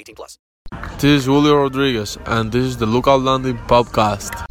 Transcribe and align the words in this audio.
18 0.00 0.14
plus. 0.14 0.38
This 0.98 1.04
is 1.04 1.24
Julio 1.26 1.56
Rodriguez, 1.56 2.16
and 2.26 2.52
this 2.52 2.64
is 2.64 2.76
the 2.76 2.86
Lookout 2.86 3.20
Landing 3.22 3.58
podcast. 3.66 4.49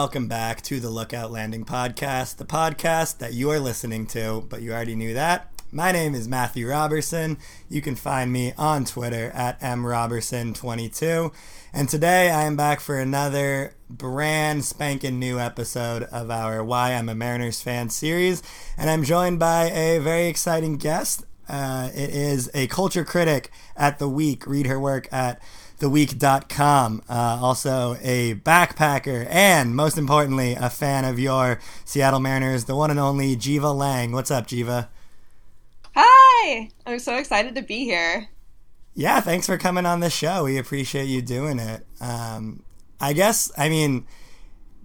Welcome 0.00 0.28
back 0.28 0.62
to 0.62 0.80
the 0.80 0.88
Lookout 0.88 1.30
Landing 1.30 1.66
podcast, 1.66 2.38
the 2.38 2.46
podcast 2.46 3.18
that 3.18 3.34
you 3.34 3.50
are 3.50 3.60
listening 3.60 4.06
to, 4.06 4.46
but 4.48 4.62
you 4.62 4.72
already 4.72 4.94
knew 4.94 5.12
that. 5.12 5.52
My 5.70 5.92
name 5.92 6.14
is 6.14 6.26
Matthew 6.26 6.66
Robertson. 6.66 7.36
You 7.68 7.82
can 7.82 7.96
find 7.96 8.32
me 8.32 8.54
on 8.56 8.86
Twitter 8.86 9.30
at 9.34 9.60
mrobertson22. 9.60 11.34
And 11.74 11.86
today 11.86 12.30
I 12.30 12.44
am 12.44 12.56
back 12.56 12.80
for 12.80 12.98
another 12.98 13.74
brand 13.90 14.64
spanking 14.64 15.18
new 15.18 15.38
episode 15.38 16.04
of 16.04 16.30
our 16.30 16.64
Why 16.64 16.94
I'm 16.94 17.10
a 17.10 17.14
Mariners 17.14 17.60
Fan 17.60 17.90
series. 17.90 18.42
And 18.78 18.88
I'm 18.88 19.04
joined 19.04 19.38
by 19.38 19.64
a 19.64 19.98
very 19.98 20.28
exciting 20.28 20.78
guest. 20.78 21.26
Uh, 21.46 21.90
it 21.94 22.08
is 22.08 22.50
a 22.54 22.68
culture 22.68 23.04
critic 23.04 23.50
at 23.76 23.98
The 23.98 24.08
Week. 24.08 24.46
Read 24.46 24.66
her 24.66 24.80
work 24.80 25.08
at 25.12 25.42
theweek.com. 25.80 27.02
Uh, 27.08 27.38
also 27.42 27.96
a 28.00 28.34
backpacker 28.36 29.26
and 29.28 29.74
most 29.74 29.98
importantly, 29.98 30.54
a 30.54 30.70
fan 30.70 31.04
of 31.04 31.18
your 31.18 31.58
Seattle 31.84 32.20
Mariners, 32.20 32.66
the 32.66 32.76
one 32.76 32.90
and 32.90 33.00
only 33.00 33.34
Jeva 33.34 33.74
Lange. 33.74 34.12
What's 34.12 34.30
up, 34.30 34.46
Jeva? 34.46 34.88
Hi! 35.94 36.70
I'm 36.86 36.98
so 36.98 37.16
excited 37.16 37.54
to 37.56 37.62
be 37.62 37.84
here. 37.84 38.28
Yeah, 38.94 39.20
thanks 39.20 39.46
for 39.46 39.56
coming 39.56 39.86
on 39.86 40.00
the 40.00 40.10
show. 40.10 40.44
We 40.44 40.58
appreciate 40.58 41.06
you 41.06 41.22
doing 41.22 41.58
it. 41.58 41.86
Um, 42.00 42.62
I 43.00 43.12
guess, 43.12 43.50
I 43.56 43.68
mean, 43.68 44.06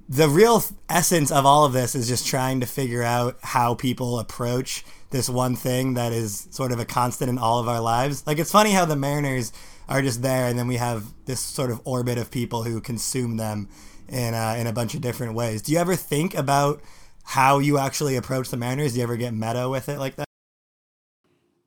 the 0.07 0.29
real 0.29 0.63
essence 0.87 1.31
of 1.31 1.45
all 1.45 1.65
of 1.65 1.73
this 1.73 1.95
is 1.95 2.07
just 2.07 2.25
trying 2.27 2.59
to 2.61 2.65
figure 2.65 3.03
out 3.03 3.37
how 3.41 3.73
people 3.73 4.19
approach 4.19 4.85
this 5.09 5.29
one 5.29 5.55
thing 5.55 5.95
that 5.95 6.13
is 6.13 6.47
sort 6.51 6.71
of 6.71 6.79
a 6.79 6.85
constant 6.85 7.29
in 7.29 7.37
all 7.37 7.59
of 7.59 7.67
our 7.67 7.81
lives. 7.81 8.25
Like, 8.27 8.39
it's 8.39 8.51
funny 8.51 8.71
how 8.71 8.85
the 8.85 8.95
Mariners 8.95 9.51
are 9.87 10.01
just 10.01 10.21
there, 10.21 10.47
and 10.47 10.57
then 10.57 10.67
we 10.67 10.77
have 10.77 11.03
this 11.25 11.39
sort 11.39 11.71
of 11.71 11.81
orbit 11.85 12.17
of 12.17 12.31
people 12.31 12.63
who 12.63 12.81
consume 12.81 13.37
them 13.37 13.69
in, 14.07 14.33
uh, 14.33 14.55
in 14.57 14.67
a 14.67 14.73
bunch 14.73 14.93
of 14.95 15.01
different 15.01 15.33
ways. 15.33 15.61
Do 15.61 15.71
you 15.71 15.77
ever 15.77 15.95
think 15.95 16.35
about 16.35 16.81
how 17.23 17.59
you 17.59 17.77
actually 17.77 18.15
approach 18.15 18.49
the 18.49 18.57
Mariners? 18.57 18.93
Do 18.93 18.99
you 18.99 19.03
ever 19.03 19.17
get 19.17 19.33
meta 19.33 19.69
with 19.69 19.89
it 19.89 19.99
like 19.99 20.15
that? 20.15 20.25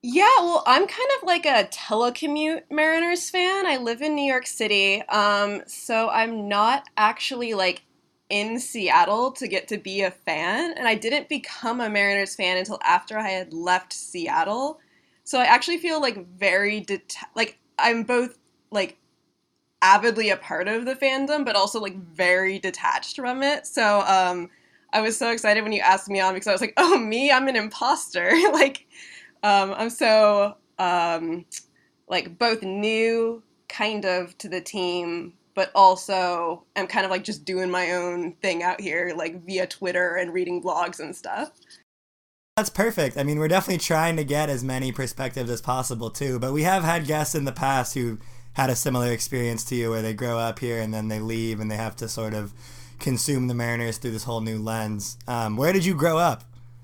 Yeah, 0.01 0.29
well, 0.39 0.63
I'm 0.65 0.87
kind 0.87 1.11
of 1.17 1.27
like 1.27 1.45
a 1.45 1.69
telecommute 1.73 2.63
Mariners 2.71 3.31
fan. 3.31 3.67
I 3.67 3.79
live 3.79 4.01
in 4.01 4.15
New 4.15 4.31
York 4.31 4.47
City, 4.47 5.03
um, 5.03 5.63
so 5.67 6.09
I'm 6.09 6.49
not 6.49 6.89
actually 6.97 7.55
like 7.55 7.83
in 8.31 8.61
Seattle 8.61 9.33
to 9.33 9.49
get 9.49 9.67
to 9.69 9.79
be 9.79 10.03
a 10.03 10.11
fan, 10.13 10.75
and 10.77 10.87
I 10.87 10.95
didn't 10.95 11.29
become 11.29 11.81
a 11.81 11.91
Mariners 11.91 12.37
fan 12.37 12.59
until 12.59 12.79
after 12.85 13.19
I 13.19 13.29
had 13.29 13.53
left 13.53 13.93
Seattle. 13.93 14.79
So 15.25 15.41
I 15.41 15.45
actually 15.45 15.79
feel 15.79 16.01
like 16.01 16.27
very 16.29 16.81
deta- 16.81 17.25
like 17.35 17.59
I'm 17.79 18.03
both 18.03 18.39
like 18.71 18.99
avidly 19.83 20.31
a 20.31 20.37
part 20.37 20.69
of 20.69 20.85
the 20.85 20.95
fandom, 20.95 21.45
but 21.45 21.57
also 21.57 21.81
like 21.81 21.97
very 21.97 22.59
detached 22.59 23.17
from 23.17 23.43
it. 23.43 23.67
So 23.67 24.01
um, 24.07 24.51
I 24.93 25.01
was 25.01 25.17
so 25.17 25.31
excited 25.31 25.63
when 25.63 25.73
you 25.73 25.81
asked 25.81 26.09
me 26.09 26.21
on 26.21 26.35
because 26.35 26.47
I 26.49 26.53
was 26.53 26.61
like, 26.61 26.75
oh, 26.77 26.99
me, 26.99 27.31
I'm 27.31 27.49
an 27.49 27.57
imposter. 27.57 28.33
like, 28.53 28.87
um, 29.43 29.75
I'm 29.77 29.91
so 29.91 30.57
um, 30.79 31.45
like 32.09 32.39
both 32.39 32.63
new 32.63 33.43
kind 33.69 34.05
of 34.05 34.37
to 34.39 34.49
the 34.49 34.61
team, 34.61 35.35
but 35.55 35.71
also 35.75 36.65
I'm 36.77 36.87
kind 36.87 37.05
of 37.05 37.11
like 37.11 37.25
just 37.25 37.45
doing 37.45 37.71
my 37.71 37.93
own 37.93 38.33
thing 38.43 38.63
out 38.63 38.81
here, 38.81 39.13
like 39.17 39.45
via 39.45 39.67
Twitter 39.67 40.17
and 40.17 40.33
reading 40.33 40.63
blogs 40.63 41.01
and 41.01 41.15
stuff. 41.15 41.53
That's 42.59 42.71
perfect. 42.71 43.17
I 43.17 43.23
mean, 43.23 43.39
we're 43.39 43.47
definitely 43.47 43.79
trying 43.79 44.17
to 44.17 44.25
get 44.25 44.51
as 44.51 44.65
many 44.65 44.91
perspectives 44.91 45.49
as 45.49 45.61
possible 45.61 46.11
too. 46.11 46.41
But 46.41 46.53
we 46.53 46.65
have 46.65 46.83
had 46.83 47.07
guests 47.07 47.37
in 47.37 47.45
the 47.45 47.53
past 47.53 47.95
who 47.95 48.19
had 48.55 48.69
a 48.69 48.75
similar 48.75 49.13
experience 49.13 49.63
to 49.67 49.77
you, 49.77 49.91
where 49.91 50.03
they 50.03 50.13
grow 50.13 50.41
up 50.41 50.59
here 50.59 50.81
and 50.81 50.93
then 50.93 51.07
they 51.07 51.21
leave 51.21 51.61
and 51.61 51.71
they 51.71 51.77
have 51.77 51.95
to 51.95 52.09
sort 52.09 52.35
of 52.35 52.53
consume 52.99 53.47
the 53.47 53.55
Mariners 53.55 53.99
through 53.99 54.11
this 54.11 54.25
whole 54.25 54.41
new 54.41 54.59
lens. 54.59 55.19
Um, 55.29 55.57
where 55.57 55.73
did 55.73 55.85
you 55.85 55.95
grow 55.95 56.19
up? 56.19 56.43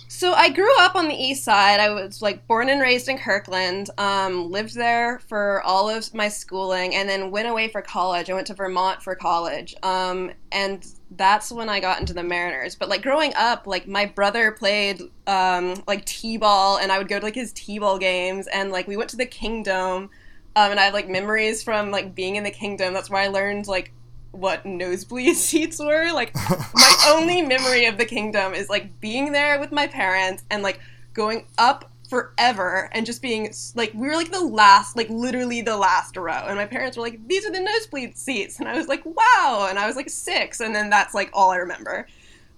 So 0.08 0.32
I 0.32 0.48
grew 0.48 0.70
up 0.78 0.94
on 0.94 1.08
the 1.08 1.14
east 1.14 1.44
side. 1.44 1.80
I 1.80 1.90
was 1.90 2.22
like 2.22 2.46
born 2.46 2.68
and 2.68 2.80
raised 2.80 3.08
in 3.08 3.18
Kirkland. 3.18 3.90
Um, 3.98 4.50
lived 4.50 4.74
there 4.74 5.18
for 5.18 5.62
all 5.62 5.88
of 5.90 6.14
my 6.14 6.28
schooling, 6.28 6.94
and 6.94 7.08
then 7.08 7.30
went 7.30 7.48
away 7.48 7.68
for 7.68 7.82
college. 7.82 8.30
I 8.30 8.34
went 8.34 8.46
to 8.48 8.54
Vermont 8.54 9.02
for 9.02 9.14
college, 9.14 9.74
um, 9.82 10.30
and 10.52 10.86
that's 11.10 11.50
when 11.50 11.68
I 11.68 11.80
got 11.80 12.00
into 12.00 12.14
the 12.14 12.22
Mariners. 12.22 12.74
But 12.74 12.88
like 12.88 13.02
growing 13.02 13.32
up, 13.36 13.66
like 13.66 13.88
my 13.88 14.06
brother 14.06 14.52
played 14.52 15.00
um, 15.26 15.82
like 15.86 16.04
t-ball, 16.04 16.78
and 16.78 16.92
I 16.92 16.98
would 16.98 17.08
go 17.08 17.18
to 17.18 17.24
like 17.24 17.34
his 17.34 17.52
t-ball 17.52 17.98
games, 17.98 18.46
and 18.46 18.70
like 18.70 18.86
we 18.86 18.96
went 18.96 19.10
to 19.10 19.16
the 19.16 19.26
Kingdome, 19.26 20.10
um, 20.56 20.70
and 20.70 20.78
I 20.78 20.84
have 20.84 20.94
like 20.94 21.08
memories 21.08 21.62
from 21.62 21.90
like 21.90 22.14
being 22.14 22.36
in 22.36 22.44
the 22.44 22.50
Kingdome. 22.50 22.94
That's 22.94 23.10
where 23.10 23.22
I 23.22 23.28
learned 23.28 23.66
like 23.66 23.92
what 24.34 24.64
nosebleed 24.66 25.36
seats 25.36 25.78
were. 25.78 26.12
Like 26.12 26.34
my 26.74 27.04
only 27.08 27.42
memory 27.42 27.86
of 27.86 27.98
the 27.98 28.04
kingdome 28.04 28.54
is 28.54 28.68
like 28.68 29.00
being 29.00 29.32
there 29.32 29.58
with 29.60 29.72
my 29.72 29.86
parents 29.86 30.44
and 30.50 30.62
like 30.62 30.80
going 31.12 31.46
up 31.58 31.90
forever 32.10 32.90
and 32.92 33.06
just 33.06 33.22
being 33.22 33.52
like 33.74 33.92
we 33.94 34.06
were 34.06 34.14
like 34.14 34.30
the 34.30 34.44
last 34.44 34.94
like 34.96 35.08
literally 35.08 35.62
the 35.62 35.76
last 35.76 36.16
row. 36.16 36.44
And 36.46 36.56
my 36.56 36.66
parents 36.66 36.96
were 36.96 37.02
like 37.02 37.26
these 37.26 37.46
are 37.46 37.50
the 37.50 37.60
nosebleed 37.60 38.16
seats. 38.16 38.58
And 38.58 38.68
i 38.68 38.76
was 38.76 38.88
like 38.88 39.04
wow. 39.04 39.66
And 39.68 39.78
i 39.78 39.86
was 39.86 39.96
like 39.96 40.10
six. 40.10 40.60
And 40.60 40.74
then 40.74 40.90
that's 40.90 41.14
like 41.14 41.30
all 41.32 41.50
i 41.50 41.56
remember. 41.56 42.06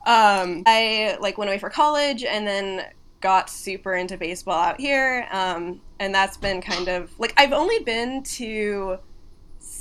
Um, 0.06 0.62
i 0.66 1.16
like 1.20 1.38
went 1.38 1.50
away 1.50 1.58
for 1.58 1.70
college 1.70 2.24
and 2.24 2.46
then 2.46 2.86
got 3.20 3.48
super 3.50 3.94
into 3.94 4.16
baseball 4.16 4.58
out 4.58 4.80
here. 4.80 5.26
Um, 5.32 5.80
and 5.98 6.14
that's 6.14 6.36
been 6.36 6.60
kind 6.60 6.88
of 6.88 7.18
like 7.18 7.32
i've 7.36 7.52
only 7.52 7.78
been 7.80 8.22
to 8.22 8.98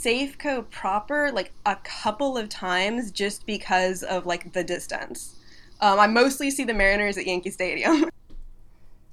safeco 0.05 0.69
proper 0.69 1.31
like 1.31 1.51
a 1.65 1.75
couple 1.77 2.37
of 2.37 2.49
times 2.49 3.11
just 3.11 3.45
because 3.45 4.03
of 4.03 4.25
like 4.25 4.53
the 4.53 4.63
distance 4.63 5.35
um, 5.81 5.99
i 5.99 6.07
mostly 6.07 6.51
see 6.51 6.63
the 6.63 6.73
mariners 6.73 7.17
at 7.17 7.25
yankee 7.25 7.51
stadium 7.51 8.09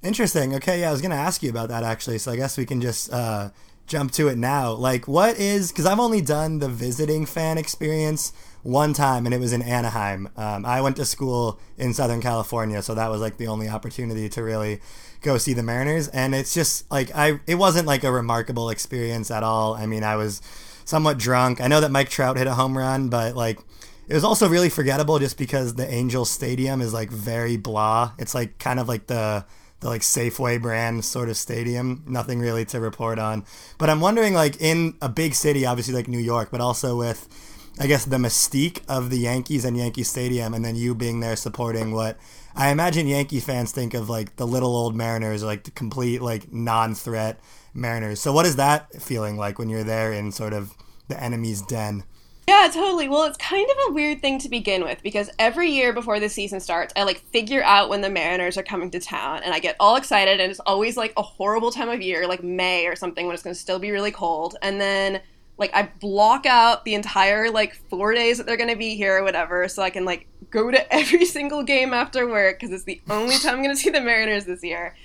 Interesting. 0.03 0.53
Okay, 0.55 0.81
yeah, 0.81 0.89
I 0.89 0.91
was 0.91 1.01
gonna 1.01 1.15
ask 1.15 1.41
you 1.41 1.49
about 1.49 1.69
that 1.69 1.83
actually, 1.83 2.17
so 2.17 2.31
I 2.31 2.35
guess 2.35 2.57
we 2.57 2.65
can 2.65 2.81
just 2.81 3.11
uh, 3.11 3.51
jump 3.87 4.11
to 4.13 4.27
it 4.27 4.37
now. 4.37 4.73
Like, 4.73 5.07
what 5.07 5.37
is? 5.37 5.71
Because 5.71 5.85
I've 5.85 5.99
only 5.99 6.19
done 6.19 6.59
the 6.59 6.67
visiting 6.67 7.25
fan 7.25 7.57
experience 7.57 8.33
one 8.63 8.91
time, 8.91 9.25
and 9.25 9.33
it 9.33 9.39
was 9.39 9.53
in 9.53 9.61
Anaheim. 9.61 10.27
Um, 10.35 10.65
I 10.65 10.81
went 10.81 10.97
to 10.97 11.05
school 11.05 11.57
in 11.77 11.93
Southern 11.93 12.21
California, 12.21 12.81
so 12.81 12.93
that 12.95 13.09
was 13.09 13.21
like 13.21 13.37
the 13.37 13.47
only 13.47 13.69
opportunity 13.69 14.27
to 14.27 14.43
really 14.43 14.81
go 15.21 15.37
see 15.37 15.53
the 15.53 15.63
Mariners, 15.63 16.09
and 16.09 16.35
it's 16.35 16.53
just 16.53 16.91
like 16.91 17.09
I. 17.15 17.39
It 17.47 17.55
wasn't 17.55 17.87
like 17.87 18.03
a 18.03 18.11
remarkable 18.11 18.69
experience 18.69 19.31
at 19.31 19.41
all. 19.41 19.73
I 19.73 19.85
mean, 19.85 20.03
I 20.03 20.17
was 20.17 20.41
somewhat 20.85 21.17
drunk. 21.17 21.61
I 21.61 21.67
know 21.67 21.81
that 21.81 21.91
Mike 21.91 22.09
Trout 22.09 22.37
hit 22.37 22.47
a 22.47 22.53
home 22.53 22.77
run, 22.77 23.09
but 23.09 23.35
like. 23.35 23.59
It 24.05 24.15
was 24.15 24.25
also 24.25 24.49
really 24.49 24.69
forgettable 24.69 25.17
just 25.17 25.37
because 25.37 25.75
the 25.75 25.89
Angel 25.89 26.25
Stadium 26.25 26.81
is 26.81 26.93
like 26.93 27.09
very 27.09 27.55
blah. 27.55 28.11
It's 28.19 28.35
like 28.35 28.59
kind 28.59 28.77
of 28.77 28.89
like 28.89 29.07
the 29.07 29.45
the 29.83 29.89
like 29.89 30.01
Safeway 30.01 30.59
brand 30.59 31.05
sort 31.05 31.29
of 31.29 31.37
stadium. 31.37 32.03
Nothing 32.07 32.39
really 32.39 32.65
to 32.65 32.79
report 32.79 33.19
on. 33.19 33.45
But 33.77 33.89
I'm 33.89 34.01
wondering, 34.01 34.33
like 34.33 34.59
in 34.59 34.95
a 35.01 35.09
big 35.09 35.35
city, 35.35 35.65
obviously 35.65 35.93
like 35.93 36.07
New 36.07 36.19
York, 36.19 36.49
but 36.49 36.61
also 36.61 36.97
with, 36.97 37.27
I 37.79 37.85
guess, 37.85 38.05
the 38.05 38.17
mystique 38.17 38.81
of 38.87 39.09
the 39.09 39.19
Yankees 39.19 39.65
and 39.65 39.77
Yankee 39.77 40.03
Stadium, 40.03 40.53
and 40.53 40.65
then 40.65 40.75
you 40.75 40.95
being 40.95 41.19
there 41.19 41.35
supporting 41.35 41.91
what 41.91 42.17
I 42.55 42.69
imagine 42.69 43.07
Yankee 43.07 43.39
fans 43.39 43.71
think 43.71 43.93
of 43.93 44.09
like 44.09 44.35
the 44.35 44.45
little 44.47 44.75
old 44.75 44.95
Mariners, 44.95 45.43
like 45.43 45.63
the 45.63 45.71
complete 45.71 46.21
like 46.21 46.51
non-threat 46.53 47.39
Mariners. 47.73 48.21
So 48.21 48.31
what 48.31 48.45
is 48.45 48.57
that 48.57 49.01
feeling 49.01 49.37
like 49.37 49.57
when 49.57 49.69
you're 49.69 49.83
there 49.83 50.13
in 50.13 50.31
sort 50.31 50.53
of 50.53 50.75
the 51.07 51.21
enemy's 51.21 51.61
den? 51.63 52.03
Yeah, 52.47 52.69
totally. 52.71 53.07
Well, 53.07 53.23
it's 53.23 53.37
kind 53.37 53.67
of 53.69 53.77
a 53.89 53.93
weird 53.93 54.21
thing 54.21 54.37
to 54.39 54.49
begin 54.49 54.83
with 54.83 55.01
because 55.01 55.29
every 55.39 55.69
year 55.69 55.93
before 55.93 56.19
the 56.19 56.27
season 56.27 56.59
starts, 56.59 56.93
I 56.95 57.03
like 57.03 57.25
figure 57.31 57.63
out 57.63 57.89
when 57.89 58.01
the 58.01 58.09
Mariners 58.09 58.57
are 58.57 58.63
coming 58.63 58.91
to 58.91 58.99
town 58.99 59.41
and 59.43 59.53
I 59.53 59.59
get 59.59 59.77
all 59.79 59.95
excited 59.95 60.41
and 60.41 60.51
it's 60.51 60.59
always 60.61 60.97
like 60.97 61.13
a 61.15 61.21
horrible 61.21 61.71
time 61.71 61.89
of 61.89 62.01
year, 62.01 62.27
like 62.27 62.43
May 62.43 62.85
or 62.85 62.97
something 62.97 63.25
when 63.25 63.33
it's 63.33 63.43
going 63.43 63.53
to 63.53 63.59
still 63.59 63.79
be 63.79 63.91
really 63.91 64.11
cold. 64.11 64.57
And 64.61 64.79
then 64.79 65.21
like 65.57 65.71
I 65.73 65.89
block 65.99 66.45
out 66.45 66.83
the 66.83 66.95
entire 66.95 67.49
like 67.49 67.75
4 67.89 68.13
days 68.13 68.37
that 68.37 68.45
they're 68.45 68.57
to 68.57 68.75
be 68.75 68.95
here 68.95 69.17
or 69.17 69.23
whatever 69.23 69.67
so 69.67 69.83
I 69.83 69.89
can 69.89 70.05
like 70.05 70.27
go 70.49 70.71
to 70.71 70.93
every 70.93 71.25
single 71.25 71.63
game 71.63 71.93
after 71.93 72.27
work 72.27 72.59
cuz 72.59 72.71
it's 72.71 72.83
the 72.83 73.01
only 73.09 73.37
time 73.37 73.55
I'm 73.55 73.63
to 73.63 73.75
see 73.75 73.89
the 73.89 74.01
Mariners 74.01 74.45
this 74.45 74.63
year. 74.63 74.95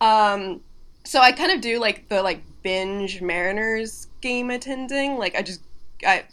Um 0.00 0.62
so 1.04 1.20
I 1.20 1.32
kind 1.32 1.52
of 1.52 1.60
do 1.60 1.78
like 1.78 2.08
the 2.08 2.22
like 2.22 2.42
binge 2.62 3.20
Mariners 3.20 4.08
game 4.20 4.50
attending. 4.50 5.18
Like 5.18 5.34
I 5.36 5.42
just 5.42 5.60
I 6.06 6.24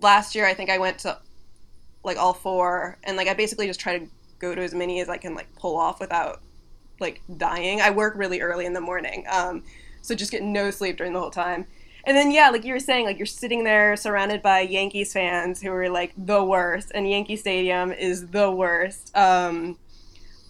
last 0.00 0.34
year 0.34 0.46
I 0.46 0.54
think 0.54 0.70
I 0.70 0.78
went 0.78 0.98
to 1.00 1.18
like 2.04 2.16
all 2.16 2.32
four 2.32 2.98
and 3.04 3.16
like 3.16 3.28
I 3.28 3.34
basically 3.34 3.66
just 3.66 3.80
try 3.80 3.98
to 3.98 4.06
go 4.38 4.54
to 4.54 4.62
as 4.62 4.74
many 4.74 5.00
as 5.00 5.08
I 5.08 5.16
can 5.16 5.34
like 5.34 5.52
pull 5.56 5.76
off 5.76 5.98
without 6.00 6.40
like 7.00 7.20
dying. 7.36 7.80
I 7.80 7.90
work 7.90 8.14
really 8.16 8.40
early 8.40 8.66
in 8.66 8.72
the 8.72 8.80
morning. 8.80 9.24
Um 9.30 9.64
so 10.02 10.14
just 10.14 10.30
get 10.30 10.42
no 10.42 10.70
sleep 10.70 10.96
during 10.96 11.12
the 11.12 11.20
whole 11.20 11.30
time. 11.30 11.66
And 12.06 12.16
then 12.16 12.30
yeah, 12.30 12.50
like 12.50 12.64
you 12.64 12.72
were 12.72 12.80
saying, 12.80 13.04
like 13.04 13.18
you're 13.18 13.26
sitting 13.26 13.64
there 13.64 13.96
surrounded 13.96 14.40
by 14.40 14.60
Yankees 14.60 15.12
fans 15.12 15.60
who 15.60 15.72
are 15.72 15.90
like 15.90 16.12
the 16.16 16.42
worst 16.42 16.92
and 16.94 17.10
Yankee 17.10 17.36
Stadium 17.36 17.92
is 17.92 18.28
the 18.28 18.50
worst. 18.50 19.14
Um 19.16 19.76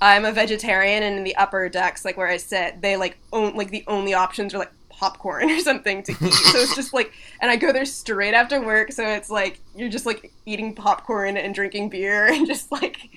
I'm 0.00 0.26
a 0.26 0.32
vegetarian 0.32 1.02
and 1.02 1.16
in 1.16 1.24
the 1.24 1.34
upper 1.36 1.68
decks, 1.70 2.04
like 2.04 2.18
where 2.18 2.28
I 2.28 2.36
sit, 2.36 2.82
they 2.82 2.96
like 2.96 3.18
own 3.32 3.56
like 3.56 3.70
the 3.70 3.84
only 3.88 4.12
options 4.12 4.54
are 4.54 4.58
like 4.58 4.72
popcorn 4.96 5.50
or 5.50 5.60
something 5.60 6.02
to 6.02 6.12
eat. 6.12 6.32
so 6.32 6.58
it's 6.58 6.74
just 6.74 6.92
like, 6.92 7.12
and 7.40 7.50
I 7.50 7.56
go 7.56 7.72
there 7.72 7.84
straight 7.84 8.34
after 8.34 8.60
work. 8.60 8.92
So 8.92 9.06
it's 9.06 9.30
like, 9.30 9.60
you're 9.74 9.88
just 9.88 10.06
like 10.06 10.32
eating 10.44 10.74
popcorn 10.74 11.36
and 11.36 11.54
drinking 11.54 11.90
beer 11.90 12.26
and 12.32 12.46
just 12.46 12.72
like, 12.72 13.10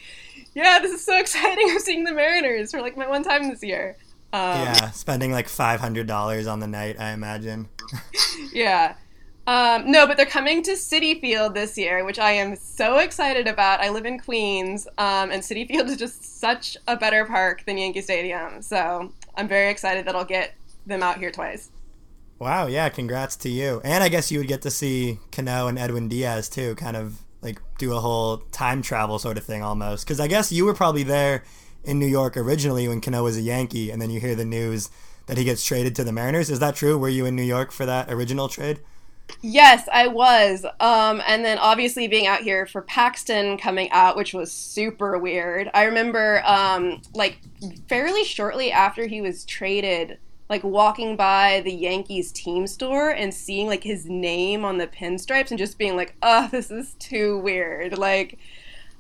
yeah, 0.54 0.80
this 0.80 0.92
is 0.92 1.06
so 1.06 1.18
exciting. 1.20 1.68
I'm 1.70 1.80
seeing 1.80 2.04
the 2.04 2.14
Mariners 2.14 2.72
for 2.72 2.82
like 2.82 2.98
my 2.98 3.08
one 3.08 3.24
time 3.24 3.50
this 3.50 3.64
year. 3.64 3.98
Um, 4.32 4.42
yeah, 4.42 4.92
spending 4.92 5.32
like 5.32 5.48
$500 5.48 6.52
on 6.52 6.60
the 6.60 6.68
night, 6.68 7.00
I 7.00 7.12
imagine. 7.12 7.70
yeah. 8.54 8.96
Um, 9.48 9.92
no, 9.92 10.06
but 10.06 10.16
they're 10.16 10.28
coming 10.28 10.62
to 10.64 10.72
Citi 10.74 11.20
Field 11.20 11.56
this 11.56 11.76
year, 11.76 12.06
which 12.06 12.20
I 12.20 12.34
am 12.34 12.56
so 12.56 13.00
excited 13.00 13.48
about. 13.48 13.80
I 13.80 13.90
live 13.90 14.06
in 14.06 14.20
Queens, 14.20 14.88
um, 15.00 15.32
and 15.32 15.42
Citi 15.42 15.68
Field 15.68 15.88
is 15.90 15.98
just 15.98 16.40
such 16.40 16.78
a 16.88 16.96
better 16.96 17.26
park 17.26 17.64
than 17.66 17.78
Yankee 17.78 18.02
Stadium. 18.02 18.62
So 18.62 19.12
I'm 19.36 19.48
very 19.48 19.72
excited 19.72 20.06
that 20.06 20.16
I'll 20.16 20.26
get 20.26 20.54
them 20.86 21.02
out 21.02 21.18
here 21.18 21.32
twice. 21.32 21.72
Wow, 22.38 22.68
yeah, 22.68 22.90
congrats 22.90 23.36
to 23.38 23.50
you. 23.50 23.82
And 23.84 24.04
I 24.04 24.10
guess 24.10 24.32
you 24.32 24.38
would 24.38 24.48
get 24.48 24.62
to 24.62 24.72
see 24.72 25.20
Cano 25.32 25.68
and 25.68 25.80
Edwin 25.80 26.08
Diaz 26.08 26.48
too, 26.48 26.76
kind 26.76 26.96
of 26.96 27.24
like 27.42 27.60
do 27.80 27.94
a 27.94 28.00
whole 28.00 28.38
time 28.52 28.82
travel 28.84 29.18
sort 29.18 29.38
of 29.38 29.44
thing 29.44 29.64
almost. 29.64 30.06
Because 30.06 30.20
I 30.20 30.28
guess 30.28 30.52
you 30.52 30.64
were 30.64 30.74
probably 30.74 31.04
there 31.04 31.44
in 31.84 32.00
New 32.00 32.08
York 32.08 32.36
originally 32.38 32.88
when 32.88 33.02
Cano 33.02 33.24
was 33.24 33.38
a 33.38 33.42
Yankee, 33.42 33.90
and 33.92 34.02
then 34.02 34.10
you 34.10 34.20
hear 34.20 34.36
the 34.36 34.46
news 34.46 34.90
that 35.28 35.38
he 35.38 35.44
gets 35.44 35.64
traded 35.64 35.96
to 35.96 36.04
the 36.04 36.12
Mariners. 36.12 36.50
Is 36.50 36.60
that 36.60 36.76
true? 36.76 36.98
Were 36.98 37.10
you 37.10 37.26
in 37.26 37.36
New 37.36 37.44
York 37.44 37.72
for 37.72 37.86
that 37.86 38.12
original 38.12 38.50
trade? 38.50 38.80
Yes, 39.42 39.88
I 39.94 40.08
was. 40.08 40.66
Um, 40.80 41.22
and 41.28 41.46
then 41.46 41.60
obviously 41.60 42.08
being 42.08 42.26
out 42.26 42.42
here 42.42 42.66
for 42.66 42.82
Paxton 42.82 43.58
coming 43.58 43.90
out, 43.92 44.18
which 44.18 44.34
was 44.34 44.52
super 44.52 45.18
weird. 45.20 45.70
I 45.74 45.84
remember, 45.84 46.42
um, 46.46 47.02
like, 47.14 47.40
fairly 47.88 48.24
shortly 48.24 48.72
after 48.72 49.06
he 49.06 49.22
was 49.22 49.46
traded, 49.46 50.18
like 50.50 50.64
walking 50.64 51.16
by 51.16 51.62
the 51.64 51.72
Yankees 51.72 52.32
team 52.32 52.66
store 52.66 53.12
and 53.12 53.32
seeing 53.32 53.68
like 53.68 53.84
his 53.84 54.08
name 54.08 54.66
on 54.66 54.80
the 54.80 54.88
pinstripes 54.88 55.52
and 55.52 55.60
just 55.60 55.78
being 55.78 55.96
like, 55.96 56.16
oh, 56.24 56.48
this 56.52 56.72
is 56.72 56.96
too 56.96 57.38
weird. 57.38 58.00
Like, 58.00 58.40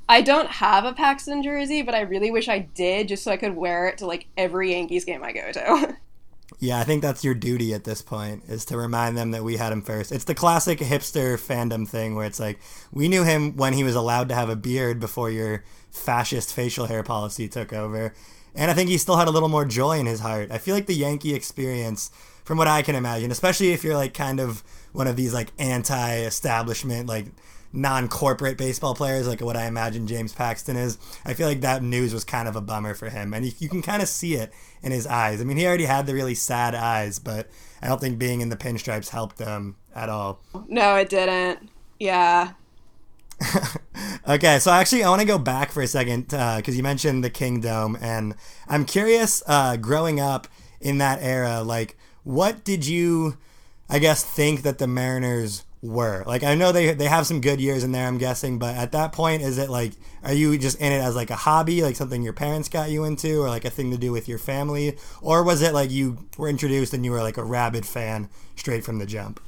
I 0.09 0.21
don't 0.21 0.49
have 0.49 0.85
a 0.85 0.93
Paxton 0.93 1.43
jersey, 1.43 1.83
but 1.83 1.93
I 1.95 2.01
really 2.01 2.31
wish 2.31 2.49
I 2.49 2.59
did 2.59 3.07
just 3.07 3.23
so 3.23 3.31
I 3.31 3.37
could 3.37 3.55
wear 3.55 3.87
it 3.87 3.99
to 3.99 4.07
like 4.07 4.25
every 4.35 4.71
Yankees 4.71 5.05
game 5.05 5.23
I 5.23 5.31
go 5.31 5.51
to. 5.51 5.97
yeah, 6.59 6.79
I 6.79 6.83
think 6.83 7.01
that's 7.01 7.23
your 7.23 7.35
duty 7.35 7.73
at 7.73 7.83
this 7.83 8.01
point 8.01 8.43
is 8.47 8.65
to 8.65 8.77
remind 8.77 9.15
them 9.15 9.31
that 9.31 9.43
we 9.43 9.57
had 9.57 9.71
him 9.71 9.83
first. 9.83 10.11
It's 10.11 10.25
the 10.25 10.35
classic 10.35 10.79
hipster 10.79 11.35
fandom 11.35 11.87
thing 11.87 12.15
where 12.15 12.25
it's 12.25 12.39
like, 12.39 12.59
we 12.91 13.07
knew 13.07 13.23
him 13.23 13.55
when 13.55 13.73
he 13.73 13.83
was 13.83 13.95
allowed 13.95 14.29
to 14.29 14.35
have 14.35 14.49
a 14.49 14.55
beard 14.55 14.99
before 14.99 15.29
your 15.29 15.63
fascist 15.91 16.53
facial 16.53 16.87
hair 16.87 17.03
policy 17.03 17.47
took 17.47 17.71
over 17.71 18.13
and 18.55 18.69
I 18.69 18.73
think 18.73 18.89
he 18.89 18.97
still 18.97 19.15
had 19.15 19.27
a 19.27 19.31
little 19.31 19.49
more 19.49 19.65
joy 19.65 19.99
in 19.99 20.05
his 20.05 20.19
heart. 20.19 20.51
I 20.51 20.57
feel 20.57 20.75
like 20.75 20.87
the 20.87 20.95
Yankee 20.95 21.33
experience, 21.33 22.11
from 22.43 22.57
what 22.57 22.67
I 22.67 22.81
can 22.81 22.95
imagine, 22.95 23.31
especially 23.31 23.71
if 23.71 23.83
you're 23.83 23.95
like 23.95 24.13
kind 24.13 24.39
of 24.39 24.63
one 24.91 25.07
of 25.07 25.15
these 25.15 25.33
like 25.33 25.51
anti-establishment, 25.59 27.07
like 27.07 27.27
non-corporate 27.71 28.57
baseball 28.57 28.95
players, 28.95 29.27
like 29.27 29.41
what 29.41 29.55
I 29.55 29.65
imagine 29.65 30.07
James 30.07 30.33
Paxton 30.33 30.75
is. 30.75 30.97
I 31.25 31.33
feel 31.33 31.47
like 31.47 31.61
that 31.61 31.83
news 31.83 32.13
was 32.13 32.23
kind 32.23 32.47
of 32.47 32.55
a 32.55 32.61
bummer 32.61 32.93
for 32.93 33.09
him, 33.09 33.33
and 33.33 33.45
you, 33.45 33.51
you 33.59 33.69
can 33.69 33.81
kind 33.81 34.01
of 34.01 34.07
see 34.07 34.35
it 34.35 34.51
in 34.81 34.91
his 34.91 35.05
eyes. 35.05 35.41
I 35.41 35.43
mean, 35.43 35.57
he 35.57 35.65
already 35.65 35.85
had 35.85 36.07
the 36.07 36.13
really 36.13 36.35
sad 36.35 36.75
eyes, 36.75 37.19
but 37.19 37.49
I 37.81 37.87
don't 37.87 38.01
think 38.01 38.17
being 38.17 38.41
in 38.41 38.49
the 38.49 38.57
pinstripes 38.57 39.09
helped 39.09 39.39
him 39.39 39.75
at 39.95 40.09
all. 40.09 40.41
No, 40.67 40.95
it 40.95 41.09
didn't. 41.09 41.69
Yeah. 41.99 42.53
okay, 44.27 44.59
so 44.59 44.71
actually, 44.71 45.03
I 45.03 45.09
want 45.09 45.21
to 45.21 45.27
go 45.27 45.37
back 45.37 45.71
for 45.71 45.81
a 45.81 45.87
second 45.87 46.27
because 46.27 46.69
uh, 46.69 46.71
you 46.71 46.83
mentioned 46.83 47.23
the 47.23 47.29
Kingdome, 47.29 47.97
and 48.01 48.35
I'm 48.67 48.85
curious. 48.85 49.43
Uh, 49.47 49.77
growing 49.77 50.19
up 50.19 50.47
in 50.81 50.97
that 50.97 51.19
era, 51.21 51.61
like, 51.61 51.97
what 52.23 52.63
did 52.63 52.85
you, 52.85 53.37
I 53.89 53.99
guess, 53.99 54.23
think 54.23 54.63
that 54.63 54.77
the 54.77 54.87
Mariners 54.87 55.63
were? 55.81 56.23
Like, 56.25 56.43
I 56.43 56.55
know 56.55 56.71
they 56.71 56.93
they 56.93 57.05
have 57.05 57.27
some 57.27 57.41
good 57.41 57.61
years 57.61 57.83
in 57.83 57.91
there, 57.91 58.07
I'm 58.07 58.17
guessing, 58.17 58.59
but 58.59 58.75
at 58.75 58.91
that 58.91 59.11
point, 59.11 59.41
is 59.41 59.57
it 59.57 59.69
like, 59.69 59.93
are 60.23 60.33
you 60.33 60.57
just 60.57 60.79
in 60.79 60.91
it 60.91 60.99
as 60.99 61.15
like 61.15 61.29
a 61.29 61.35
hobby, 61.35 61.81
like 61.81 61.95
something 61.95 62.21
your 62.21 62.33
parents 62.33 62.69
got 62.69 62.89
you 62.89 63.03
into, 63.03 63.41
or 63.41 63.49
like 63.49 63.65
a 63.65 63.69
thing 63.69 63.91
to 63.91 63.97
do 63.97 64.11
with 64.11 64.27
your 64.27 64.39
family, 64.39 64.97
or 65.21 65.43
was 65.43 65.61
it 65.61 65.73
like 65.73 65.91
you 65.91 66.27
were 66.37 66.49
introduced 66.49 66.93
and 66.93 67.05
you 67.05 67.11
were 67.11 67.21
like 67.21 67.37
a 67.37 67.43
rabid 67.43 67.85
fan 67.85 68.29
straight 68.55 68.83
from 68.83 68.99
the 68.99 69.05
jump? 69.05 69.39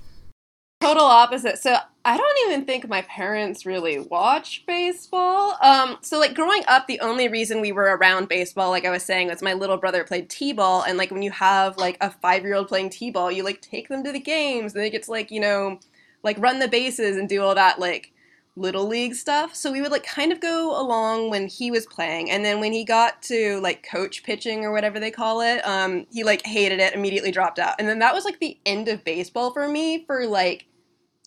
Total 0.82 1.04
opposite. 1.04 1.60
So 1.60 1.78
I 2.04 2.18
don't 2.18 2.38
even 2.48 2.66
think 2.66 2.90
my 2.90 3.04
parents 3.04 3.68
really 3.68 4.00
watch 4.00 4.66
baseball. 4.66 5.56
Um, 5.62 6.00
so 6.02 6.18
like 6.18 6.34
growing 6.34 6.64
up, 6.68 6.88
the 6.88 7.00
only 7.02 7.28
reason 7.28 7.62
we 7.62 7.72
were 7.72 7.96
around 7.96 8.28
baseball, 8.28 8.72
like 8.72 8.84
I 8.84 8.90
was 8.90 9.04
saying, 9.04 9.28
was 9.28 9.44
my 9.44 9.54
little 9.54 9.78
brother 9.78 10.04
played 10.04 10.28
t-ball, 10.28 10.82
and 10.82 10.98
like 10.98 11.12
when 11.12 11.22
you 11.22 11.30
have 11.30 11.78
like 11.78 11.98
a 12.02 12.10
five-year-old 12.10 12.68
playing 12.68 12.90
t-ball, 12.90 13.32
you 13.32 13.44
like 13.44 13.62
take 13.62 13.90
them 13.90 14.04
to 14.04 14.12
the 14.12 14.20
games, 14.20 14.74
and 14.74 14.82
they 14.82 14.90
get 14.90 15.04
to 15.04 15.12
like 15.12 15.30
you 15.30 15.40
know, 15.40 15.80
like 16.24 16.38
run 16.40 16.60
the 16.60 16.68
bases 16.68 17.18
and 17.18 17.28
do 17.28 17.42
all 17.42 17.56
that 17.56 17.80
like 17.80 18.12
little 18.56 18.86
league 18.88 19.16
stuff. 19.16 19.56
So 19.56 19.72
we 19.72 19.82
would 19.82 19.92
like 19.92 20.04
kind 20.04 20.32
of 20.32 20.40
go 20.40 20.80
along 20.80 21.30
when 21.30 21.48
he 21.48 21.72
was 21.72 21.86
playing, 21.86 22.30
and 22.32 22.44
then 22.44 22.60
when 22.60 22.74
he 22.74 22.84
got 22.84 23.22
to 23.24 23.60
like 23.62 23.88
coach 23.90 24.24
pitching 24.24 24.66
or 24.66 24.72
whatever 24.72 25.00
they 25.00 25.12
call 25.12 25.42
it, 25.42 25.66
um, 25.66 26.06
he 26.12 26.24
like 26.24 26.46
hated 26.46 26.80
it, 26.80 26.94
immediately 26.94 27.32
dropped 27.32 27.60
out, 27.60 27.76
and 27.80 27.88
then 27.88 28.00
that 28.00 28.14
was 28.14 28.26
like 28.26 28.40
the 28.40 28.58
end 28.66 28.88
of 28.88 29.04
baseball 29.04 29.52
for 29.52 29.68
me 29.68 30.06
for 30.06 30.26
like 30.26 30.66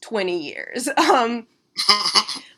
twenty 0.01 0.39
years. 0.43 0.89
Um, 0.99 1.47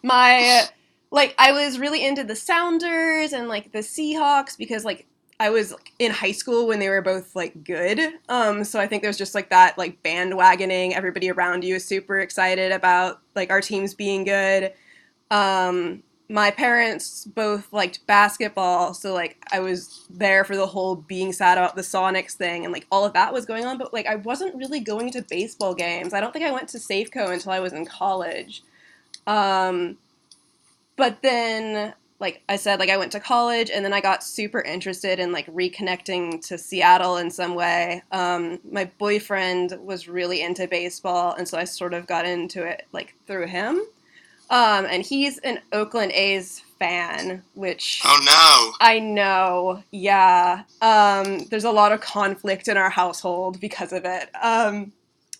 my 0.03 0.65
like 1.11 1.35
I 1.39 1.53
was 1.53 1.79
really 1.79 2.05
into 2.05 2.25
the 2.25 2.37
Sounders 2.37 3.33
and 3.33 3.49
like 3.49 3.73
the 3.73 3.79
Seahawks 3.79 4.57
because 4.59 4.85
like 4.85 5.07
I 5.39 5.51
was 5.51 5.75
in 5.99 6.13
high 6.13 6.33
school 6.33 6.67
when 6.67 6.79
they 6.79 6.89
were 6.89 7.03
both 7.03 7.37
like 7.37 7.63
good. 7.63 8.01
Um, 8.29 8.65
so 8.65 8.81
I 8.81 8.87
think 8.87 9.03
there's 9.03 9.19
just 9.19 9.35
like 9.35 9.51
that 9.51 9.77
like 9.77 10.03
bandwagoning. 10.03 10.93
Everybody 10.93 11.31
around 11.31 11.63
you 11.63 11.75
is 11.75 11.85
super 11.85 12.21
excited 12.21 12.73
about 12.73 13.21
like 13.35 13.51
our 13.51 13.61
teams 13.61 13.95
being 13.95 14.25
good. 14.25 14.73
Um, 15.31 16.03
my 16.29 16.51
parents 16.51 17.25
both 17.25 17.73
liked 17.73 18.05
basketball, 18.07 18.95
so 18.95 19.13
like 19.13 19.37
I 19.53 19.61
was 19.61 20.07
there 20.11 20.43
for 20.43 20.57
the 20.57 20.67
whole 20.67 20.97
being 20.97 21.33
sad 21.33 21.59
about 21.59 21.77
the 21.77 21.83
Sonics 21.83 22.33
thing 22.33 22.65
and 22.65 22.73
like 22.73 22.87
all 22.91 23.05
of 23.05 23.13
that 23.13 23.33
was 23.33 23.45
going 23.45 23.67
on. 23.67 23.79
But 23.79 23.93
like 23.93 24.07
I 24.07 24.17
wasn't 24.17 24.57
really 24.57 24.81
going 24.81 25.13
to 25.13 25.23
baseball 25.23 25.75
games. 25.75 26.15
I 26.15 26.21
don't 26.21 26.33
think 26.33 26.47
I 26.47 26.51
went 26.51 26.69
to 26.71 26.79
Safeco 26.79 27.31
until 27.31 27.53
I 27.53 27.61
was 27.61 27.75
in 27.75 27.85
college. 27.85 28.63
Um, 29.27 29.99
but 30.97 31.21
then 31.23 31.95
like 32.19 32.43
I 32.49 32.57
said, 32.57 32.81
like 32.81 32.91
I 32.91 32.97
went 32.97 33.13
to 33.13 33.21
college 33.21 33.71
and 33.71 33.85
then 33.85 33.93
I 33.93 34.01
got 34.01 34.25
super 34.25 34.61
interested 34.61 35.19
in 35.19 35.33
like 35.33 35.47
reconnecting 35.47 36.45
to 36.47 36.57
Seattle 36.57 37.19
in 37.19 37.31
some 37.31 37.55
way. 37.55 38.03
Um, 38.11 38.59
my 38.71 38.91
boyfriend 38.99 39.77
was 39.83 40.09
really 40.09 40.41
into 40.43 40.67
baseball, 40.67 41.35
and 41.35 41.47
so 41.47 41.59
I 41.59 41.65
sort 41.65 41.95
of 41.95 42.07
got 42.07 42.25
into 42.25 42.65
it 42.65 42.87
like 42.93 43.15
through 43.27 43.47
him. 43.47 43.83
Um, 44.49 44.87
and 44.87 45.03
he's 45.03 45.39
an 45.39 45.59
Oakland 45.73 46.13
A's 46.13 46.63
fan, 46.79 47.43
which 47.55 48.01
oh 48.05 48.21
no, 48.25 48.87
I 48.87 48.99
know, 48.99 49.83
yeah. 49.91 50.63
Um, 50.81 51.47
there's 51.51 51.65
a 51.65 51.71
lot 51.71 51.93
of 51.93 52.01
conflict 52.01 52.69
in 52.69 52.77
our 52.77 52.91
household 52.91 53.61
because 53.61 53.93
of 53.93 54.05
it. 54.05 54.31
Um, 54.41 54.93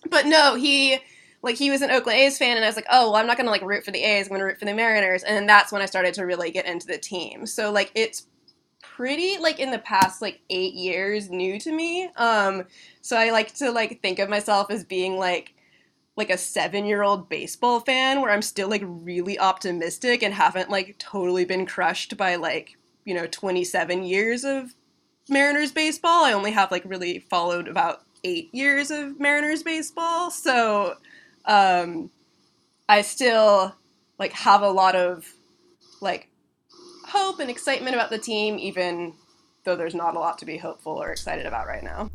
but 0.09 0.25
no, 0.25 0.55
he 0.55 0.99
like 1.47 1.57
he 1.57 1.71
was 1.71 1.81
an 1.81 1.89
Oakland 1.89 2.19
A's 2.19 2.37
fan, 2.37 2.57
and 2.57 2.63
I 2.63 2.67
was 2.67 2.75
like, 2.75 2.85
oh, 2.91 3.11
well, 3.11 3.15
I'm 3.15 3.25
not 3.25 3.37
gonna 3.37 3.49
like 3.49 3.63
root 3.63 3.83
for 3.83 3.91
the 3.91 4.03
A's. 4.03 4.27
I'm 4.27 4.33
gonna 4.33 4.45
root 4.45 4.59
for 4.59 4.65
the 4.65 4.73
Mariners, 4.73 5.23
and 5.23 5.49
that's 5.49 5.71
when 5.71 5.81
I 5.81 5.87
started 5.87 6.13
to 6.15 6.25
really 6.25 6.51
get 6.51 6.65
into 6.67 6.85
the 6.85 6.97
team. 6.97 7.45
So 7.45 7.71
like 7.71 7.91
it's 7.95 8.27
pretty 8.81 9.37
like 9.37 9.59
in 9.59 9.71
the 9.71 9.79
past 9.79 10.21
like 10.21 10.41
eight 10.49 10.73
years 10.73 11.29
new 11.29 11.59
to 11.59 11.71
me. 11.71 12.09
Um, 12.15 12.65
so 13.01 13.17
I 13.17 13.31
like 13.31 13.53
to 13.55 13.71
like 13.71 14.01
think 14.01 14.19
of 14.19 14.29
myself 14.29 14.69
as 14.69 14.83
being 14.83 15.17
like 15.17 15.53
like 16.15 16.29
a 16.31 16.37
seven 16.37 16.85
year 16.85 17.03
old 17.03 17.29
baseball 17.29 17.79
fan 17.79 18.21
where 18.21 18.31
I'm 18.31 18.41
still 18.41 18.69
like 18.69 18.81
really 18.83 19.37
optimistic 19.39 20.23
and 20.23 20.33
haven't 20.33 20.69
like 20.69 20.95
totally 20.97 21.45
been 21.45 21.65
crushed 21.65 22.17
by 22.17 22.35
like 22.35 22.77
you 23.05 23.13
know 23.13 23.27
27 23.27 24.03
years 24.03 24.43
of 24.43 24.73
Mariners 25.29 25.71
baseball. 25.71 26.25
I 26.25 26.33
only 26.33 26.51
have 26.51 26.71
like 26.71 26.83
really 26.85 27.19
followed 27.19 27.67
about 27.67 28.01
eight 28.23 28.53
years 28.53 28.89
of 28.91 29.19
Mariners 29.19 29.63
baseball, 29.63 30.31
so 30.31 30.95
um, 31.47 32.11
I 32.87 33.01
still 33.01 33.75
like 34.19 34.33
have 34.33 34.61
a 34.61 34.69
lot 34.69 34.95
of 34.95 35.25
like 36.01 36.29
hope 37.05 37.39
and 37.39 37.49
excitement 37.49 37.95
about 37.95 38.09
the 38.09 38.19
team, 38.19 38.59
even 38.59 39.13
though 39.63 39.75
there's 39.75 39.95
not 39.95 40.15
a 40.15 40.19
lot 40.19 40.37
to 40.39 40.45
be 40.45 40.57
hopeful 40.57 40.93
or 40.93 41.11
excited 41.11 41.45
about 41.45 41.67
right 41.67 41.83
now. 41.83 42.11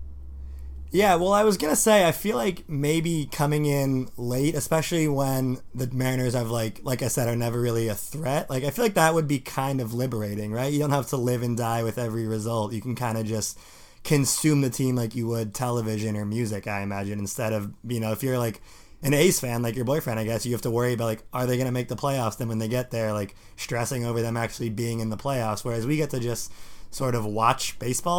Yeah, 0.95 1.15
well, 1.15 1.33
I 1.33 1.43
was 1.45 1.57
gonna 1.57 1.75
say 1.75 2.07
I 2.07 2.13
feel 2.13 2.37
like 2.37 2.69
maybe 2.69 3.27
coming 3.33 3.65
in 3.65 4.11
late, 4.19 4.55
especially 4.55 5.09
when 5.09 5.59
the 5.75 5.87
Mariners 5.87 6.35
have 6.35 6.51
like, 6.51 6.81
like 6.83 7.03
I 7.03 7.09
said, 7.09 7.29
are 7.29 7.37
never 7.37 7.59
really 7.59 7.89
a 7.89 7.95
threat. 7.95 8.51
Like 8.51 8.63
I 8.63 8.71
feel 8.71 8.85
like 8.85 8.95
that 8.95 9.15
would 9.15 9.27
be 9.27 9.39
kind 9.39 9.81
of 9.81 9.95
liberating, 9.95 10.53
right? 10.53 10.71
You 10.71 10.79
don't 10.79 10.91
have 10.91 11.09
to 11.09 11.17
live 11.17 11.43
and 11.43 11.57
die 11.57 11.83
with 11.83 11.97
every 11.97 12.27
result. 12.27 12.75
You 12.75 12.83
can 12.83 12.95
kind 12.95 13.17
of 13.17 13.25
just 13.25 13.59
consume 14.05 14.61
the 14.61 14.69
team 14.69 14.97
like 14.97 15.15
you 15.15 15.27
would 15.29 15.55
television 15.55 16.15
or 16.15 16.27
music. 16.27 16.67
I 16.67 16.83
imagine 16.83 17.19
instead 17.19 17.55
of 17.55 17.73
you 17.89 17.99
know 17.99 18.13
if 18.13 18.23
you're 18.23 18.39
like 18.39 18.61
an 19.03 19.15
A's 19.15 19.41
fan, 19.41 19.63
like 19.63 19.75
your 19.75 19.85
boyfriend, 19.85 20.21
I 20.21 20.25
guess, 20.25 20.47
you 20.47 20.53
have 20.53 20.63
to 20.63 20.71
worry 20.71 20.93
about 20.93 21.07
like, 21.07 21.25
are 21.33 21.47
they 21.47 21.57
going 21.57 21.67
to 21.67 21.73
make 21.73 21.89
the 21.89 21.97
playoffs? 21.97 22.39
Then 22.39 22.49
when 22.49 22.59
they 22.59 22.69
get 22.69 22.91
there, 22.91 23.13
like 23.13 23.35
stressing 23.57 24.05
over 24.05 24.23
them 24.23 24.37
actually 24.37 24.71
being 24.71 25.01
in 25.01 25.11
the 25.11 25.17
playoffs. 25.17 25.65
Whereas 25.65 25.87
we 25.87 25.97
get 25.97 26.11
to 26.11 26.21
just 26.21 26.53
sort 26.91 27.15
of 27.15 27.25
watch 27.25 27.79
baseball. 27.79 28.19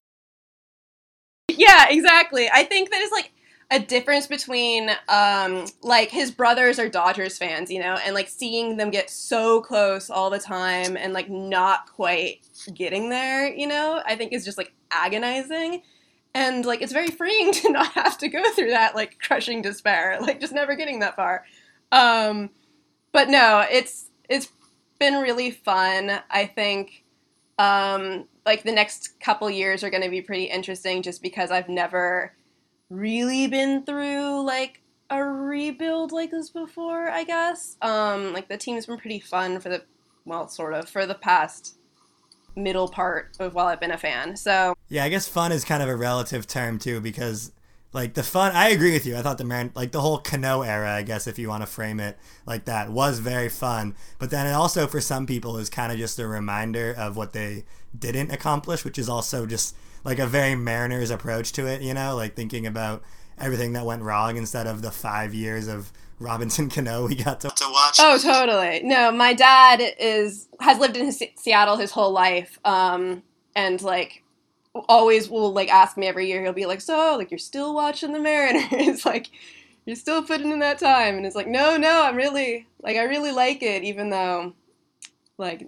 Yeah, 1.49 1.87
exactly. 1.89 2.49
I 2.51 2.63
think 2.63 2.91
that 2.91 3.01
is 3.01 3.11
like 3.11 3.31
a 3.71 3.79
difference 3.79 4.27
between 4.27 4.89
um, 5.07 5.65
like 5.81 6.11
his 6.11 6.31
brothers 6.31 6.79
are 6.79 6.89
Dodgers 6.89 7.37
fans, 7.37 7.71
you 7.71 7.79
know, 7.79 7.97
and 8.05 8.13
like 8.13 8.27
seeing 8.27 8.77
them 8.77 8.91
get 8.91 9.09
so 9.09 9.61
close 9.61 10.09
all 10.09 10.29
the 10.29 10.39
time 10.39 10.97
and 10.97 11.13
like 11.13 11.29
not 11.29 11.89
quite 11.91 12.41
getting 12.73 13.09
there, 13.09 13.47
you 13.47 13.67
know, 13.67 14.01
I 14.05 14.15
think 14.15 14.33
is 14.33 14.45
just 14.45 14.57
like 14.57 14.73
agonizing 14.91 15.81
and 16.33 16.65
like 16.65 16.81
it's 16.81 16.93
very 16.93 17.09
freeing 17.09 17.51
to 17.53 17.71
not 17.71 17.93
have 17.93 18.17
to 18.19 18.27
go 18.27 18.43
through 18.51 18.69
that 18.69 18.95
like 18.95 19.19
crushing 19.19 19.61
despair 19.61 20.17
like 20.21 20.39
just 20.39 20.53
never 20.53 20.75
getting 20.75 20.99
that 20.99 21.15
far. 21.15 21.45
Um 21.91 22.49
but 23.11 23.29
no 23.29 23.65
it's 23.69 24.09
it's 24.29 24.49
been 24.99 25.15
really 25.15 25.51
fun. 25.51 26.21
I 26.29 26.45
think 26.45 27.03
um 27.59 28.25
like 28.45 28.63
the 28.63 28.71
next 28.71 29.19
couple 29.19 29.49
years 29.49 29.83
are 29.83 29.89
going 29.89 30.03
to 30.03 30.09
be 30.09 30.21
pretty 30.21 30.45
interesting 30.45 31.01
just 31.01 31.21
because 31.21 31.51
i've 31.51 31.69
never 31.69 32.33
really 32.89 33.47
been 33.47 33.83
through 33.85 34.43
like 34.43 34.81
a 35.09 35.23
rebuild 35.23 36.11
like 36.11 36.31
this 36.31 36.49
before 36.49 37.09
i 37.09 37.23
guess. 37.23 37.77
Um 37.81 38.33
like 38.33 38.47
the 38.49 38.57
team's 38.57 38.87
been 38.87 38.97
pretty 38.97 39.19
fun 39.19 39.59
for 39.59 39.69
the 39.69 39.83
well 40.25 40.47
sort 40.47 40.73
of 40.73 40.89
for 40.89 41.05
the 41.05 41.15
past 41.15 41.77
middle 42.55 42.87
part 42.87 43.35
of 43.39 43.53
while 43.53 43.67
I've 43.67 43.79
been 43.79 43.91
a 43.91 43.97
fan. 43.97 44.35
So 44.35 44.75
yeah, 44.89 45.03
I 45.03 45.09
guess 45.09 45.27
fun 45.27 45.51
is 45.51 45.65
kind 45.65 45.83
of 45.83 45.89
a 45.89 45.95
relative 45.95 46.47
term 46.47 46.79
too 46.79 47.01
because 47.01 47.51
like 47.93 48.15
the 48.15 48.23
fun. 48.23 48.51
I 48.53 48.69
agree 48.69 48.91
with 48.91 49.05
you. 49.05 49.15
I 49.15 49.21
thought 49.21 49.37
the 49.37 49.43
man 49.43 49.71
like 49.75 49.91
the 49.91 50.01
whole 50.01 50.17
Cano 50.17 50.61
era, 50.61 50.91
I 50.91 51.03
guess 51.03 51.27
if 51.27 51.37
you 51.37 51.47
want 51.47 51.61
to 51.61 51.67
frame 51.67 51.99
it 51.99 52.17
like 52.45 52.65
that, 52.65 52.91
was 52.91 53.19
very 53.19 53.49
fun. 53.49 53.95
But 54.19 54.31
then 54.31 54.47
it 54.47 54.53
also 54.53 54.87
for 54.87 54.99
some 54.99 55.25
people 55.25 55.57
is 55.57 55.69
kind 55.69 55.91
of 55.91 55.97
just 55.97 56.19
a 56.19 56.27
reminder 56.27 56.93
of 56.97 57.15
what 57.15 57.33
they 57.33 57.65
didn't 57.97 58.31
accomplish, 58.31 58.83
which 58.83 58.97
is 58.97 59.07
also 59.07 59.45
just 59.45 59.75
like 60.03 60.19
a 60.19 60.27
very 60.27 60.55
Mariners 60.55 61.11
approach 61.11 61.51
to 61.53 61.67
it. 61.67 61.81
You 61.81 61.93
know, 61.93 62.15
like 62.15 62.35
thinking 62.35 62.65
about 62.65 63.03
everything 63.37 63.73
that 63.73 63.85
went 63.85 64.01
wrong 64.01 64.37
instead 64.37 64.67
of 64.67 64.81
the 64.81 64.91
five 64.91 65.33
years 65.33 65.67
of 65.67 65.91
Robinson 66.23 66.69
Cano 66.69 67.07
we 67.07 67.15
got 67.15 67.41
to, 67.41 67.49
to 67.49 67.65
watch. 67.69 67.97
Oh, 67.99 68.17
totally. 68.17 68.81
No, 68.83 69.11
my 69.11 69.33
dad 69.33 69.81
is 69.99 70.47
has 70.59 70.79
lived 70.79 70.97
in 70.97 71.05
his, 71.05 71.21
Seattle 71.35 71.77
his 71.77 71.91
whole 71.91 72.11
life, 72.11 72.57
um, 72.63 73.23
and 73.55 73.81
like 73.81 74.23
always 74.87 75.29
will 75.29 75.51
like 75.51 75.69
ask 75.69 75.97
me 75.97 76.07
every 76.07 76.27
year. 76.27 76.41
He'll 76.41 76.53
be 76.53 76.65
like, 76.65 76.81
"So, 76.81 77.15
like, 77.17 77.29
you're 77.29 77.37
still 77.37 77.75
watching 77.75 78.13
the 78.13 78.19
Mariners? 78.19 79.05
like, 79.05 79.29
you're 79.85 79.95
still 79.95 80.23
putting 80.23 80.51
in 80.51 80.59
that 80.59 80.79
time?" 80.79 81.17
And 81.17 81.25
it's 81.25 81.35
like, 81.35 81.47
"No, 81.47 81.77
no, 81.77 82.03
I'm 82.03 82.15
really 82.15 82.67
like, 82.81 82.97
I 82.97 83.03
really 83.03 83.31
like 83.31 83.61
it, 83.61 83.83
even 83.83 84.09
though, 84.09 84.53
like, 85.37 85.67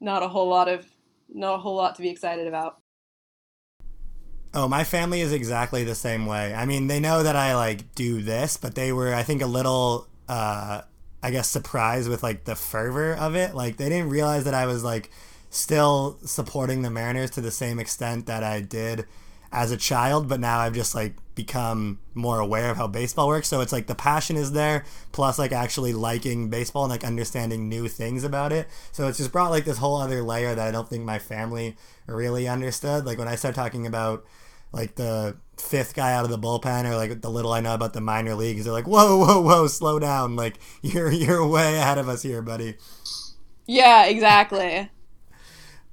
not 0.00 0.22
a 0.22 0.28
whole 0.28 0.48
lot 0.48 0.68
of, 0.68 0.86
not 1.32 1.54
a 1.54 1.58
whole 1.58 1.76
lot 1.76 1.94
to 1.96 2.02
be 2.02 2.10
excited 2.10 2.46
about." 2.46 2.78
Oh, 4.54 4.68
my 4.68 4.84
family 4.84 5.20
is 5.20 5.32
exactly 5.32 5.82
the 5.82 5.96
same 5.96 6.26
way. 6.26 6.54
I 6.54 6.64
mean, 6.64 6.86
they 6.86 7.00
know 7.00 7.24
that 7.24 7.34
I 7.34 7.56
like 7.56 7.94
do 7.96 8.22
this, 8.22 8.56
but 8.56 8.76
they 8.76 8.92
were, 8.92 9.12
I 9.12 9.24
think, 9.24 9.42
a 9.42 9.46
little, 9.46 10.06
uh, 10.28 10.82
I 11.22 11.30
guess, 11.32 11.50
surprised 11.50 12.08
with 12.08 12.22
like 12.22 12.44
the 12.44 12.54
fervor 12.54 13.14
of 13.14 13.34
it. 13.34 13.54
Like, 13.54 13.78
they 13.78 13.88
didn't 13.88 14.10
realize 14.10 14.44
that 14.44 14.54
I 14.54 14.66
was 14.66 14.84
like 14.84 15.10
still 15.50 16.18
supporting 16.24 16.82
the 16.82 16.90
Mariners 16.90 17.30
to 17.32 17.40
the 17.40 17.50
same 17.50 17.80
extent 17.80 18.26
that 18.26 18.44
I 18.44 18.60
did 18.60 19.06
as 19.54 19.70
a 19.70 19.76
child, 19.76 20.28
but 20.28 20.40
now 20.40 20.58
I've 20.58 20.74
just 20.74 20.94
like 20.94 21.14
become 21.36 22.00
more 22.12 22.40
aware 22.40 22.70
of 22.70 22.76
how 22.76 22.88
baseball 22.88 23.28
works. 23.28 23.46
So 23.48 23.60
it's 23.60 23.72
like 23.72 23.86
the 23.86 23.94
passion 23.94 24.36
is 24.36 24.52
there, 24.52 24.84
plus 25.12 25.38
like 25.38 25.52
actually 25.52 25.92
liking 25.92 26.50
baseball 26.50 26.84
and 26.84 26.90
like 26.90 27.04
understanding 27.04 27.68
new 27.68 27.86
things 27.86 28.24
about 28.24 28.52
it. 28.52 28.66
So 28.90 29.06
it's 29.06 29.18
just 29.18 29.30
brought 29.30 29.52
like 29.52 29.64
this 29.64 29.78
whole 29.78 29.96
other 29.96 30.22
layer 30.22 30.54
that 30.54 30.68
I 30.68 30.72
don't 30.72 30.88
think 30.88 31.04
my 31.04 31.20
family 31.20 31.76
really 32.06 32.48
understood. 32.48 33.06
Like 33.06 33.16
when 33.16 33.28
I 33.28 33.36
start 33.36 33.54
talking 33.54 33.86
about 33.86 34.24
like 34.72 34.96
the 34.96 35.36
fifth 35.56 35.94
guy 35.94 36.12
out 36.12 36.24
of 36.24 36.30
the 36.32 36.38
bullpen 36.38 36.84
or 36.84 36.96
like 36.96 37.20
the 37.20 37.30
little 37.30 37.52
I 37.52 37.60
know 37.60 37.74
about 37.74 37.92
the 37.92 38.00
minor 38.00 38.34
leagues. 38.34 38.64
They're 38.64 38.72
like, 38.72 38.88
whoa, 38.88 39.18
whoa, 39.18 39.40
whoa, 39.40 39.68
slow 39.68 40.00
down. 40.00 40.34
Like 40.34 40.58
you're 40.82 41.12
you're 41.12 41.46
way 41.46 41.76
ahead 41.76 41.98
of 41.98 42.08
us 42.08 42.22
here, 42.22 42.42
buddy. 42.42 42.74
Yeah, 43.66 44.06
exactly. 44.06 44.90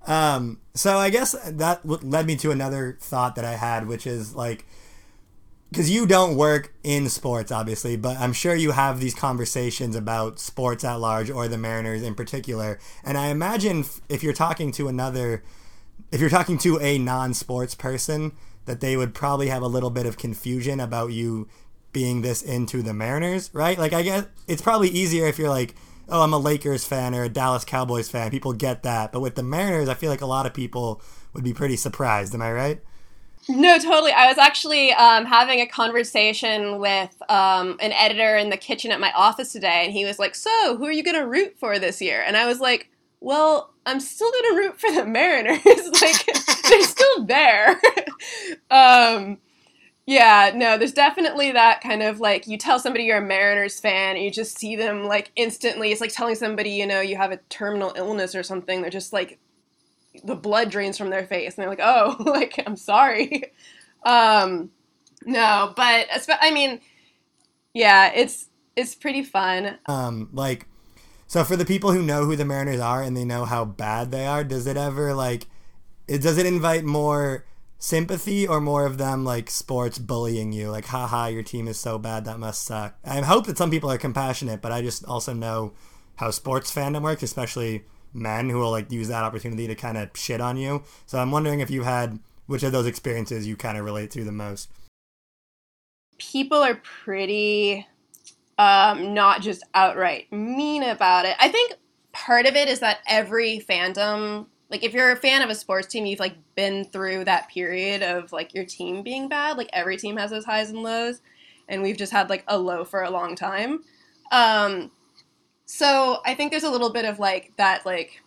Um, 0.08 0.60
so 0.74 0.98
I 0.98 1.10
guess 1.10 1.34
that 1.46 1.86
led 1.86 2.26
me 2.26 2.36
to 2.38 2.52
another 2.52 2.98
thought 3.00 3.36
that 3.36 3.46
I 3.46 3.54
had, 3.54 3.88
which 3.88 4.08
is 4.08 4.36
like, 4.36 4.66
because 5.70 5.90
you 5.90 6.06
don't 6.06 6.36
work 6.36 6.74
in 6.84 7.08
sports, 7.08 7.52
obviously, 7.52 7.96
but 7.96 8.18
I'm 8.18 8.34
sure 8.34 8.56
you 8.56 8.72
have 8.72 9.00
these 9.00 9.16
conversations 9.16 9.96
about 9.96 10.38
sports 10.38 10.84
at 10.84 10.96
large 10.96 11.30
or 11.30 11.48
the 11.48 11.58
Mariners 11.58 12.04
in 12.04 12.14
particular. 12.14 12.78
And 13.06 13.18
I 13.18 13.28
imagine 13.28 13.86
if 14.10 14.22
you're 14.22 14.34
talking 14.34 14.72
to 14.74 14.90
another, 14.90 15.44
if 16.12 16.20
you're 16.20 16.30
talking 16.30 16.58
to 16.60 16.78
a 16.82 16.98
non-sports 16.98 17.76
person, 17.76 18.34
that 18.66 18.82
they 18.82 18.98
would 18.98 19.14
probably 19.14 19.48
have 19.48 19.62
a 19.62 19.68
little 19.68 19.90
bit 19.90 20.06
of 20.06 20.18
confusion 20.18 20.80
about 20.80 21.14
you 21.14 21.48
being 21.94 22.22
this 22.22 22.42
into 22.42 22.82
the 22.82 22.94
Mariners, 22.94 23.50
right? 23.54 23.78
Like 23.78 23.94
I 23.94 24.02
guess 24.02 24.26
it's 24.48 24.62
probably 24.62 24.90
easier 24.90 25.26
if 25.28 25.40
you're 25.40 25.50
like 25.50 25.76
oh, 26.12 26.22
I'm 26.22 26.34
a 26.34 26.38
Lakers 26.38 26.86
fan 26.86 27.16
or 27.16 27.24
a 27.24 27.30
Dallas 27.30 27.66
Cowboys 27.66 28.10
fan. 28.10 28.32
People 28.32 28.54
get 28.54 28.84
that. 28.84 29.12
But 29.12 29.22
with 29.22 29.36
the 29.36 29.44
Mariners, 29.44 29.90
I 29.90 29.94
feel 29.94 30.10
like 30.10 30.22
a 30.22 30.26
lot 30.26 30.46
of 30.46 30.54
people 30.54 31.02
would 31.34 31.44
be 31.44 31.54
pretty 31.54 31.78
surprised. 31.78 32.36
Am 32.36 32.42
I 32.42 32.52
right? 32.52 32.82
No, 33.50 33.80
totally. 33.80 34.12
I 34.12 34.28
was 34.28 34.38
actually 34.38 34.94
um, 34.94 35.26
having 35.26 35.62
a 35.62 35.66
conversation 35.66 36.80
with 36.80 37.16
um, 37.30 37.78
an 37.80 37.92
editor 37.94 38.38
in 38.38 38.50
the 38.50 38.58
kitchen 38.58 38.92
at 38.92 39.00
my 39.00 39.12
office 39.14 39.52
today, 39.52 39.84
and 39.86 39.92
he 39.92 40.06
was 40.06 40.20
like, 40.20 40.36
So, 40.36 40.78
who 40.78 40.86
are 40.86 40.92
you 40.92 41.04
going 41.04 41.18
to 41.18 41.26
root 41.26 41.56
for 41.58 41.80
this 41.80 42.02
year? 42.02 42.22
And 42.22 42.38
I 42.38 42.46
was 42.46 42.60
like, 42.60 42.90
Well, 43.20 43.74
I'm 43.86 44.00
still 44.00 44.32
going 44.32 44.44
to 44.52 44.58
root 44.58 44.80
for 44.80 44.92
the 44.92 45.06
Mariners. 45.08 45.64
like, 45.66 46.26
they're 46.70 46.84
still 46.84 47.26
there. 47.26 47.82
um, 48.72 49.40
yeah, 50.12 50.52
no, 50.54 50.78
there's 50.78 50.92
definitely 50.92 51.54
that 51.54 51.80
kind 51.80 52.04
of 52.04 52.20
like 52.20 52.46
you 52.46 52.58
tell 52.58 52.80
somebody 52.80 53.06
you're 53.06 53.20
a 53.20 53.22
Mariners 53.22 53.80
fan 53.80 54.18
and 54.18 54.26
you 54.26 54.30
just 54.30 54.60
see 54.60 54.76
them 54.76 55.06
like 55.06 55.32
instantly. 55.38 55.94
It's 55.94 56.02
like 56.02 56.14
telling 56.14 56.36
somebody, 56.36 56.72
you 56.72 56.86
know, 56.86 57.00
you 57.00 57.16
have 57.16 57.32
a 57.32 57.38
terminal 57.48 57.94
illness 57.96 58.36
or 58.36 58.44
something. 58.44 58.82
They're 58.82 58.92
just 58.92 59.14
like, 59.14 59.40
the 60.26 60.36
blood 60.36 60.70
drains 60.70 60.98
from 60.98 61.12
their 61.12 61.26
face 61.26 61.56
and 61.56 61.64
they're 61.64 61.70
like, 61.70 61.80
oh, 61.82 62.18
like, 62.26 62.62
I'm 62.66 62.76
sorry. 62.76 63.44
Um, 64.04 64.72
no, 65.28 65.74
but 65.76 66.08
I 66.42 66.50
mean, 66.50 66.82
yeah, 67.72 68.12
it's, 68.16 68.48
it's 68.76 68.96
pretty 68.96 69.22
fun. 69.22 69.78
Um, 69.86 70.30
like, 70.34 70.66
so 71.28 71.44
for 71.44 71.56
the 71.56 71.66
people 71.66 71.92
who 71.92 72.02
know 72.02 72.26
who 72.26 72.36
the 72.36 72.44
Mariners 72.44 72.80
are 72.80 73.04
and 73.04 73.16
they 73.16 73.26
know 73.26 73.46
how 73.46 73.64
bad 73.64 74.10
they 74.10 74.26
are, 74.26 74.44
does 74.44 74.66
it 74.66 74.76
ever 74.76 75.14
like, 75.14 75.46
it, 76.08 76.24
does 76.24 76.40
it 76.40 76.48
invite 76.48 76.84
more 76.84 77.46
sympathy 77.82 78.48
or 78.48 78.62
more 78.62 78.86
of 78.86 79.00
them 79.00 79.26
like 79.26 79.50
sports 79.50 79.98
bullying 79.98 80.54
you 80.54 80.70
like 80.70 80.86
haha 80.86 81.26
your 81.26 81.42
team 81.42 81.68
is 81.68 81.80
so 81.80 81.98
bad 81.98 82.26
that 82.26 82.38
must 82.38 82.64
suck. 82.64 82.96
I 83.04 83.22
hope 83.22 83.48
that 83.48 83.58
some 83.58 83.72
people 83.72 83.92
are 83.92 83.98
compassionate 83.98 84.62
but 84.62 84.72
i 84.72 84.84
just 84.84 85.04
also 85.06 85.34
know 85.34 85.74
how 86.18 86.30
sports 86.30 86.72
fandom 86.74 87.02
works 87.02 87.24
especially 87.24 87.84
men 88.14 88.52
who 88.52 88.60
will 88.60 88.70
like 88.70 88.92
use 88.92 89.08
that 89.08 89.24
opportunity 89.24 89.66
to 89.66 89.74
kind 89.74 89.98
of 89.98 90.10
shit 90.14 90.40
on 90.40 90.58
you. 90.58 90.84
So 91.08 91.18
i'm 91.18 91.32
wondering 91.32 91.60
if 91.60 91.72
you 91.72 91.82
had 91.82 92.20
which 92.46 92.62
of 92.62 92.72
those 92.72 92.86
experiences 92.86 93.48
you 93.48 93.56
kind 93.56 93.78
of 93.78 93.86
relate 93.86 94.12
to 94.12 94.24
the 94.24 94.32
most? 94.32 94.70
People 96.20 96.60
are 96.60 96.76
pretty 96.76 97.88
um 98.60 99.16
not 99.16 99.42
just 99.42 99.64
outright 99.74 100.32
mean 100.32 100.84
about 100.84 101.26
it. 101.26 101.36
I 101.40 101.50
think 101.50 101.74
part 102.12 102.46
of 102.46 102.56
it 102.56 102.68
is 102.68 102.82
that 102.82 103.00
every 103.08 103.66
fandom 103.68 104.46
like 104.72 104.84
if 104.84 104.94
you're 104.94 105.12
a 105.12 105.18
fan 105.18 105.42
of 105.42 105.50
a 105.50 105.56
sports 105.56 105.88
team 105.88 106.06
you've 106.06 106.20
like 106.20 106.36
been 106.56 106.86
through 106.86 107.26
that 107.26 107.50
period 107.50 108.02
of 108.02 108.32
like 108.32 108.56
your 108.56 108.66
team 108.66 109.04
being 109.04 109.30
bad. 109.30 109.58
Like 109.58 109.70
every 109.74 109.98
team 109.98 110.18
has 110.18 110.32
those 110.32 110.46
highs 110.46 110.70
and 110.70 110.82
lows 110.82 111.22
and 111.70 111.84
we've 111.84 111.98
just 111.98 112.12
had 112.12 112.30
like 112.30 112.44
a 112.48 112.58
low 112.58 112.84
for 112.84 113.04
a 113.04 113.10
long 113.12 113.36
time. 113.36 113.84
Um 114.32 114.92
so 115.72 116.20
i 116.26 116.36
think 116.36 116.52
there's 116.52 116.66
a 116.66 116.70
little 116.70 116.92
bit 116.92 117.06
of 117.06 117.18
like 117.18 117.54
that 117.56 117.86
like 117.86 118.22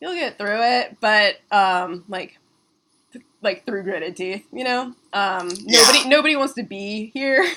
you'll 0.00 0.14
get 0.14 0.38
through 0.38 0.62
it 0.62 0.96
but 1.00 1.38
um 1.50 2.04
like 2.06 2.38
th- 3.12 3.24
like 3.42 3.66
through 3.66 3.82
gritted 3.82 4.14
teeth 4.14 4.46
you 4.52 4.62
know? 4.62 4.94
Um 5.12 5.50
yeah. 5.64 5.80
nobody 5.80 6.08
nobody 6.08 6.36
wants 6.36 6.54
to 6.54 6.62
be 6.62 7.10
here. 7.12 7.44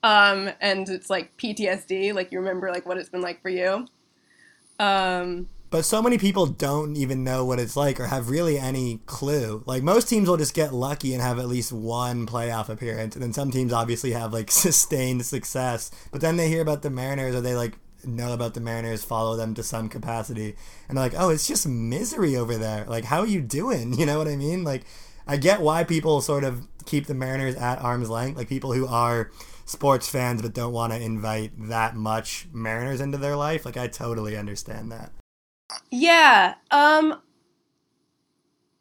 Um 0.00 0.48
and 0.60 0.88
it's 0.88 1.10
like 1.10 1.36
ptsd 1.38 2.14
like 2.14 2.30
you 2.30 2.38
remember 2.38 2.70
like 2.70 2.86
what 2.86 2.98
it's 2.98 3.08
been 3.08 3.20
like 3.20 3.42
for 3.42 3.48
you. 3.48 3.88
Um 4.78 5.48
but 5.70 5.84
so 5.84 6.00
many 6.00 6.16
people 6.16 6.46
don't 6.46 6.96
even 6.96 7.24
know 7.24 7.44
what 7.44 7.60
it's 7.60 7.76
like 7.76 8.00
or 8.00 8.06
have 8.06 8.30
really 8.30 8.58
any 8.58 9.00
clue. 9.06 9.62
Like 9.66 9.82
most 9.82 10.08
teams 10.08 10.28
will 10.28 10.36
just 10.36 10.54
get 10.54 10.72
lucky 10.72 11.12
and 11.12 11.22
have 11.22 11.38
at 11.38 11.48
least 11.48 11.72
one 11.72 12.26
playoff 12.26 12.68
appearance, 12.68 13.14
and 13.14 13.22
then 13.22 13.32
some 13.32 13.50
teams 13.50 13.72
obviously 13.72 14.12
have 14.12 14.32
like 14.32 14.50
sustained 14.50 15.26
success. 15.26 15.90
But 16.10 16.20
then 16.20 16.36
they 16.36 16.48
hear 16.48 16.62
about 16.62 16.82
the 16.82 16.90
Mariners 16.90 17.34
or 17.34 17.40
they 17.40 17.54
like 17.54 17.78
know 18.04 18.32
about 18.32 18.54
the 18.54 18.60
Mariners, 18.60 19.04
follow 19.04 19.36
them 19.36 19.54
to 19.54 19.62
some 19.62 19.88
capacity, 19.88 20.56
and 20.88 20.96
they're 20.96 21.04
like, 21.04 21.14
"Oh, 21.16 21.30
it's 21.30 21.46
just 21.46 21.66
misery 21.66 22.36
over 22.36 22.56
there. 22.56 22.84
Like, 22.86 23.04
how 23.04 23.20
are 23.20 23.26
you 23.26 23.40
doing? 23.40 23.92
You 23.98 24.06
know 24.06 24.18
what 24.18 24.28
I 24.28 24.36
mean? 24.36 24.64
Like, 24.64 24.84
I 25.26 25.36
get 25.36 25.60
why 25.60 25.84
people 25.84 26.20
sort 26.20 26.44
of 26.44 26.66
keep 26.86 27.06
the 27.06 27.14
Mariners 27.14 27.56
at 27.56 27.80
arm's 27.80 28.08
length. 28.08 28.36
Like 28.38 28.48
people 28.48 28.72
who 28.72 28.86
are 28.86 29.30
sports 29.66 30.08
fans 30.08 30.40
but 30.40 30.54
don't 30.54 30.72
want 30.72 30.92
to 30.92 31.00
invite 31.00 31.52
that 31.68 31.94
much 31.94 32.48
Mariners 32.52 33.00
into 33.00 33.18
their 33.18 33.36
life. 33.36 33.66
Like, 33.66 33.76
I 33.76 33.88
totally 33.88 34.36
understand 34.36 34.90
that. 34.92 35.12
Yeah. 35.90 36.54
Um 36.70 37.20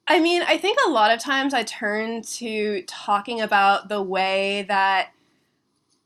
I 0.08 0.19
mean, 0.19 0.41
I 0.43 0.58
think 0.58 0.78
a 0.86 0.89
lot 0.89 1.12
of 1.12 1.19
times 1.19 1.54
I 1.54 1.63
turn 1.63 2.21
to 2.21 2.84
talking 2.84 3.41
about 3.41 3.89
the 3.89 4.02
way 4.02 4.63
that 4.69 5.10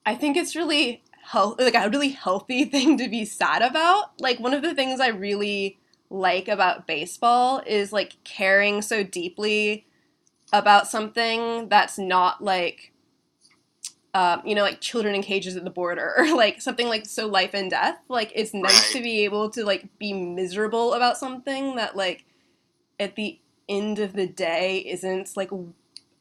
I 0.05 0.15
think 0.15 0.37
it's 0.37 0.55
really 0.55 1.03
health 1.23 1.59
like 1.59 1.75
a 1.75 1.89
really 1.89 2.09
healthy 2.09 2.65
thing 2.65 2.97
to 2.97 3.07
be 3.07 3.25
sad 3.25 3.61
about. 3.61 4.19
Like 4.19 4.39
one 4.39 4.53
of 4.53 4.61
the 4.61 4.73
things 4.75 4.99
I 4.99 5.07
really 5.09 5.77
like 6.09 6.47
about 6.47 6.87
baseball 6.87 7.61
is 7.65 7.93
like 7.93 8.17
caring 8.23 8.81
so 8.81 9.03
deeply 9.03 9.85
about 10.53 10.87
something 10.87 11.69
that's 11.69 11.97
not 11.99 12.43
like 12.43 12.90
um, 14.13 14.41
you 14.45 14.55
know, 14.55 14.63
like 14.63 14.81
children 14.81 15.15
in 15.15 15.21
cages 15.21 15.55
at 15.55 15.63
the 15.63 15.69
border, 15.69 16.13
or 16.17 16.35
like 16.35 16.61
something 16.61 16.87
like 16.87 17.05
so 17.05 17.27
life 17.27 17.53
and 17.53 17.69
death. 17.69 17.97
Like 18.07 18.31
it's 18.35 18.53
nice 18.53 18.91
to 18.93 19.01
be 19.01 19.23
able 19.23 19.49
to 19.51 19.63
like 19.63 19.87
be 19.99 20.13
miserable 20.13 20.93
about 20.93 21.17
something 21.17 21.75
that 21.75 21.95
like 21.95 22.25
at 22.99 23.15
the 23.15 23.39
end 23.69 23.99
of 23.99 24.13
the 24.13 24.27
day 24.27 24.79
isn't 24.79 25.35
like 25.35 25.49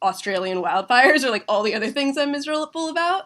Australian 0.02 0.62
wildfires 0.62 1.24
or 1.24 1.30
like 1.30 1.44
all 1.48 1.62
the 1.62 1.74
other 1.74 1.90
things 1.90 2.16
I'm 2.16 2.32
miserable 2.32 2.88
about. 2.88 3.24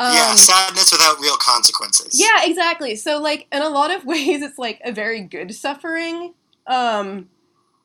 Um, 0.00 0.14
yeah, 0.14 0.34
sadness 0.36 0.92
without 0.92 1.18
real 1.20 1.36
consequences. 1.36 2.20
Yeah, 2.20 2.44
exactly. 2.44 2.94
So 2.94 3.20
like 3.20 3.46
in 3.52 3.62
a 3.62 3.68
lot 3.68 3.90
of 3.90 4.04
ways, 4.06 4.42
it's 4.42 4.58
like 4.58 4.80
a 4.84 4.92
very 4.92 5.20
good 5.20 5.54
suffering, 5.54 6.34
um, 6.66 7.28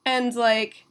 and 0.05 0.33
like 0.35 0.85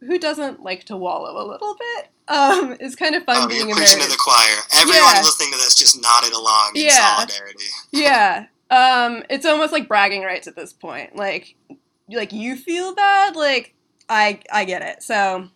who 0.00 0.18
doesn't 0.18 0.62
like 0.62 0.84
to 0.84 0.96
wallow 0.96 1.40
a 1.40 1.46
little 1.46 1.76
bit? 1.76 2.08
Um, 2.32 2.78
it's 2.80 2.94
kind 2.94 3.14
of 3.14 3.24
fun 3.24 3.36
oh, 3.40 3.46
being 3.46 3.68
you're 3.68 3.76
preaching 3.76 4.00
to 4.00 4.08
the 4.08 4.16
choir. 4.16 4.62
Everyone 4.80 5.14
yeah. 5.14 5.20
listening 5.20 5.52
to 5.52 5.58
this 5.58 5.74
just 5.74 6.00
nodded 6.00 6.32
along 6.32 6.72
in 6.74 6.84
yeah. 6.84 7.16
solidarity. 7.16 7.66
yeah. 7.92 8.46
Um, 8.70 9.22
it's 9.28 9.44
almost 9.44 9.70
like 9.70 9.86
bragging 9.86 10.22
rights 10.22 10.46
at 10.48 10.56
this 10.56 10.72
point. 10.72 11.14
Like, 11.14 11.56
like 12.08 12.32
you 12.32 12.56
feel 12.56 12.94
bad. 12.94 13.36
Like, 13.36 13.74
I 14.08 14.40
I 14.50 14.64
get 14.64 14.80
it. 14.80 15.02
So. 15.02 15.48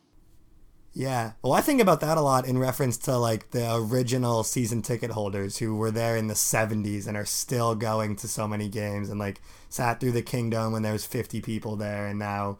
Yeah. 0.92 1.32
Well, 1.42 1.52
I 1.52 1.62
think 1.62 1.80
about 1.80 2.00
that 2.00 2.18
a 2.18 2.22
lot 2.22 2.46
in 2.46 2.58
reference 2.58 2.96
to 2.98 3.16
like 3.16 3.50
the 3.50 3.74
original 3.74 4.42
season 4.44 4.82
ticket 4.82 5.10
holders 5.10 5.58
who 5.58 5.76
were 5.76 5.90
there 5.90 6.16
in 6.16 6.26
the 6.28 6.34
70s 6.34 7.06
and 7.06 7.18
are 7.18 7.26
still 7.26 7.74
going 7.74 8.16
to 8.16 8.28
so 8.28 8.48
many 8.48 8.70
games 8.70 9.10
and 9.10 9.20
like 9.20 9.42
sat 9.68 10.00
through 10.00 10.12
the 10.12 10.22
kingdome 10.22 10.72
when 10.72 10.80
there 10.80 10.94
was 10.94 11.04
50 11.04 11.42
people 11.42 11.76
there 11.76 12.06
and 12.06 12.18
now 12.18 12.56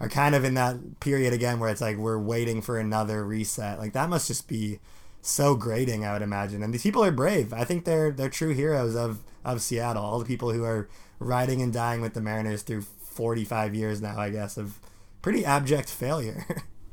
are 0.00 0.08
kind 0.08 0.34
of 0.34 0.44
in 0.44 0.54
that 0.54 1.00
period 1.00 1.32
again 1.32 1.58
where 1.58 1.70
it's 1.70 1.80
like 1.80 1.96
we're 1.96 2.18
waiting 2.18 2.60
for 2.60 2.78
another 2.78 3.24
reset. 3.24 3.78
Like 3.78 3.92
that 3.94 4.08
must 4.08 4.26
just 4.26 4.46
be 4.46 4.78
so 5.22 5.54
grating, 5.54 6.04
I 6.04 6.12
would 6.12 6.22
imagine. 6.22 6.62
And 6.62 6.72
these 6.72 6.82
people 6.82 7.04
are 7.04 7.10
brave. 7.10 7.52
I 7.52 7.64
think 7.64 7.84
they're 7.84 8.10
they're 8.10 8.30
true 8.30 8.52
heroes 8.52 8.94
of 8.94 9.22
of 9.44 9.62
Seattle. 9.62 10.04
All 10.04 10.18
the 10.18 10.24
people 10.24 10.52
who 10.52 10.64
are 10.64 10.88
riding 11.18 11.62
and 11.62 11.72
dying 11.72 12.00
with 12.00 12.14
the 12.14 12.20
Mariners 12.20 12.62
through 12.62 12.82
45 12.82 13.74
years 13.74 14.02
now, 14.02 14.18
I 14.18 14.30
guess, 14.30 14.56
of 14.56 14.78
pretty 15.22 15.44
abject 15.44 15.88
failure. 15.88 16.46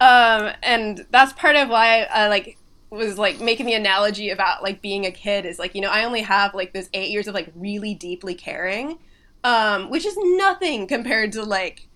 um, 0.00 0.52
and 0.62 1.06
that's 1.10 1.32
part 1.32 1.56
of 1.56 1.68
why 1.68 2.02
I, 2.02 2.28
like 2.28 2.58
was 2.90 3.18
like 3.18 3.40
making 3.40 3.66
the 3.66 3.74
analogy 3.74 4.30
about 4.30 4.62
like 4.62 4.82
being 4.82 5.06
a 5.06 5.12
kid 5.12 5.46
is 5.46 5.58
like 5.58 5.74
you 5.74 5.80
know 5.80 5.90
I 5.90 6.04
only 6.04 6.22
have 6.22 6.54
like 6.54 6.72
those 6.72 6.88
eight 6.92 7.10
years 7.10 7.28
of 7.28 7.34
like 7.34 7.52
really 7.54 7.94
deeply 7.94 8.34
caring 8.34 8.98
um, 9.44 9.90
which 9.90 10.04
is 10.04 10.16
nothing 10.18 10.86
compared 10.86 11.32
to 11.32 11.42
like 11.42 11.88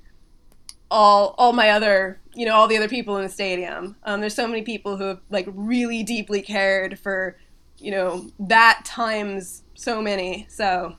all 0.90 1.35
all 1.38 1.52
my 1.52 1.70
other 1.70 2.20
you 2.35 2.46
know 2.46 2.54
all 2.54 2.68
the 2.68 2.76
other 2.76 2.88
people 2.88 3.16
in 3.16 3.22
the 3.22 3.28
stadium. 3.28 3.96
Um, 4.04 4.20
there's 4.20 4.35
so 4.35 4.46
many 4.46 4.62
people 4.62 4.96
who 4.96 5.04
have 5.04 5.20
like 5.30 5.46
really 5.48 6.02
deeply 6.02 6.42
cared 6.42 6.98
for 6.98 7.37
you 7.78 7.90
know 7.90 8.30
that 8.38 8.83
times 8.85 9.62
so 9.74 10.00
many. 10.00 10.46
So. 10.48 10.96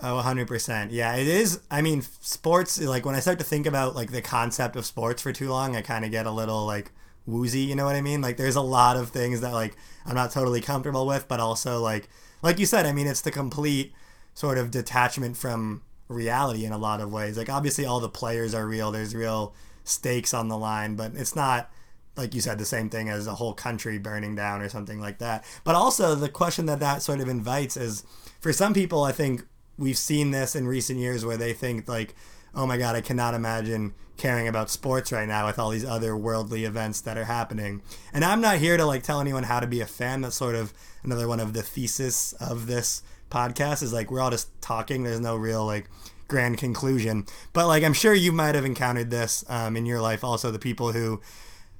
Oh, 0.00 0.22
100%. 0.24 0.90
Yeah, 0.92 1.16
it 1.16 1.26
is. 1.26 1.60
I 1.72 1.82
mean, 1.82 2.02
sports, 2.02 2.80
like 2.80 3.04
when 3.04 3.16
I 3.16 3.18
start 3.20 3.40
to 3.40 3.44
think 3.44 3.66
about 3.66 3.96
like 3.96 4.12
the 4.12 4.22
concept 4.22 4.76
of 4.76 4.86
sports 4.86 5.20
for 5.20 5.32
too 5.32 5.48
long, 5.48 5.74
I 5.74 5.82
kind 5.82 6.04
of 6.04 6.12
get 6.12 6.24
a 6.24 6.30
little 6.30 6.64
like 6.64 6.92
woozy, 7.26 7.60
you 7.60 7.74
know 7.74 7.84
what 7.84 7.96
I 7.96 8.00
mean? 8.00 8.20
Like 8.20 8.36
there's 8.36 8.54
a 8.54 8.60
lot 8.60 8.96
of 8.96 9.10
things 9.10 9.40
that 9.40 9.52
like 9.52 9.76
I'm 10.06 10.14
not 10.14 10.30
totally 10.30 10.60
comfortable 10.60 11.04
with, 11.04 11.26
but 11.26 11.40
also 11.40 11.80
like 11.80 12.08
like 12.42 12.60
you 12.60 12.66
said, 12.66 12.86
I 12.86 12.92
mean, 12.92 13.08
it's 13.08 13.20
the 13.20 13.32
complete 13.32 13.92
sort 14.38 14.56
of 14.56 14.70
detachment 14.70 15.36
from 15.36 15.82
reality 16.06 16.64
in 16.64 16.70
a 16.70 16.78
lot 16.78 17.00
of 17.00 17.12
ways. 17.12 17.36
Like 17.36 17.50
obviously 17.50 17.84
all 17.84 17.98
the 17.98 18.08
players 18.08 18.54
are 18.54 18.68
real. 18.68 18.92
There's 18.92 19.12
real 19.12 19.52
stakes 19.82 20.32
on 20.32 20.46
the 20.46 20.56
line, 20.56 20.94
but 20.94 21.10
it's 21.16 21.34
not 21.34 21.72
like 22.16 22.36
you 22.36 22.40
said 22.40 22.56
the 22.56 22.64
same 22.64 22.88
thing 22.88 23.08
as 23.08 23.26
a 23.26 23.34
whole 23.34 23.52
country 23.52 23.98
burning 23.98 24.36
down 24.36 24.62
or 24.62 24.68
something 24.68 25.00
like 25.00 25.18
that. 25.18 25.44
But 25.64 25.74
also 25.74 26.14
the 26.14 26.28
question 26.28 26.66
that 26.66 26.78
that 26.78 27.02
sort 27.02 27.18
of 27.18 27.28
invites 27.28 27.76
is 27.76 28.04
for 28.38 28.52
some 28.52 28.74
people 28.74 29.02
I 29.02 29.10
think 29.10 29.44
we've 29.76 29.98
seen 29.98 30.30
this 30.30 30.54
in 30.54 30.68
recent 30.68 31.00
years 31.00 31.24
where 31.24 31.36
they 31.36 31.52
think 31.52 31.88
like 31.88 32.14
oh 32.54 32.64
my 32.64 32.76
god, 32.76 32.94
I 32.94 33.00
cannot 33.00 33.34
imagine 33.34 33.92
caring 34.16 34.46
about 34.46 34.70
sports 34.70 35.10
right 35.10 35.26
now 35.26 35.46
with 35.46 35.58
all 35.58 35.70
these 35.70 35.84
other 35.84 36.16
worldly 36.16 36.64
events 36.64 37.00
that 37.00 37.18
are 37.18 37.24
happening. 37.24 37.82
And 38.12 38.24
I'm 38.24 38.40
not 38.40 38.58
here 38.58 38.76
to 38.76 38.84
like 38.84 39.02
tell 39.02 39.20
anyone 39.20 39.42
how 39.42 39.58
to 39.58 39.66
be 39.66 39.80
a 39.80 39.86
fan. 39.86 40.20
That's 40.20 40.36
sort 40.36 40.54
of 40.54 40.72
another 41.02 41.26
one 41.26 41.40
of 41.40 41.54
the 41.54 41.62
thesis 41.62 42.34
of 42.34 42.66
this 42.68 43.02
podcast 43.30 43.82
is 43.82 43.92
like 43.92 44.10
we're 44.10 44.20
all 44.20 44.30
just 44.30 44.60
talking. 44.60 45.04
There's 45.04 45.20
no 45.20 45.36
real 45.36 45.64
like 45.64 45.88
grand 46.28 46.58
conclusion. 46.58 47.26
But 47.52 47.66
like 47.66 47.82
I'm 47.82 47.94
sure 47.94 48.14
you 48.14 48.32
might 48.32 48.54
have 48.54 48.64
encountered 48.64 49.10
this 49.10 49.44
um, 49.48 49.76
in 49.76 49.86
your 49.86 50.00
life 50.00 50.22
also 50.22 50.50
the 50.50 50.58
people 50.58 50.92
who 50.92 51.20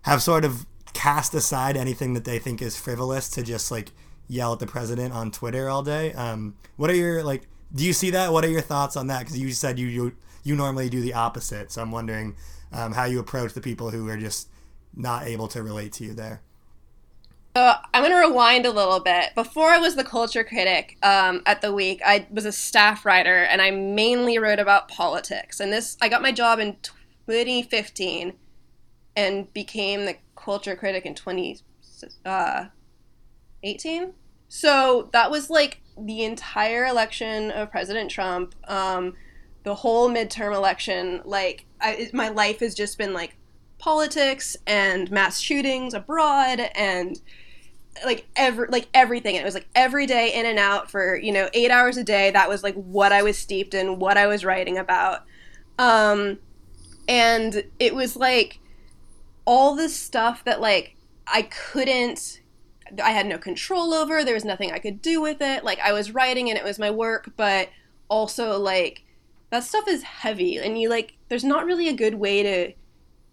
have 0.03 0.23
sort 0.23 0.45
of 0.45 0.67
cast 0.95 1.35
aside 1.35 1.77
anything 1.77 2.15
that 2.15 2.25
they 2.25 2.39
think 2.39 2.63
is 2.63 2.79
frivolous 2.79 3.29
to 3.29 3.43
just 3.43 3.71
like 3.71 3.91
yell 4.27 4.53
at 4.53 4.59
the 4.59 4.67
president 4.67 5.15
on 5.15 5.31
Twitter 5.31 5.69
all 5.69 5.83
day. 5.83 6.13
Um, 6.15 6.57
what 6.77 6.91
are 6.91 6.95
your 6.95 7.23
like 7.23 7.47
do 7.75 7.85
you 7.85 7.93
see 7.93 8.11
that? 8.11 8.33
What 8.33 8.45
are 8.45 8.51
your 8.51 8.63
thoughts 8.63 8.97
on 8.97 9.09
that? 9.09 9.21
Because 9.21 9.39
you 9.39 9.53
said 9.53 9.79
you, 9.79 9.87
you 9.87 10.17
you 10.43 10.57
normally 10.57 10.89
do 10.89 11.01
the 11.01 11.15
opposite. 11.15 11.71
So 11.71 11.83
I'm 11.83 11.93
wondering 11.93 12.37
um, 12.73 12.93
how 12.93 13.05
you 13.05 13.19
approach 13.19 13.53
the 13.53 13.61
people 13.61 13.91
who 13.91 14.09
are 14.09 14.17
just 14.17 14.49
not 14.95 15.27
able 15.27 15.49
to 15.49 15.63
relate 15.63 15.93
to 15.95 16.05
you 16.05 16.15
there. 16.15 16.43
So 17.57 17.75
I'm 17.93 18.03
going 18.03 18.13
to 18.13 18.29
rewind 18.29 18.67
a 18.67 18.71
little 18.71 19.01
bit. 19.01 19.35
Before 19.35 19.71
I 19.71 19.79
was 19.79 19.97
the 19.97 20.05
culture 20.05 20.45
critic 20.45 20.97
um, 21.03 21.43
at 21.45 21.61
the 21.61 21.73
week, 21.73 22.01
I 22.05 22.27
was 22.31 22.45
a 22.45 22.53
staff 22.53 23.05
writer, 23.05 23.39
and 23.39 23.61
I 23.61 23.71
mainly 23.73 24.39
wrote 24.39 24.61
about 24.61 24.89
politics. 24.89 25.59
And 25.59 25.73
this, 25.73 25.97
I 26.01 26.09
got 26.09 26.23
my 26.23 26.31
job 26.31 26.61
in 26.61 26.77
2015, 26.83 28.35
and 29.17 29.53
became 29.53 30.05
the 30.05 30.17
culture 30.37 30.77
critic 30.77 31.05
in 31.05 31.15
2018. 31.15 31.63
Uh, 32.25 34.07
so 34.49 35.11
that 35.13 35.31
was 35.31 35.51
like 35.51 35.81
the 35.99 36.23
entire 36.23 36.87
election 36.87 37.51
of 37.51 37.73
President 37.73 38.11
Trump. 38.11 38.55
Um, 38.69 39.15
the 39.65 39.75
whole 39.75 40.09
midterm 40.09 40.55
election, 40.55 41.23
like 41.25 41.67
I, 41.81 42.09
my 42.13 42.29
life 42.29 42.61
has 42.61 42.75
just 42.75 42.97
been 42.97 43.13
like 43.13 43.37
politics 43.79 44.57
and 44.67 45.11
mass 45.11 45.39
shootings 45.39 45.95
abroad 45.95 46.61
and 46.75 47.21
like 48.05 48.27
every 48.37 48.69
like 48.69 48.89
everything. 48.95 49.37
And 49.37 49.43
it 49.43 49.45
was 49.45 49.55
like 49.55 49.69
every 49.75 50.07
day 50.07 50.33
in 50.35 50.47
and 50.47 50.59
out 50.59 50.91
for 50.91 51.17
you 51.17 51.33
know 51.33 51.49
eight 51.53 51.71
hours 51.71 51.97
a 51.97 52.05
day. 52.05 52.31
That 52.31 52.49
was 52.49 52.63
like 52.63 52.75
what 52.75 53.13
i 53.13 53.23
was 53.23 53.39
steeped 53.39 53.75
in 53.75 53.99
what 53.99 54.17
i 54.17 54.27
was 54.27 54.45
writing 54.45 54.79
about. 54.79 55.25
Um 55.79 56.39
and 57.09 57.65
it 57.79 57.95
was 57.95 58.17
like 58.17 58.61
all 59.45 59.75
this 59.75 59.97
stuff 59.97 60.45
that 60.45 60.61
like 60.61 60.97
i 61.27 61.43
couldn't 61.43 62.41
i 63.03 63.11
had 63.11 63.27
no 63.27 63.39
control 63.39 63.95
over. 63.95 64.25
There 64.25 64.35
was 64.35 64.45
nothing 64.45 64.73
i 64.73 64.79
could 64.79 65.01
do 65.03 65.21
with 65.21 65.41
it. 65.41 65.65
Like 65.65 65.79
i 65.81 65.93
was 65.93 66.13
writing 66.13 66.49
and 66.51 66.59
it 66.59 66.65
was 66.65 66.79
my 66.79 66.91
work 66.91 67.31
but 67.37 67.69
also 68.09 68.59
like 68.59 69.05
that 69.51 69.65
stuff 69.65 69.89
is 69.89 70.03
heavy 70.03 70.59
and 70.59 70.79
you 70.79 70.89
like 70.89 71.15
there's 71.29 71.45
not 71.45 71.65
really 71.65 71.89
a 71.89 71.93
good 71.93 72.15
way 72.15 72.43
to 72.43 72.73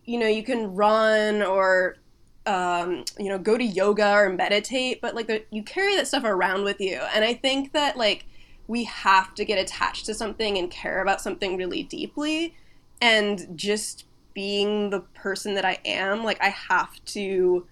you 0.06 0.18
know 0.18 0.28
you 0.28 0.44
can 0.44 0.76
run 0.76 1.42
or 1.42 1.98
um, 2.46 3.04
you 3.18 3.30
know 3.30 3.40
go 3.40 3.58
to 3.58 3.64
yoga 3.64 4.14
or 4.14 4.30
meditate 4.30 5.02
but 5.02 5.16
like 5.16 5.28
the, 5.28 5.44
you 5.50 5.64
carry 5.64 5.96
that 5.96 6.08
stuff 6.08 6.24
around 6.24 6.64
with 6.64 6.80
you. 6.80 7.02
And 7.14 7.24
i 7.24 7.34
think 7.34 7.74
that 7.74 7.98
like 7.98 8.26
we 8.68 8.84
have 8.86 9.36
to 9.36 9.46
get 9.46 9.60
attached 9.60 10.06
to 10.08 10.14
something 10.14 10.58
and 10.58 10.72
care 10.72 11.02
about 11.02 11.22
something 11.22 11.56
really 11.56 11.84
deeply. 11.84 12.56
And 13.00 13.48
just 13.56 14.06
being 14.34 14.90
the 14.90 15.00
person 15.00 15.54
that 15.54 15.64
i 15.64 15.78
am 15.86 16.24
like 16.24 16.42
i 16.42 16.50
have 16.50 17.04
to 17.06 17.66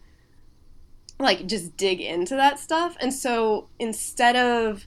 like 1.19 1.46
just 1.48 1.76
dig 1.78 2.02
into 2.02 2.36
that 2.36 2.60
stuff. 2.60 2.96
And 3.00 3.13
so 3.13 3.67
instead 3.80 4.36
of 4.36 4.86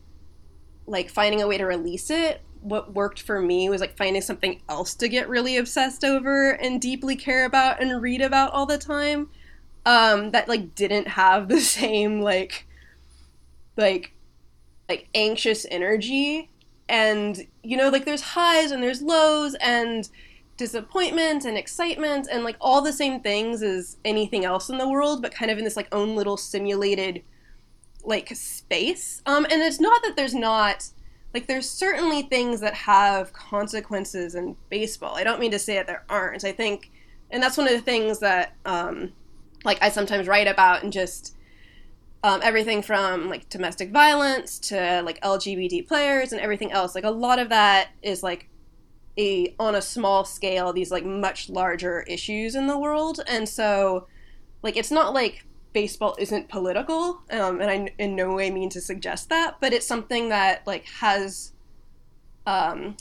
like 0.86 1.10
finding 1.10 1.42
a 1.42 1.48
way 1.48 1.58
to 1.58 1.64
release 1.64 2.10
it 2.10 2.40
what 2.68 2.94
worked 2.94 3.22
for 3.22 3.40
me 3.40 3.68
was 3.68 3.80
like 3.80 3.96
finding 3.96 4.22
something 4.22 4.60
else 4.68 4.94
to 4.94 5.08
get 5.08 5.28
really 5.28 5.56
obsessed 5.56 6.04
over 6.04 6.50
and 6.50 6.80
deeply 6.80 7.16
care 7.16 7.44
about 7.44 7.80
and 7.80 8.02
read 8.02 8.20
about 8.20 8.52
all 8.52 8.66
the 8.66 8.78
time 8.78 9.28
um 9.84 10.32
that 10.32 10.48
like 10.48 10.74
didn't 10.74 11.06
have 11.06 11.48
the 11.48 11.60
same 11.78 12.20
like 12.20 12.66
like 13.76 14.12
like 14.88 15.08
anxious 15.14 15.66
energy. 15.70 16.50
And 16.88 17.46
you 17.62 17.76
know 17.76 17.88
like 17.88 18.04
there's 18.04 18.22
highs 18.22 18.70
and 18.70 18.82
there's 18.82 19.02
lows 19.02 19.54
and 19.60 20.08
disappointment 20.56 21.44
and 21.44 21.58
excitement 21.58 22.28
and 22.30 22.44
like 22.44 22.56
all 22.60 22.80
the 22.80 22.92
same 22.92 23.20
things 23.20 23.62
as 23.62 23.98
anything 24.04 24.44
else 24.44 24.70
in 24.70 24.78
the 24.78 24.88
world 24.88 25.20
but 25.20 25.34
kind 25.34 25.50
of 25.50 25.58
in 25.58 25.64
this 25.64 25.76
like 25.76 25.88
own 25.92 26.16
little 26.16 26.36
simulated 26.36 27.22
like 28.04 28.28
space. 28.34 29.20
Um 29.26 29.46
and 29.50 29.62
it's 29.62 29.80
not 29.80 30.02
that 30.04 30.14
there's 30.16 30.34
not 30.34 30.90
like 31.36 31.46
there's 31.46 31.68
certainly 31.68 32.22
things 32.22 32.60
that 32.60 32.72
have 32.72 33.30
consequences 33.34 34.34
in 34.34 34.56
baseball. 34.70 35.16
I 35.16 35.22
don't 35.22 35.38
mean 35.38 35.50
to 35.50 35.58
say 35.58 35.74
that 35.74 35.86
there 35.86 36.02
aren't. 36.08 36.46
I 36.46 36.52
think, 36.52 36.90
and 37.30 37.42
that's 37.42 37.58
one 37.58 37.66
of 37.66 37.74
the 37.74 37.82
things 37.82 38.20
that 38.20 38.54
um, 38.64 39.12
like 39.62 39.76
I 39.82 39.90
sometimes 39.90 40.28
write 40.28 40.48
about 40.48 40.82
and 40.82 40.90
just 40.90 41.36
um, 42.24 42.40
everything 42.42 42.80
from 42.80 43.28
like 43.28 43.50
domestic 43.50 43.90
violence 43.90 44.58
to 44.60 45.02
like 45.04 45.20
LGBT 45.20 45.86
players 45.86 46.32
and 46.32 46.40
everything 46.40 46.72
else. 46.72 46.94
Like 46.94 47.04
a 47.04 47.10
lot 47.10 47.38
of 47.38 47.50
that 47.50 47.90
is 48.00 48.22
like 48.22 48.48
a 49.18 49.54
on 49.58 49.74
a 49.74 49.82
small 49.82 50.24
scale 50.24 50.72
these 50.72 50.90
like 50.90 51.04
much 51.04 51.50
larger 51.50 52.00
issues 52.08 52.54
in 52.54 52.66
the 52.66 52.78
world, 52.78 53.20
and 53.28 53.46
so 53.46 54.06
like 54.62 54.78
it's 54.78 54.90
not 54.90 55.12
like 55.12 55.44
baseball 55.76 56.16
isn't 56.18 56.48
political, 56.48 57.20
um, 57.30 57.60
and 57.60 57.70
I 57.70 57.94
in 57.98 58.16
no 58.16 58.34
way 58.34 58.50
mean 58.50 58.70
to 58.70 58.80
suggest 58.80 59.28
that, 59.28 59.58
but 59.60 59.74
it's 59.74 59.86
something 59.86 60.30
that 60.30 60.66
like 60.66 60.86
has, 60.86 61.52
um, 62.46 62.96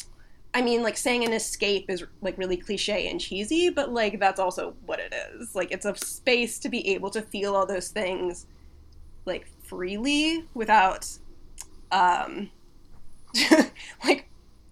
I 0.54 0.62
mean, 0.62 0.84
like 0.84 0.98
saying 0.98 1.24
an 1.24 1.32
escape 1.32 1.90
is 1.90 2.04
like 2.20 2.38
really 2.38 2.58
cliche 2.58 3.08
and 3.08 3.18
cheesy, 3.18 3.70
but 3.70 3.94
like 3.94 4.20
that's 4.20 4.42
also 4.42 4.76
what 4.86 5.00
it 5.00 5.14
is. 5.14 5.56
Like 5.56 5.72
it's 5.72 5.86
a 5.86 5.96
space 5.96 6.60
to 6.60 6.68
be 6.68 6.86
able 6.90 7.10
to 7.12 7.22
feel 7.22 7.56
all 7.56 7.66
those 7.66 7.88
things, 7.88 8.46
like 9.24 9.48
freely 9.64 10.44
without, 10.54 11.10
um, 11.94 12.50
like 14.04 14.28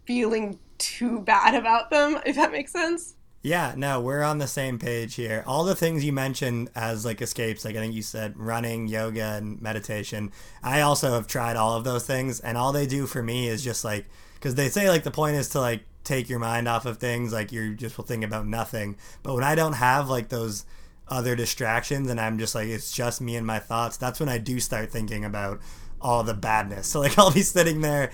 feeling 0.05 0.59
too 0.77 1.21
bad 1.21 1.55
about 1.55 1.89
them. 1.89 2.19
If 2.25 2.35
that 2.35 2.51
makes 2.51 2.73
sense. 2.73 3.15
Yeah, 3.45 3.73
no, 3.75 3.99
we're 3.99 4.23
on 4.23 4.37
the 4.37 4.47
same 4.47 4.79
page 4.79 5.15
here. 5.15 5.43
All 5.45 5.65
the 5.65 5.75
things 5.75 6.05
you 6.05 6.13
mentioned 6.13 6.69
as 6.75 7.03
like 7.03 7.21
escapes, 7.21 7.65
like 7.65 7.75
I 7.75 7.79
think 7.79 7.93
you 7.93 8.01
said 8.01 8.37
running, 8.37 8.87
yoga, 8.87 9.33
and 9.33 9.61
meditation. 9.61 10.31
I 10.63 10.79
also 10.79 11.11
have 11.11 11.27
tried 11.27 11.57
all 11.57 11.75
of 11.75 11.83
those 11.83 12.07
things, 12.07 12.39
and 12.39 12.57
all 12.57 12.71
they 12.71 12.87
do 12.87 13.05
for 13.05 13.21
me 13.21 13.49
is 13.49 13.61
just 13.61 13.83
like, 13.83 14.05
because 14.35 14.55
they 14.55 14.69
say 14.69 14.89
like 14.89 15.03
the 15.03 15.11
point 15.11 15.35
is 15.35 15.49
to 15.49 15.59
like 15.59 15.83
take 16.05 16.29
your 16.29 16.39
mind 16.39 16.69
off 16.69 16.85
of 16.85 16.99
things, 16.99 17.33
like 17.33 17.51
you're 17.51 17.73
just 17.73 17.95
thinking 17.95 18.23
about 18.23 18.47
nothing. 18.47 18.95
But 19.23 19.35
when 19.35 19.43
I 19.43 19.55
don't 19.55 19.73
have 19.73 20.09
like 20.09 20.29
those 20.29 20.65
other 21.09 21.35
distractions 21.35 22.09
and 22.09 22.21
I'm 22.21 22.39
just 22.39 22.55
like, 22.55 22.69
it's 22.69 22.93
just 22.93 23.19
me 23.19 23.35
and 23.35 23.45
my 23.45 23.59
thoughts, 23.59 23.97
that's 23.97 24.21
when 24.21 24.29
I 24.29 24.37
do 24.37 24.61
start 24.61 24.89
thinking 24.89 25.25
about 25.25 25.59
all 26.03 26.23
the 26.23 26.33
badness. 26.33 26.87
So 26.93 26.99
like 26.99 27.17
I'll 27.17 27.31
be 27.31 27.41
sitting 27.41 27.81
there 27.81 28.11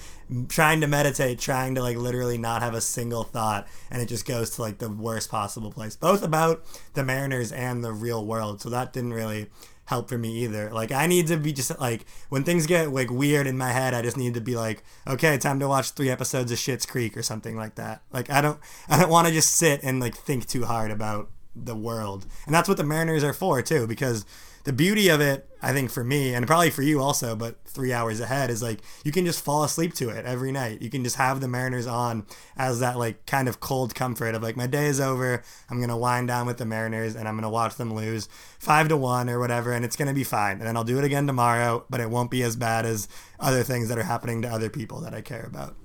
trying 0.48 0.80
to 0.82 0.88
meditate, 0.88 1.40
trying 1.40 1.76
to 1.76 1.82
like 1.82 1.98
literally 1.98 2.38
not 2.38 2.62
have 2.62 2.74
a 2.74 2.82
single 2.82 3.24
thought, 3.24 3.68
and 3.92 4.02
it 4.02 4.06
just 4.06 4.26
goes 4.26 4.52
to 4.52 4.62
like 4.62 4.78
the 4.78 4.90
worst 4.90 5.30
possible 5.30 5.72
place, 5.72 5.98
both 5.98 6.24
about 6.24 6.64
the 6.94 7.04
Mariners 7.04 7.52
and 7.52 7.84
the 7.84 7.92
real 7.92 8.26
world. 8.26 8.62
So 8.62 8.70
that 8.70 8.94
didn't 8.94 9.14
really 9.14 9.48
help 9.90 10.08
for 10.08 10.18
me 10.20 10.44
either. 10.44 10.70
Like 10.70 10.92
I 10.92 11.08
need 11.08 11.28
to 11.28 11.38
be 11.38 11.52
just 11.52 11.78
like 11.80 12.06
when 12.30 12.44
things 12.44 12.68
get 12.68 12.94
like 12.94 13.10
weird 13.10 13.48
in 13.48 13.58
my 13.58 13.72
head, 13.72 13.94
I 13.94 14.04
just 14.04 14.18
need 14.18 14.36
to 14.36 14.42
be 14.42 14.56
like, 14.56 14.84
okay, 15.08 15.38
time 15.38 15.60
to 15.60 15.68
watch 15.68 15.92
three 15.92 16.12
episodes 16.12 16.52
of 16.52 16.60
Schitt's 16.60 16.86
Creek 16.86 17.18
or 17.18 17.24
something 17.24 17.58
like 17.58 17.76
that. 17.76 18.04
Like 18.14 18.30
I 18.30 18.40
don't 18.40 18.60
I 18.88 19.00
don't 19.00 19.10
want 19.10 19.28
to 19.28 19.34
just 19.34 19.56
sit 19.56 19.84
and 19.84 20.00
like 20.00 20.16
think 20.16 20.48
too 20.48 20.66
hard 20.66 20.92
about 20.92 21.30
the 21.66 21.76
world. 21.76 22.26
And 22.46 22.54
that's 22.54 22.68
what 22.68 22.78
the 22.78 22.84
Mariners 22.84 23.24
are 23.24 23.34
for 23.34 23.62
too 23.62 23.88
because 23.88 24.26
the 24.66 24.74
beauty 24.74 25.08
of 25.10 25.22
it, 25.22 25.50
I 25.62 25.74
think 25.74 25.90
for 25.90 26.04
me 26.04 26.34
and 26.34 26.46
probably 26.46 26.70
for 26.70 26.82
you 26.82 27.02
also, 27.02 27.36
but 27.36 27.56
three 27.66 27.94
hours 27.94 28.20
ahead 28.20 28.50
is 28.50 28.62
like 28.62 28.82
you 29.04 29.12
can 29.12 29.26
just 29.26 29.44
fall 29.44 29.64
asleep 29.64 29.94
to 29.96 30.10
it 30.10 30.26
every 30.26 30.52
night. 30.52 30.82
You 30.82 30.90
can 30.90 31.04
just 31.04 31.16
have 31.16 31.42
the 31.42 31.48
Mariners 31.48 31.88
on 31.88 32.26
as 32.58 32.80
that 32.80 32.98
like 32.98 33.26
kind 33.26 33.48
of 33.48 33.60
cold 33.60 33.96
comfort 33.96 34.36
of 34.36 34.44
like 34.44 34.58
my 34.58 34.68
day 34.68 34.88
is 34.88 35.00
over. 35.00 35.44
I'm 35.70 35.80
gonna 35.80 35.98
wind 35.98 36.28
down 36.28 36.46
with 36.46 36.58
the 36.58 36.66
Mariners 36.66 37.16
and 37.16 37.28
I'm 37.28 37.36
gonna 37.36 37.50
watch 37.50 37.76
them 37.76 37.94
lose 37.94 38.28
five 38.60 38.90
to 38.90 38.98
one 38.98 39.30
or 39.30 39.40
whatever, 39.40 39.72
and 39.72 39.86
it's 39.86 39.96
gonna 39.96 40.14
be 40.14 40.24
fine. 40.24 40.58
And 40.58 40.68
then 40.68 40.78
I'll 40.78 40.84
do 40.84 41.00
it 41.00 41.04
again 41.04 41.26
tomorrow, 41.26 41.86
but 41.90 42.00
it 42.00 42.10
won't 42.10 42.32
be 42.32 42.44
as 42.44 42.56
bad 42.56 42.86
as 42.86 43.08
other 43.40 43.64
things 43.64 43.90
that 43.90 43.98
are 43.98 44.04
happening 44.04 44.42
to 44.44 44.50
other 44.50 44.70
people 44.70 45.02
that 45.02 45.14
I 45.14 45.22
care 45.22 45.46
about. 45.46 45.76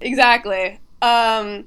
Exactly. 0.00 0.80
Um, 1.02 1.66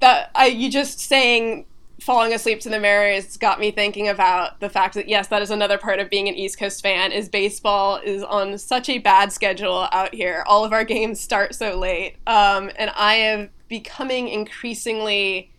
that 0.00 0.30
I 0.34 0.46
you 0.46 0.70
just 0.70 1.00
saying 1.00 1.66
falling 2.00 2.34
asleep 2.34 2.60
to 2.60 2.68
the 2.68 2.78
Mariners 2.78 3.36
got 3.36 3.58
me 3.58 3.70
thinking 3.70 4.08
about 4.08 4.60
the 4.60 4.68
fact 4.68 4.94
that 4.94 5.08
yes, 5.08 5.28
that 5.28 5.42
is 5.42 5.50
another 5.50 5.78
part 5.78 5.98
of 5.98 6.10
being 6.10 6.28
an 6.28 6.34
East 6.34 6.58
Coast 6.58 6.82
fan 6.82 7.12
is 7.12 7.28
baseball 7.28 8.00
is 8.04 8.22
on 8.22 8.58
such 8.58 8.88
a 8.88 8.98
bad 8.98 9.32
schedule 9.32 9.88
out 9.92 10.14
here. 10.14 10.44
All 10.46 10.64
of 10.64 10.72
our 10.72 10.84
games 10.84 11.20
start 11.20 11.54
so 11.54 11.78
late, 11.78 12.16
um, 12.26 12.70
and 12.76 12.90
I 12.94 13.14
am 13.14 13.50
becoming 13.68 14.28
increasingly 14.28 15.50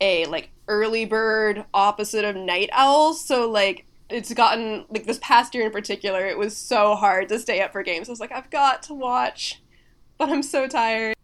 a 0.00 0.26
like 0.26 0.50
early 0.68 1.04
bird 1.04 1.64
opposite 1.74 2.24
of 2.24 2.36
night 2.36 2.70
owls. 2.72 3.24
So 3.24 3.50
like 3.50 3.86
it's 4.08 4.32
gotten 4.34 4.84
like 4.90 5.06
this 5.06 5.18
past 5.22 5.54
year 5.54 5.66
in 5.66 5.72
particular, 5.72 6.26
it 6.26 6.38
was 6.38 6.56
so 6.56 6.94
hard 6.94 7.28
to 7.28 7.38
stay 7.38 7.62
up 7.62 7.72
for 7.72 7.82
games. 7.82 8.08
I 8.08 8.12
was 8.12 8.20
like, 8.20 8.32
I've 8.32 8.50
got 8.50 8.82
to 8.84 8.94
watch, 8.94 9.60
but 10.18 10.28
I'm 10.28 10.42
so 10.42 10.66
tired. 10.66 11.14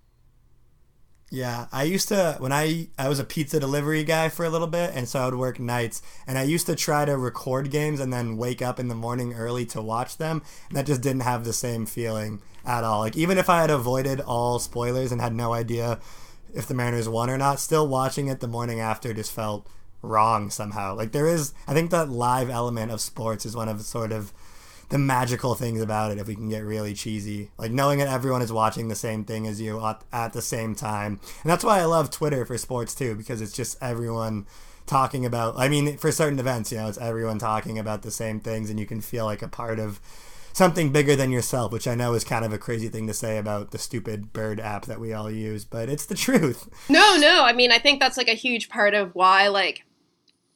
Yeah, 1.28 1.66
I 1.72 1.82
used 1.82 2.08
to 2.08 2.36
when 2.38 2.52
I 2.52 2.88
I 2.96 3.08
was 3.08 3.18
a 3.18 3.24
pizza 3.24 3.58
delivery 3.58 4.04
guy 4.04 4.28
for 4.28 4.44
a 4.44 4.50
little 4.50 4.68
bit, 4.68 4.92
and 4.94 5.08
so 5.08 5.20
I 5.20 5.24
would 5.24 5.34
work 5.34 5.58
nights, 5.58 6.00
and 6.26 6.38
I 6.38 6.44
used 6.44 6.66
to 6.66 6.76
try 6.76 7.04
to 7.04 7.16
record 7.16 7.70
games 7.70 7.98
and 7.98 8.12
then 8.12 8.36
wake 8.36 8.62
up 8.62 8.78
in 8.78 8.86
the 8.88 8.94
morning 8.94 9.34
early 9.34 9.66
to 9.66 9.82
watch 9.82 10.18
them, 10.18 10.42
and 10.68 10.76
that 10.76 10.86
just 10.86 11.00
didn't 11.00 11.22
have 11.22 11.44
the 11.44 11.52
same 11.52 11.84
feeling 11.84 12.42
at 12.64 12.84
all. 12.84 13.00
Like 13.00 13.16
even 13.16 13.38
if 13.38 13.50
I 13.50 13.60
had 13.60 13.70
avoided 13.70 14.20
all 14.20 14.60
spoilers 14.60 15.10
and 15.10 15.20
had 15.20 15.34
no 15.34 15.52
idea 15.52 15.98
if 16.54 16.66
the 16.66 16.74
Mariners 16.74 17.08
won 17.08 17.28
or 17.28 17.36
not, 17.36 17.58
still 17.58 17.88
watching 17.88 18.28
it 18.28 18.38
the 18.40 18.48
morning 18.48 18.78
after 18.78 19.12
just 19.12 19.32
felt 19.32 19.66
wrong 20.02 20.48
somehow. 20.48 20.94
Like 20.94 21.10
there 21.10 21.26
is, 21.26 21.52
I 21.66 21.74
think 21.74 21.90
that 21.90 22.08
live 22.08 22.48
element 22.48 22.92
of 22.92 23.00
sports 23.00 23.44
is 23.44 23.56
one 23.56 23.68
of 23.68 23.82
sort 23.82 24.12
of 24.12 24.32
the 24.88 24.99
magical 24.99 25.55
things 25.55 25.81
about 25.81 26.12
it 26.12 26.18
if 26.18 26.27
we 26.27 26.35
can 26.35 26.49
get 26.49 26.64
really 26.64 26.94
cheesy. 26.94 27.51
Like 27.59 27.72
knowing 27.72 27.99
that 27.99 28.09
everyone 28.09 28.42
is 28.42 28.53
watching 28.53 28.88
the 28.88 28.94
same 28.94 29.25
thing 29.25 29.46
as 29.46 29.61
you 29.61 29.85
at, 30.12 30.33
the 30.33 30.42
same 30.42 30.75
time. 30.75 31.20
And 31.42 31.51
that's 31.51 31.64
why 31.64 31.81
i 31.81 31.85
love 31.85 32.11
twitter 32.11 32.44
for 32.44 32.59
sports 32.59 32.94
too 32.94 33.14
because 33.14 33.40
it's 33.40 33.53
just 33.53 33.77
everyone 33.81 34.46
talking 34.87 35.25
about 35.25 35.55
i 35.57 35.68
mean 35.68 35.96
for 35.96 36.12
certain 36.12 36.38
events 36.38 36.70
you 36.70 36.79
know 36.79 36.88
it's 36.88 36.99
everyone 36.99 37.38
talking 37.38 37.79
about 37.79 38.03
the 38.03 38.11
same 38.11 38.40
things 38.40 38.70
and 38.70 38.79
you 38.79 38.87
can 38.87 39.01
feel 39.01 39.25
like 39.25 39.42
a 39.42 39.49
part 39.49 39.79
of 39.79 40.01
something 40.53 40.90
bigger 40.90 41.16
than 41.16 41.31
yourself 41.31 41.72
which 41.72 41.88
i 41.88 41.94
know 41.94 42.14
is 42.14 42.25
kind 42.25 42.44
of 42.44 42.53
a 42.53 42.59
crazy 42.59 42.88
thing 42.88 43.07
to 43.07 43.14
say 43.14 43.38
about 43.38 43.70
the 43.70 43.79
stupid 43.79 44.33
bird 44.33 44.61
app 44.61 44.87
that 44.87 45.01
we 45.01 45.12
all 45.12 45.31
use 45.31 45.64
but 45.64 45.88
it's 45.88 46.07
the 46.07 46.14
truth. 46.14 46.68
No 46.88 47.16
no 47.16 47.44
i 47.44 47.53
mean 47.53 47.72
i 47.72 47.79
think 47.79 48.01
that's 48.01 48.16
like 48.16 48.29
a 48.29 48.35
huge 48.35 48.68
part 48.68 48.94
of 48.94 49.14
why 49.14 49.49
like 49.49 49.86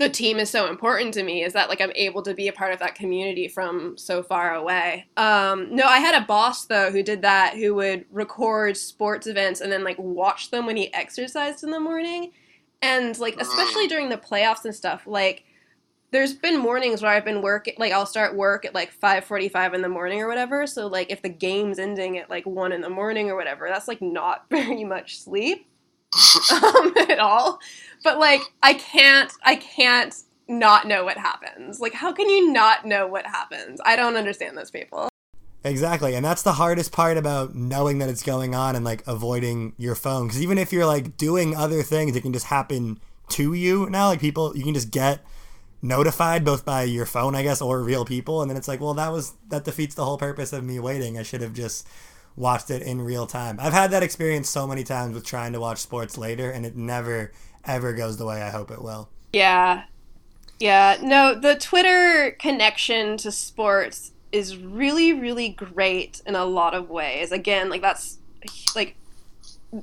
the 0.01 0.09
team 0.09 0.39
is 0.39 0.49
so 0.49 0.67
important 0.67 1.13
to 1.13 1.23
me 1.23 1.45
is 1.45 1.53
that 1.53 1.69
like 1.69 1.83
I'm 1.83 1.93
able 1.95 2.23
to 2.23 2.33
be 2.33 2.49
a 2.49 2.55
part 2.55 2.73
of 2.73 2.79
that 2.79 2.95
community 2.95 3.49
from 3.49 3.99
so 3.99 4.23
far 4.23 4.55
away. 4.55 5.07
Um, 5.19 5.77
no, 5.77 5.85
I 5.85 5.99
had 5.99 6.21
a 6.21 6.25
boss 6.25 6.65
though 6.65 6.91
who 6.91 7.03
did 7.03 7.21
that 7.21 7.55
who 7.55 7.75
would 7.75 8.07
record 8.11 8.79
sports 8.79 9.27
events 9.27 9.61
and 9.61 9.71
then 9.71 9.85
like 9.85 9.99
watch 9.99 10.51
them 10.51 10.65
when 10.65 10.79
he 10.79 10.93
exercised 10.95 11.63
in 11.65 11.71
the 11.71 11.79
morning. 11.79 12.33
And 12.81 13.17
like 13.19 13.39
especially 13.39 13.89
during 13.89 14.09
the 14.09 14.17
playoffs 14.17 14.65
and 14.65 14.75
stuff, 14.75 15.07
like 15.07 15.45
there's 16.13 16.33
been 16.33 16.59
mornings 16.59 17.03
where 17.03 17.13
I've 17.13 17.27
been 17.27 17.43
working 17.43 17.75
like 17.77 17.93
I'll 17.93 18.07
start 18.07 18.35
work 18.35 18.65
at 18.65 18.75
like 18.75 18.99
5:45 18.99 19.75
in 19.75 19.83
the 19.83 19.91
morning 19.91 20.23
or 20.23 20.29
whatever. 20.29 20.67
So 20.67 20.87
like 20.87 21.11
if 21.11 21.21
the 21.21 21.29
game's 21.29 21.79
ending 21.79 22.17
at 22.17 22.31
like 22.31 22.47
1 22.47 22.73
in 22.73 22.81
the 22.81 22.89
morning 22.89 23.29
or 23.29 23.37
whatever, 23.37 23.69
that's 23.69 23.87
like 23.87 24.01
not 24.01 24.47
very 24.51 24.83
much 24.83 25.19
sleep 25.19 25.67
um, 26.53 26.95
at 27.09 27.19
all. 27.19 27.59
But 28.03 28.19
like, 28.19 28.41
I 28.63 28.75
can't, 28.75 29.33
I 29.43 29.57
can't 29.57 30.15
not 30.49 30.87
know 30.87 31.05
what 31.05 31.17
happens. 31.17 31.81
Like, 31.81 31.95
how 31.95 32.13
can 32.13 32.29
you 32.29 32.53
not 32.53 32.85
know 32.85 33.07
what 33.07 33.27
happens? 33.27 33.81
I 33.85 33.97
don't 33.97 34.17
understand 34.17 34.57
those 34.57 34.71
people. 34.71 35.09
Exactly. 35.63 36.15
And 36.15 36.25
that's 36.25 36.43
the 36.43 36.55
hardest 36.55 36.91
part 36.91 37.17
about 37.17 37.55
knowing 37.55 37.99
that 37.99 38.09
it's 38.09 38.23
going 38.23 38.55
on 38.55 38.75
and 38.75 38.85
like 38.85 39.07
avoiding 39.07 39.75
your 39.77 39.95
phone. 39.95 40.27
Because 40.27 40.43
even 40.43 40.57
if 40.59 40.73
you're 40.73 40.87
like 40.87 41.17
doing 41.17 41.55
other 41.55 41.83
things, 41.83 42.17
it 42.17 42.23
can 42.23 42.33
just 42.33 42.47
happen 42.47 42.99
to 43.31 43.53
you 43.53 43.89
now. 43.91 44.09
Like, 44.09 44.21
people, 44.21 44.57
you 44.57 44.65
can 44.65 44.75
just 44.75 44.91
get 44.91 45.21
notified 45.83 46.45
both 46.45 46.65
by 46.65 46.85
your 46.85 47.07
phone, 47.07 47.35
I 47.35 47.43
guess, 47.43 47.61
or 47.61 47.83
real 47.83 48.05
people. 48.05 48.41
And 48.41 48.51
then 48.51 48.57
it's 48.57 48.69
like, 48.69 48.81
well, 48.81 48.95
that 48.95 49.13
was, 49.13 49.35
that 49.49 49.65
defeats 49.65 49.95
the 49.95 50.05
whole 50.05 50.19
purpose 50.19 50.53
of 50.53 50.65
me 50.65 50.79
waiting. 50.79 51.19
I 51.19 51.23
should 51.23 51.43
have 51.43 51.53
just 51.53 51.87
watched 52.37 52.71
it 52.71 52.83
in 52.83 53.01
real 53.01 53.27
time. 53.27 53.59
I've 53.61 53.73
had 53.73 53.91
that 53.91 54.03
experience 54.03 54.49
so 54.49 54.67
many 54.67 54.85
times 54.85 55.15
with 55.15 55.25
trying 55.25 55.53
to 55.53 55.61
watch 55.61 55.79
sports 55.79 56.17
later, 56.17 56.51
and 56.51 56.65
it 56.65 56.77
never 56.77 57.33
ever 57.65 57.93
goes 57.93 58.17
the 58.17 58.27
way 58.27 58.43
I 58.43 58.51
hope 58.51 58.71
it 58.71 58.83
will. 58.83 59.11
Yeah. 59.33 59.85
Yeah. 60.59 60.97
No, 61.03 61.35
the 61.35 61.57
Twitter 61.57 62.37
connection 62.39 63.17
to 63.19 63.33
sports 63.33 64.13
is 64.33 64.57
really, 64.57 65.13
really 65.13 65.49
great 65.49 66.23
in 66.27 66.35
a 66.35 66.45
lot 66.45 66.75
of 66.75 66.89
ways. 66.89 67.33
Again, 67.33 67.69
like 67.69 67.83
that's 67.83 68.19
like 68.75 68.97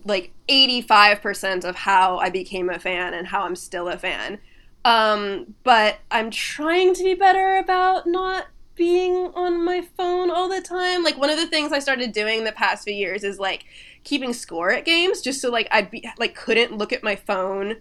like 0.03 0.33
85% 0.49 1.63
of 1.63 1.75
how 1.75 2.17
I 2.17 2.29
became 2.29 2.69
a 2.69 2.79
fan 2.79 3.13
and 3.13 3.27
how 3.27 3.43
I'm 3.43 3.55
still 3.55 3.87
a 3.87 3.97
fan. 3.97 4.39
Um, 4.83 5.55
but 5.63 5.99
I'm 6.11 6.29
trying 6.29 6.93
to 6.93 7.03
be 7.03 7.13
better 7.13 7.57
about 7.57 8.07
not 8.07 8.47
being 8.77 9.31
on 9.35 9.65
my 9.65 9.81
phone 9.81 10.31
all 10.31 10.47
the 10.47 10.61
time. 10.61 11.03
Like 11.03 11.17
one 11.17 11.29
of 11.29 11.37
the 11.37 11.47
things 11.47 11.73
I 11.73 11.79
started 11.79 12.13
doing 12.13 12.43
the 12.43 12.51
past 12.51 12.83
few 12.85 12.93
years 12.93 13.23
is 13.23 13.39
like 13.39 13.65
keeping 14.03 14.33
score 14.33 14.71
at 14.71 14.85
games 14.85 15.21
just 15.21 15.41
so 15.41 15.51
like 15.51 15.67
I'd 15.71 15.91
be 15.91 16.07
like 16.17 16.35
couldn't 16.35 16.77
look 16.77 16.93
at 16.93 17.03
my 17.03 17.15
phone 17.15 17.77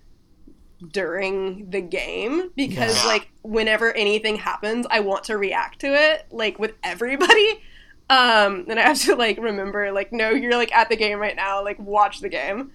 during 0.92 1.70
the 1.70 1.80
game 1.80 2.50
because 2.56 3.02
yeah. 3.02 3.08
like 3.08 3.28
whenever 3.42 3.92
anything 3.92 4.36
happens 4.36 4.86
I 4.90 5.00
want 5.00 5.24
to 5.24 5.38
react 5.38 5.80
to 5.82 5.94
it 5.94 6.26
like 6.30 6.58
with 6.58 6.72
everybody. 6.82 7.62
Um 8.10 8.66
and 8.68 8.78
I 8.78 8.82
have 8.82 9.00
to 9.02 9.14
like 9.14 9.38
remember 9.38 9.92
like 9.92 10.12
no 10.12 10.30
you're 10.30 10.56
like 10.56 10.72
at 10.74 10.88
the 10.88 10.96
game 10.96 11.18
right 11.18 11.36
now 11.36 11.62
like 11.62 11.78
watch 11.78 12.20
the 12.20 12.28
game. 12.28 12.72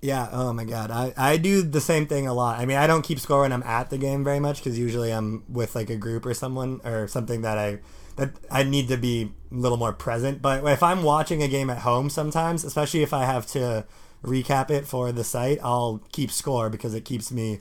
Yeah. 0.00 0.28
Oh 0.30 0.52
my 0.52 0.64
god. 0.64 0.90
I 0.90 1.12
I 1.16 1.36
do 1.38 1.62
the 1.62 1.80
same 1.80 2.06
thing 2.06 2.28
a 2.28 2.34
lot. 2.34 2.58
I 2.58 2.66
mean, 2.66 2.76
I 2.76 2.86
don't 2.86 3.02
keep 3.02 3.18
score 3.18 3.40
when 3.42 3.52
I'm 3.52 3.64
at 3.64 3.90
the 3.90 3.98
game 3.98 4.22
very 4.22 4.38
much 4.38 4.58
because 4.58 4.78
usually 4.78 5.12
I'm 5.12 5.42
with 5.48 5.74
like 5.74 5.90
a 5.90 5.96
group 5.96 6.24
or 6.24 6.34
someone 6.34 6.80
or 6.84 7.08
something 7.08 7.42
that 7.42 7.58
I 7.58 7.80
that 8.16 8.30
I 8.50 8.62
need 8.62 8.88
to 8.88 8.96
be 8.96 9.32
a 9.50 9.54
little 9.54 9.78
more 9.78 9.92
present. 9.92 10.40
But 10.40 10.64
if 10.64 10.82
I'm 10.82 11.02
watching 11.02 11.42
a 11.42 11.48
game 11.48 11.68
at 11.70 11.78
home, 11.78 12.10
sometimes, 12.10 12.64
especially 12.64 13.02
if 13.02 13.12
I 13.12 13.24
have 13.24 13.46
to 13.48 13.86
recap 14.24 14.70
it 14.70 14.86
for 14.86 15.10
the 15.10 15.24
site, 15.24 15.58
I'll 15.62 16.00
keep 16.12 16.30
score 16.30 16.70
because 16.70 16.94
it 16.94 17.04
keeps 17.04 17.32
me 17.32 17.58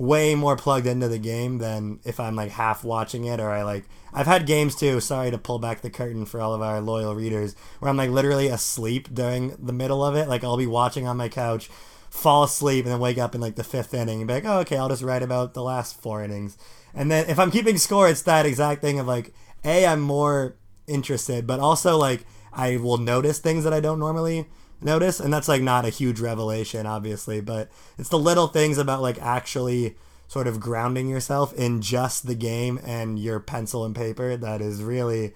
way 0.00 0.34
more 0.34 0.56
plugged 0.56 0.86
into 0.86 1.06
the 1.08 1.18
game 1.18 1.58
than 1.58 2.00
if 2.04 2.18
I'm 2.18 2.34
like 2.34 2.52
half 2.52 2.82
watching 2.82 3.26
it 3.26 3.38
or 3.38 3.50
I 3.50 3.62
like 3.62 3.84
I've 4.14 4.26
had 4.26 4.46
games 4.46 4.74
too, 4.74 4.98
sorry 4.98 5.30
to 5.30 5.36
pull 5.36 5.58
back 5.58 5.82
the 5.82 5.90
curtain 5.90 6.24
for 6.24 6.40
all 6.40 6.54
of 6.54 6.62
our 6.62 6.80
loyal 6.80 7.14
readers, 7.14 7.54
where 7.78 7.90
I'm 7.90 7.98
like 7.98 8.08
literally 8.08 8.48
asleep 8.48 9.14
during 9.14 9.54
the 9.58 9.74
middle 9.74 10.02
of 10.02 10.16
it. 10.16 10.26
Like 10.26 10.42
I'll 10.42 10.56
be 10.56 10.66
watching 10.66 11.06
on 11.06 11.18
my 11.18 11.28
couch, 11.28 11.68
fall 12.08 12.44
asleep 12.44 12.86
and 12.86 12.94
then 12.94 12.98
wake 13.00 13.18
up 13.18 13.34
in 13.34 13.42
like 13.42 13.56
the 13.56 13.62
fifth 13.62 13.92
inning 13.92 14.20
and 14.22 14.26
be 14.26 14.32
like, 14.32 14.46
Oh, 14.46 14.60
okay, 14.60 14.78
I'll 14.78 14.88
just 14.88 15.02
write 15.02 15.22
about 15.22 15.52
the 15.52 15.62
last 15.62 16.00
four 16.00 16.24
innings. 16.24 16.56
And 16.94 17.10
then 17.10 17.28
if 17.28 17.38
I'm 17.38 17.50
keeping 17.50 17.76
score, 17.76 18.08
it's 18.08 18.22
that 18.22 18.46
exact 18.46 18.80
thing 18.80 18.98
of 18.98 19.06
like, 19.06 19.34
A, 19.66 19.84
I'm 19.84 20.00
more 20.00 20.56
interested, 20.86 21.46
but 21.46 21.60
also 21.60 21.98
like 21.98 22.24
I 22.54 22.78
will 22.78 22.96
notice 22.96 23.38
things 23.38 23.64
that 23.64 23.74
I 23.74 23.80
don't 23.80 23.98
normally 23.98 24.46
notice 24.82 25.20
and 25.20 25.32
that's 25.32 25.48
like 25.48 25.62
not 25.62 25.84
a 25.84 25.90
huge 25.90 26.20
revelation 26.20 26.86
obviously 26.86 27.40
but 27.40 27.70
it's 27.98 28.08
the 28.08 28.18
little 28.18 28.46
things 28.46 28.78
about 28.78 29.02
like 29.02 29.20
actually 29.20 29.96
sort 30.28 30.46
of 30.46 30.60
grounding 30.60 31.08
yourself 31.08 31.52
in 31.54 31.80
just 31.80 32.26
the 32.26 32.34
game 32.34 32.78
and 32.84 33.18
your 33.18 33.40
pencil 33.40 33.84
and 33.84 33.94
paper 33.94 34.36
that 34.36 34.60
is 34.60 34.82
really 34.82 35.32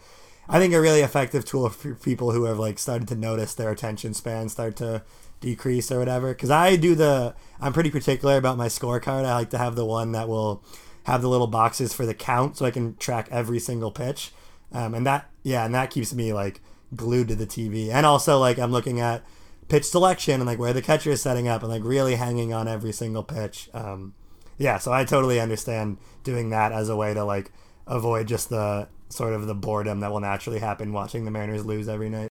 i 0.48 0.58
think 0.58 0.72
a 0.72 0.80
really 0.80 1.00
effective 1.00 1.44
tool 1.44 1.68
for 1.68 1.94
people 1.94 2.32
who 2.32 2.44
have 2.44 2.58
like 2.58 2.78
started 2.78 3.08
to 3.08 3.14
notice 3.14 3.54
their 3.54 3.70
attention 3.70 4.14
span 4.14 4.48
start 4.48 4.76
to 4.76 5.02
decrease 5.44 5.92
or 5.92 5.98
whatever. 5.98 6.32
Because 6.32 6.50
i 6.50 6.76
do 6.76 6.94
the 6.94 7.34
i'm 7.60 7.72
pretty 7.72 7.90
particular 7.90 8.36
about 8.36 8.56
my 8.56 8.66
scorecard. 8.66 9.24
I 9.24 9.34
like 9.34 9.50
to 9.50 9.58
have 9.58 9.76
the 9.76 9.84
one 9.84 10.12
that 10.12 10.28
will 10.28 10.62
have 11.04 11.22
the 11.22 11.28
little 11.28 11.46
boxes 11.46 11.92
for 11.92 12.06
the 12.06 12.14
count 12.14 12.56
so 12.56 12.64
i 12.64 12.70
can 12.70 12.96
track 12.96 13.28
every 13.30 13.60
single 13.60 13.90
pitch. 13.90 14.32
Um, 14.72 14.94
and 14.94 15.06
that 15.06 15.30
yeah 15.42 15.64
and 15.64 15.74
that 15.74 15.90
keeps 15.90 16.14
me 16.14 16.32
like 16.32 16.60
glued 16.96 17.28
to 17.28 17.34
the 17.34 17.46
tv 17.46 17.90
and 17.90 18.06
also 18.06 18.38
like 18.38 18.58
i'm 18.58 18.70
looking 18.70 19.00
at 19.00 19.24
pitch 19.68 19.84
selection 19.84 20.34
and 20.34 20.46
like 20.46 20.58
where 20.58 20.72
the 20.72 20.82
catcher 20.82 21.10
is 21.10 21.22
setting 21.22 21.48
up 21.48 21.62
and 21.62 21.70
like 21.70 21.84
really 21.84 22.16
hanging 22.16 22.52
on 22.52 22.68
every 22.68 22.92
single 22.92 23.22
pitch. 23.22 23.68
Um, 23.72 24.14
yeah, 24.58 24.78
so 24.78 24.92
I 24.92 25.04
totally 25.04 25.40
understand 25.40 25.98
doing 26.22 26.50
that 26.50 26.72
as 26.72 26.88
a 26.88 26.96
way 26.96 27.14
to 27.14 27.24
like 27.24 27.52
avoid 27.86 28.28
just 28.28 28.48
the 28.48 28.88
sort 29.08 29.32
of 29.32 29.46
the 29.46 29.54
boredom 29.54 30.00
that 30.00 30.10
will 30.10 30.20
naturally 30.20 30.58
happen 30.58 30.92
watching 30.92 31.24
the 31.24 31.30
Mariners 31.30 31.64
lose 31.64 31.88
every 31.88 32.08
night. 32.08 32.28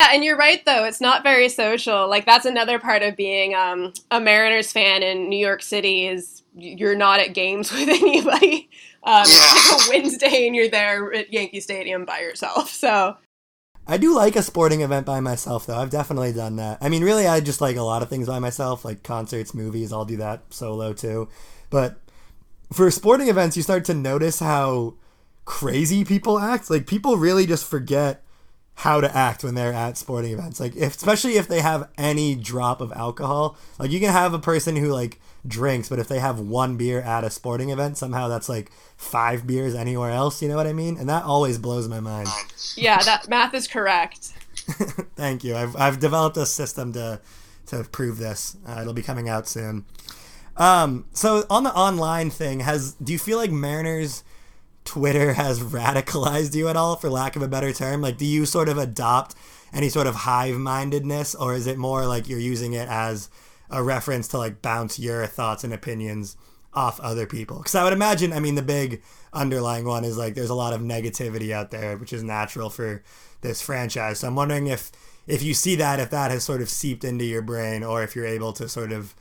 Yeah, 0.00 0.08
and 0.12 0.24
you're 0.24 0.36
right 0.36 0.64
though. 0.64 0.84
It's 0.84 1.00
not 1.00 1.22
very 1.22 1.48
social. 1.48 2.08
Like 2.08 2.26
that's 2.26 2.44
another 2.44 2.78
part 2.78 3.02
of 3.02 3.16
being 3.16 3.54
um, 3.54 3.92
a 4.10 4.20
Mariners 4.20 4.72
fan 4.72 5.02
in 5.02 5.28
New 5.28 5.38
York 5.38 5.62
City 5.62 6.06
is 6.06 6.42
you're 6.54 6.96
not 6.96 7.20
at 7.20 7.34
games 7.34 7.72
with 7.72 7.88
anybody. 7.88 8.68
Um, 9.02 9.22
It's 9.24 9.72
like 9.72 9.86
a 9.86 9.90
Wednesday 9.90 10.46
and 10.46 10.56
you're 10.56 10.68
there 10.68 11.12
at 11.12 11.32
Yankee 11.32 11.60
Stadium 11.60 12.04
by 12.04 12.20
yourself. 12.20 12.70
So 12.70 13.16
I 13.88 13.98
do 13.98 14.14
like 14.14 14.34
a 14.34 14.42
sporting 14.42 14.80
event 14.80 15.06
by 15.06 15.20
myself, 15.20 15.66
though. 15.66 15.76
I've 15.76 15.90
definitely 15.90 16.32
done 16.32 16.56
that. 16.56 16.78
I 16.80 16.88
mean, 16.88 17.04
really, 17.04 17.26
I 17.26 17.40
just 17.40 17.60
like 17.60 17.76
a 17.76 17.82
lot 17.82 18.02
of 18.02 18.08
things 18.08 18.26
by 18.26 18.38
myself, 18.38 18.84
like 18.84 19.02
concerts, 19.02 19.54
movies. 19.54 19.92
I'll 19.92 20.04
do 20.04 20.16
that 20.16 20.42
solo 20.52 20.92
too. 20.92 21.28
But 21.70 21.96
for 22.72 22.90
sporting 22.90 23.28
events, 23.28 23.56
you 23.56 23.62
start 23.62 23.84
to 23.86 23.94
notice 23.94 24.40
how 24.40 24.94
crazy 25.44 26.04
people 26.04 26.38
act. 26.38 26.68
Like 26.68 26.86
people 26.86 27.16
really 27.16 27.46
just 27.46 27.64
forget 27.64 28.22
how 28.80 29.00
to 29.00 29.16
act 29.16 29.42
when 29.42 29.54
they're 29.54 29.72
at 29.72 29.96
sporting 29.96 30.32
events. 30.32 30.60
Like 30.60 30.76
if, 30.76 30.96
especially 30.96 31.36
if 31.36 31.48
they 31.48 31.60
have 31.60 31.88
any 31.96 32.34
drop 32.34 32.80
of 32.80 32.92
alcohol. 32.92 33.56
Like 33.78 33.90
you 33.90 34.00
can 34.00 34.12
have 34.12 34.34
a 34.34 34.38
person 34.38 34.76
who 34.76 34.88
like 34.88 35.20
drinks, 35.48 35.88
but 35.88 35.98
if 35.98 36.08
they 36.08 36.18
have 36.18 36.38
one 36.40 36.76
beer 36.76 37.00
at 37.00 37.24
a 37.24 37.30
sporting 37.30 37.70
event, 37.70 37.98
somehow 37.98 38.28
that's 38.28 38.48
like 38.48 38.70
five 38.96 39.46
beers 39.46 39.74
anywhere 39.74 40.10
else. 40.10 40.42
You 40.42 40.48
know 40.48 40.56
what 40.56 40.66
I 40.66 40.72
mean? 40.72 40.96
And 40.96 41.08
that 41.08 41.24
always 41.24 41.58
blows 41.58 41.88
my 41.88 42.00
mind. 42.00 42.28
Yeah, 42.76 43.02
that 43.02 43.28
math 43.28 43.54
is 43.54 43.68
correct. 43.68 44.32
Thank 45.16 45.44
you. 45.44 45.56
I've 45.56 45.76
I've 45.76 46.00
developed 46.00 46.36
a 46.36 46.46
system 46.46 46.92
to 46.94 47.20
to 47.66 47.84
prove 47.84 48.18
this. 48.18 48.56
Uh, 48.66 48.80
it'll 48.80 48.92
be 48.92 49.02
coming 49.02 49.28
out 49.28 49.48
soon. 49.48 49.84
Um, 50.56 51.04
so 51.12 51.44
on 51.50 51.64
the 51.64 51.74
online 51.74 52.30
thing, 52.30 52.60
has 52.60 52.94
do 52.94 53.12
you 53.12 53.18
feel 53.18 53.38
like 53.38 53.50
Mariners? 53.50 54.24
Twitter 54.84 55.32
has 55.32 55.60
radicalized 55.60 56.54
you 56.54 56.68
at 56.68 56.76
all, 56.76 56.94
for 56.94 57.10
lack 57.10 57.34
of 57.34 57.42
a 57.42 57.48
better 57.48 57.72
term? 57.72 58.00
Like, 58.00 58.16
do 58.16 58.24
you 58.24 58.46
sort 58.46 58.68
of 58.68 58.78
adopt 58.78 59.34
any 59.72 59.88
sort 59.88 60.06
of 60.06 60.14
hive 60.14 60.54
mindedness, 60.54 61.34
or 61.34 61.54
is 61.54 61.66
it 61.66 61.76
more 61.76 62.06
like 62.06 62.28
you're 62.28 62.38
using 62.38 62.72
it 62.72 62.88
as 62.88 63.28
a 63.70 63.82
reference 63.82 64.28
to 64.28 64.38
like 64.38 64.62
bounce 64.62 64.98
your 64.98 65.26
thoughts 65.26 65.64
and 65.64 65.72
opinions 65.72 66.36
off 66.72 67.00
other 67.00 67.26
people? 67.26 67.58
Because 67.58 67.74
I 67.74 67.84
would 67.84 67.92
imagine, 67.92 68.32
I 68.32 68.40
mean, 68.40 68.54
the 68.54 68.62
big 68.62 69.02
underlying 69.32 69.84
one 69.84 70.04
is 70.04 70.16
like 70.18 70.34
there's 70.34 70.50
a 70.50 70.54
lot 70.54 70.72
of 70.72 70.80
negativity 70.80 71.52
out 71.52 71.70
there, 71.70 71.96
which 71.96 72.12
is 72.12 72.22
natural 72.22 72.70
for 72.70 73.02
this 73.40 73.62
franchise. 73.62 74.20
So 74.20 74.28
I'm 74.28 74.34
wondering 74.34 74.66
if 74.66 74.92
if 75.26 75.42
you 75.42 75.54
see 75.54 75.74
that, 75.76 75.98
if 75.98 76.10
that 76.10 76.30
has 76.30 76.44
sort 76.44 76.62
of 76.62 76.70
seeped 76.70 77.04
into 77.04 77.24
your 77.24 77.42
brain, 77.42 77.82
or 77.82 78.02
if 78.02 78.14
you're 78.14 78.26
able 78.26 78.52
to 78.54 78.68
sort 78.68 78.92
of 78.92 79.14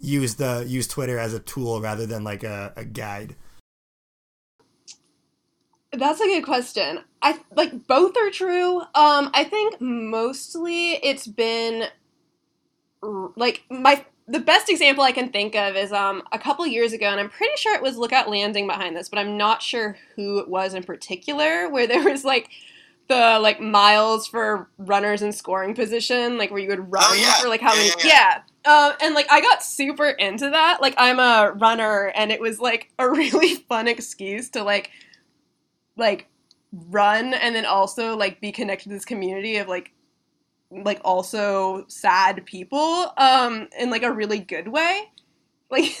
use 0.00 0.36
the 0.36 0.64
use 0.66 0.88
Twitter 0.88 1.18
as 1.18 1.34
a 1.34 1.40
tool 1.40 1.80
rather 1.80 2.06
than 2.06 2.24
like 2.24 2.42
a, 2.42 2.72
a 2.76 2.84
guide. 2.84 3.36
That's 5.92 6.20
a 6.20 6.24
good 6.24 6.44
question. 6.44 7.00
I 7.20 7.38
like 7.54 7.86
both 7.86 8.16
are 8.16 8.30
true. 8.30 8.80
Um, 8.80 9.30
I 9.34 9.46
think 9.48 9.80
mostly 9.80 10.92
it's 10.92 11.26
been 11.26 11.84
like 13.02 13.64
my 13.70 14.04
the 14.28 14.40
best 14.40 14.68
example 14.68 15.02
I 15.02 15.12
can 15.12 15.30
think 15.30 15.56
of 15.56 15.74
is 15.76 15.92
um 15.92 16.22
a 16.32 16.38
couple 16.38 16.66
years 16.66 16.92
ago, 16.92 17.06
and 17.06 17.20
I'm 17.20 17.30
pretty 17.30 17.56
sure 17.56 17.74
it 17.74 17.82
was 17.82 17.96
Lookout 17.96 18.28
Landing 18.28 18.66
behind 18.66 18.96
this, 18.96 19.08
but 19.08 19.18
I'm 19.18 19.36
not 19.36 19.62
sure 19.62 19.96
who 20.16 20.38
it 20.38 20.48
was 20.48 20.74
in 20.74 20.82
particular. 20.82 21.68
Where 21.68 21.86
there 21.86 22.04
was 22.10 22.24
like 22.24 22.50
the 23.08 23.38
like 23.40 23.60
miles 23.60 24.28
for 24.28 24.68
runners 24.78 25.20
in 25.20 25.32
scoring 25.32 25.74
position, 25.74 26.38
like 26.38 26.50
where 26.50 26.60
you 26.60 26.68
would 26.68 26.92
run 26.92 27.04
oh, 27.06 27.14
yeah. 27.14 27.32
for 27.34 27.48
like 27.48 27.60
how 27.60 27.74
many, 27.74 27.90
yeah. 28.04 28.40
yeah. 28.64 28.72
Um, 28.72 28.92
and 29.00 29.14
like 29.14 29.26
I 29.30 29.40
got 29.40 29.64
super 29.64 30.08
into 30.08 30.50
that. 30.50 30.80
Like 30.80 30.94
I'm 30.96 31.18
a 31.18 31.52
runner, 31.52 32.12
and 32.14 32.30
it 32.30 32.40
was 32.40 32.60
like 32.60 32.92
a 32.98 33.08
really 33.10 33.56
fun 33.56 33.88
excuse 33.88 34.50
to 34.50 34.62
like 34.62 34.90
like 35.96 36.28
run 36.72 37.34
and 37.34 37.54
then 37.54 37.66
also 37.66 38.16
like 38.16 38.40
be 38.40 38.52
connected 38.52 38.88
to 38.88 38.94
this 38.94 39.04
community 39.04 39.56
of 39.56 39.66
like 39.66 39.92
like 40.70 41.00
also 41.04 41.84
sad 41.88 42.44
people 42.46 43.12
um 43.16 43.68
in 43.78 43.90
like 43.90 44.02
a 44.02 44.12
really 44.12 44.38
good 44.38 44.68
way. 44.68 45.10
Like 45.70 45.84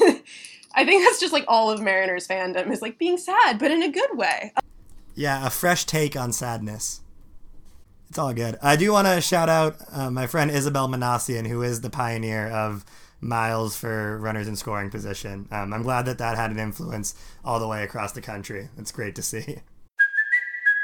i 0.72 0.84
think 0.84 1.04
that's 1.04 1.18
just 1.18 1.32
like 1.32 1.44
all 1.48 1.68
of 1.68 1.80
mariners 1.80 2.28
fandom 2.28 2.70
is 2.70 2.80
like 2.80 2.96
being 2.96 3.18
sad 3.18 3.58
but 3.58 3.70
in 3.70 3.82
a 3.82 3.90
good 3.90 4.16
way. 4.16 4.52
Yeah 5.14 5.46
a 5.46 5.50
fresh 5.50 5.84
take 5.84 6.16
on 6.16 6.32
sadness. 6.32 7.00
It's 8.08 8.18
all 8.18 8.32
good. 8.34 8.58
I 8.60 8.74
do 8.74 8.92
want 8.92 9.06
to 9.06 9.20
shout 9.20 9.48
out 9.48 9.76
uh, 9.92 10.10
my 10.10 10.26
friend 10.26 10.50
isabel 10.50 10.88
manassian 10.88 11.46
who 11.46 11.62
is 11.62 11.80
the 11.80 11.90
pioneer 11.90 12.48
of 12.48 12.84
miles 13.20 13.76
for 13.76 14.18
runners 14.18 14.48
in 14.48 14.56
scoring 14.56 14.90
position. 14.90 15.46
Um, 15.50 15.72
i'm 15.72 15.82
glad 15.82 16.06
that 16.06 16.18
that 16.18 16.36
had 16.36 16.50
an 16.50 16.58
influence 16.58 17.14
all 17.44 17.60
the 17.60 17.68
way 17.68 17.82
across 17.82 18.12
the 18.12 18.22
country. 18.22 18.68
It's 18.78 18.92
great 18.92 19.14
to 19.16 19.22
see 19.22 19.58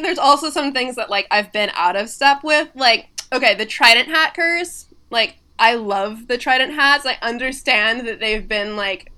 Like 0.00 0.06
there's 0.06 0.18
also 0.18 0.50
some 0.50 0.72
things 0.72 0.96
that 0.96 1.10
like 1.10 1.26
I've 1.30 1.52
been 1.52 1.70
out 1.74 1.96
of 1.96 2.08
step 2.08 2.42
with. 2.42 2.68
Like, 2.74 3.08
okay, 3.32 3.54
the 3.54 3.66
Trident 3.66 4.08
hat 4.08 4.34
curse. 4.34 4.86
Like, 5.10 5.36
I 5.58 5.74
love 5.74 6.26
the 6.26 6.38
Trident 6.38 6.72
hats. 6.72 7.04
I 7.04 7.18
understand 7.22 8.06
that 8.06 8.20
they've 8.20 8.46
been 8.46 8.76
like 8.76 9.12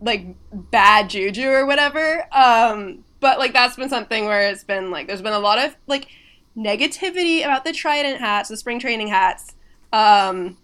like 0.00 0.26
bad 0.52 1.10
juju 1.10 1.48
or 1.48 1.66
whatever. 1.66 2.28
Um, 2.32 3.04
but 3.20 3.38
like 3.38 3.52
that's 3.52 3.76
been 3.76 3.88
something 3.88 4.26
where 4.26 4.48
it's 4.48 4.64
been 4.64 4.90
like 4.90 5.06
there's 5.06 5.22
been 5.22 5.32
a 5.32 5.38
lot 5.38 5.58
of 5.58 5.74
like 5.86 6.08
negativity 6.56 7.44
about 7.44 7.64
the 7.64 7.72
Trident 7.72 8.20
hats, 8.20 8.48
the 8.48 8.56
spring 8.56 8.78
training 8.78 9.08
hats. 9.08 9.54
Um, 9.92 10.58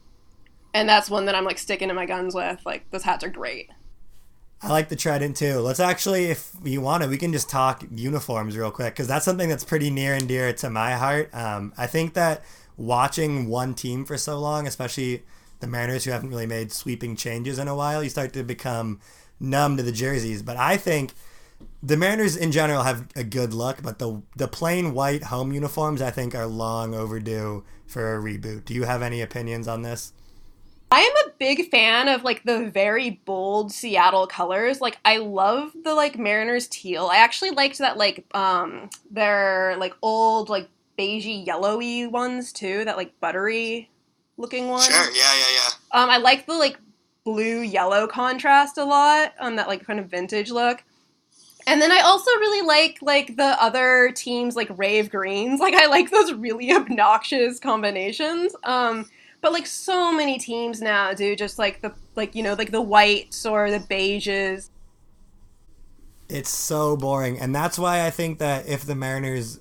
and 0.74 0.88
that's 0.88 1.08
one 1.08 1.24
that 1.26 1.34
I'm 1.34 1.44
like 1.44 1.58
sticking 1.58 1.88
to 1.88 1.94
my 1.94 2.04
guns 2.06 2.34
with. 2.34 2.60
Like 2.66 2.90
those 2.90 3.04
hats 3.04 3.24
are 3.24 3.30
great. 3.30 3.70
I 4.64 4.68
like 4.68 4.88
the 4.88 4.96
Trident 4.96 5.36
too. 5.36 5.58
Let's 5.58 5.78
actually, 5.78 6.24
if 6.30 6.52
you 6.64 6.80
want 6.80 7.02
to, 7.02 7.08
we 7.10 7.18
can 7.18 7.34
just 7.34 7.50
talk 7.50 7.84
uniforms 7.94 8.56
real 8.56 8.70
quick 8.70 8.94
because 8.94 9.06
that's 9.06 9.26
something 9.26 9.50
that's 9.50 9.62
pretty 9.62 9.90
near 9.90 10.14
and 10.14 10.26
dear 10.26 10.54
to 10.54 10.70
my 10.70 10.92
heart. 10.92 11.28
Um, 11.34 11.74
I 11.76 11.86
think 11.86 12.14
that 12.14 12.42
watching 12.78 13.48
one 13.48 13.74
team 13.74 14.06
for 14.06 14.16
so 14.16 14.38
long, 14.38 14.66
especially 14.66 15.22
the 15.60 15.66
Mariners 15.66 16.04
who 16.04 16.12
haven't 16.12 16.30
really 16.30 16.46
made 16.46 16.72
sweeping 16.72 17.14
changes 17.14 17.58
in 17.58 17.68
a 17.68 17.76
while, 17.76 18.02
you 18.02 18.08
start 18.08 18.32
to 18.32 18.42
become 18.42 19.00
numb 19.38 19.76
to 19.76 19.82
the 19.82 19.92
jerseys. 19.92 20.42
But 20.42 20.56
I 20.56 20.78
think 20.78 21.12
the 21.82 21.98
Mariners 21.98 22.34
in 22.34 22.50
general 22.50 22.84
have 22.84 23.06
a 23.14 23.22
good 23.22 23.52
look, 23.52 23.82
but 23.82 23.98
the 23.98 24.22
the 24.34 24.48
plain 24.48 24.94
white 24.94 25.24
home 25.24 25.52
uniforms 25.52 26.00
I 26.00 26.10
think 26.10 26.34
are 26.34 26.46
long 26.46 26.94
overdue 26.94 27.64
for 27.86 28.16
a 28.16 28.18
reboot. 28.18 28.64
Do 28.64 28.72
you 28.72 28.84
have 28.84 29.02
any 29.02 29.20
opinions 29.20 29.68
on 29.68 29.82
this? 29.82 30.14
I 30.94 31.00
am 31.00 31.28
a 31.28 31.32
big 31.40 31.70
fan 31.70 32.06
of 32.06 32.22
like 32.22 32.44
the 32.44 32.70
very 32.70 33.20
bold 33.24 33.72
Seattle 33.72 34.28
colors. 34.28 34.80
Like 34.80 34.98
I 35.04 35.16
love 35.16 35.72
the 35.82 35.92
like 35.92 36.16
Mariners 36.16 36.68
teal. 36.68 37.08
I 37.10 37.16
actually 37.16 37.50
liked 37.50 37.78
that 37.78 37.96
like 37.96 38.24
um 38.32 38.90
their 39.10 39.74
like 39.78 39.92
old 40.02 40.48
like 40.48 40.68
beigey 40.96 41.44
yellowy 41.44 42.06
ones 42.06 42.52
too. 42.52 42.84
That 42.84 42.96
like 42.96 43.18
buttery 43.18 43.90
looking 44.36 44.68
one. 44.68 44.82
Sure. 44.82 45.10
Yeah. 45.10 45.34
Yeah. 45.34 45.54
Yeah. 45.56 46.00
Um, 46.00 46.10
I 46.10 46.18
like 46.18 46.46
the 46.46 46.54
like 46.54 46.78
blue 47.24 47.62
yellow 47.62 48.06
contrast 48.06 48.78
a 48.78 48.84
lot. 48.84 49.32
Um, 49.40 49.56
that 49.56 49.66
like 49.66 49.84
kind 49.84 49.98
of 49.98 50.06
vintage 50.06 50.52
look. 50.52 50.84
And 51.66 51.82
then 51.82 51.90
I 51.90 52.02
also 52.02 52.30
really 52.30 52.64
like 52.64 52.98
like 53.02 53.34
the 53.34 53.60
other 53.60 54.12
teams 54.14 54.54
like 54.54 54.68
rave 54.78 55.10
greens. 55.10 55.58
Like 55.64 55.74
I 55.74 55.86
like 55.86 56.12
those 56.12 56.34
really 56.34 56.72
obnoxious 56.72 57.58
combinations. 57.58 58.54
Um, 58.62 59.06
but 59.44 59.52
like 59.52 59.66
so 59.66 60.10
many 60.10 60.38
teams 60.38 60.80
now 60.80 61.12
do 61.12 61.36
just 61.36 61.58
like 61.58 61.82
the 61.82 61.92
like 62.16 62.34
you 62.34 62.42
know 62.42 62.54
like 62.54 62.70
the 62.70 62.80
whites 62.80 63.44
or 63.44 63.70
the 63.70 63.78
beiges. 63.78 64.70
It's 66.30 66.48
so 66.48 66.96
boring, 66.96 67.38
and 67.38 67.54
that's 67.54 67.78
why 67.78 68.06
I 68.06 68.10
think 68.10 68.38
that 68.38 68.66
if 68.66 68.86
the 68.86 68.94
Mariners, 68.94 69.60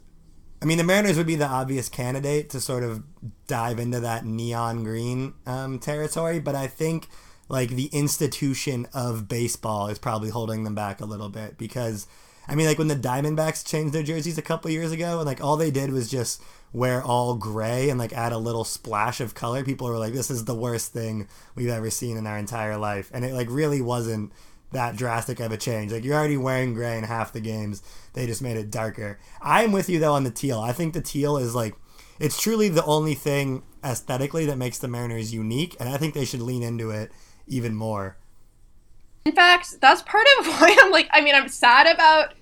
I 0.62 0.66
mean, 0.66 0.78
the 0.78 0.86
Mariners 0.86 1.18
would 1.18 1.28
be 1.28 1.36
the 1.36 1.48
obvious 1.48 1.90
candidate 1.90 2.50
to 2.52 2.62
sort 2.62 2.84
of 2.84 3.04
dive 3.48 3.78
into 3.78 4.00
that 4.00 4.26
neon 4.26 4.86
green 4.86 5.34
um, 5.46 5.80
territory, 5.80 6.40
but 6.40 6.56
I 6.56 6.68
think 6.68 7.10
like 7.50 7.72
the 7.72 7.88
institution 7.88 8.88
of 8.94 9.28
baseball 9.28 9.90
is 9.90 10.00
probably 10.00 10.30
holding 10.30 10.64
them 10.64 10.76
back 10.76 11.02
a 11.02 11.06
little 11.06 11.28
bit 11.28 11.58
because 11.58 12.08
I 12.48 12.56
mean 12.56 12.68
like 12.68 12.78
when 12.78 12.88
the 12.88 12.96
Diamondbacks 12.96 13.68
changed 13.68 13.94
their 13.94 14.02
jerseys 14.02 14.38
a 14.38 14.42
couple 14.42 14.72
years 14.72 14.94
ago 14.94 15.18
and 15.18 15.26
like 15.26 15.44
all 15.44 15.58
they 15.58 15.72
did 15.72 15.92
was 15.92 16.10
just 16.10 16.42
wear 16.74 17.04
all 17.04 17.36
gray 17.36 17.90
and 17.90 18.00
like 18.00 18.12
add 18.12 18.32
a 18.32 18.38
little 18.38 18.64
splash 18.64 19.22
of 19.22 19.36
color 19.36 19.64
people 19.64 19.88
were 19.88 20.00
like 20.00 20.14
this 20.14 20.32
is 20.32 20.46
the 20.46 20.56
worst 20.56 20.92
thing 20.92 21.28
we've 21.56 21.70
ever 21.70 21.92
seen 21.92 22.18
in 22.18 22.28
our 22.28 22.38
entire 22.38 22.78
life. 22.78 23.12
And 23.14 23.24
it 23.24 23.34
like 23.34 23.48
really 23.50 23.80
wasn't 23.80 24.34
that 24.72 24.96
drastic 24.96 25.40
of 25.40 25.52
a 25.52 25.58
change. 25.58 25.92
Like 25.92 26.04
you're 26.04 26.18
already 26.18 26.36
wearing 26.36 26.74
gray 26.74 26.98
in 26.98 27.04
half 27.04 27.32
the 27.32 27.40
games. 27.40 27.84
They 28.14 28.26
just 28.26 28.42
made 28.42 28.58
it 28.58 28.72
darker. 28.72 29.20
I'm 29.42 29.72
with 29.72 29.88
you 29.88 30.00
though 30.00 30.14
on 30.14 30.24
the 30.24 30.32
teal. 30.32 30.60
I 30.60 30.74
think 30.74 30.94
the 30.94 31.02
teal 31.02 31.38
is 31.38 31.54
like 31.54 31.76
it's 32.20 32.42
truly 32.42 32.70
the 32.70 32.86
only 32.86 33.14
thing 33.14 33.64
aesthetically 33.84 34.46
that 34.48 34.58
makes 34.58 34.80
the 34.80 34.88
Mariners 34.88 35.34
unique 35.34 35.78
and 35.80 35.88
I 35.88 35.98
think 35.98 36.16
they 36.16 36.26
should 36.26 36.42
lean 36.42 36.64
into 36.64 36.90
it 36.90 37.12
even 37.48 37.76
more. 37.76 38.18
In 39.26 39.34
fact, 39.34 39.80
that's 39.80 40.02
part 40.02 40.26
of 40.40 40.48
why 40.48 40.76
I'm 40.82 40.92
like, 40.92 41.08
I 41.12 41.22
mean, 41.22 41.36
I'm 41.36 41.50
sad 41.50 41.86
about 41.86 42.34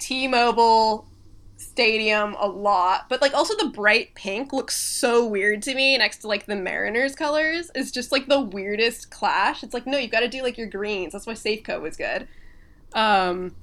T 0.00 0.26
Mobile 0.26 1.06
Stadium 1.60 2.34
a 2.38 2.46
lot, 2.46 3.06
but 3.08 3.20
like 3.20 3.34
also 3.34 3.54
the 3.56 3.68
bright 3.68 4.14
pink 4.14 4.52
looks 4.52 4.76
so 4.76 5.26
weird 5.26 5.62
to 5.62 5.74
me 5.74 5.98
next 5.98 6.18
to 6.18 6.26
like 6.26 6.46
the 6.46 6.56
Mariners 6.56 7.14
colors. 7.14 7.70
It's 7.74 7.90
just 7.90 8.12
like 8.12 8.28
the 8.28 8.40
weirdest 8.40 9.10
clash. 9.10 9.62
It's 9.62 9.74
like, 9.74 9.86
no, 9.86 9.98
you've 9.98 10.10
got 10.10 10.20
to 10.20 10.28
do 10.28 10.42
like 10.42 10.56
your 10.56 10.68
greens. 10.68 11.12
That's 11.12 11.26
why 11.26 11.34
Safeco 11.34 11.80
was 11.80 11.96
good. 11.96 12.26
Um, 12.94 13.54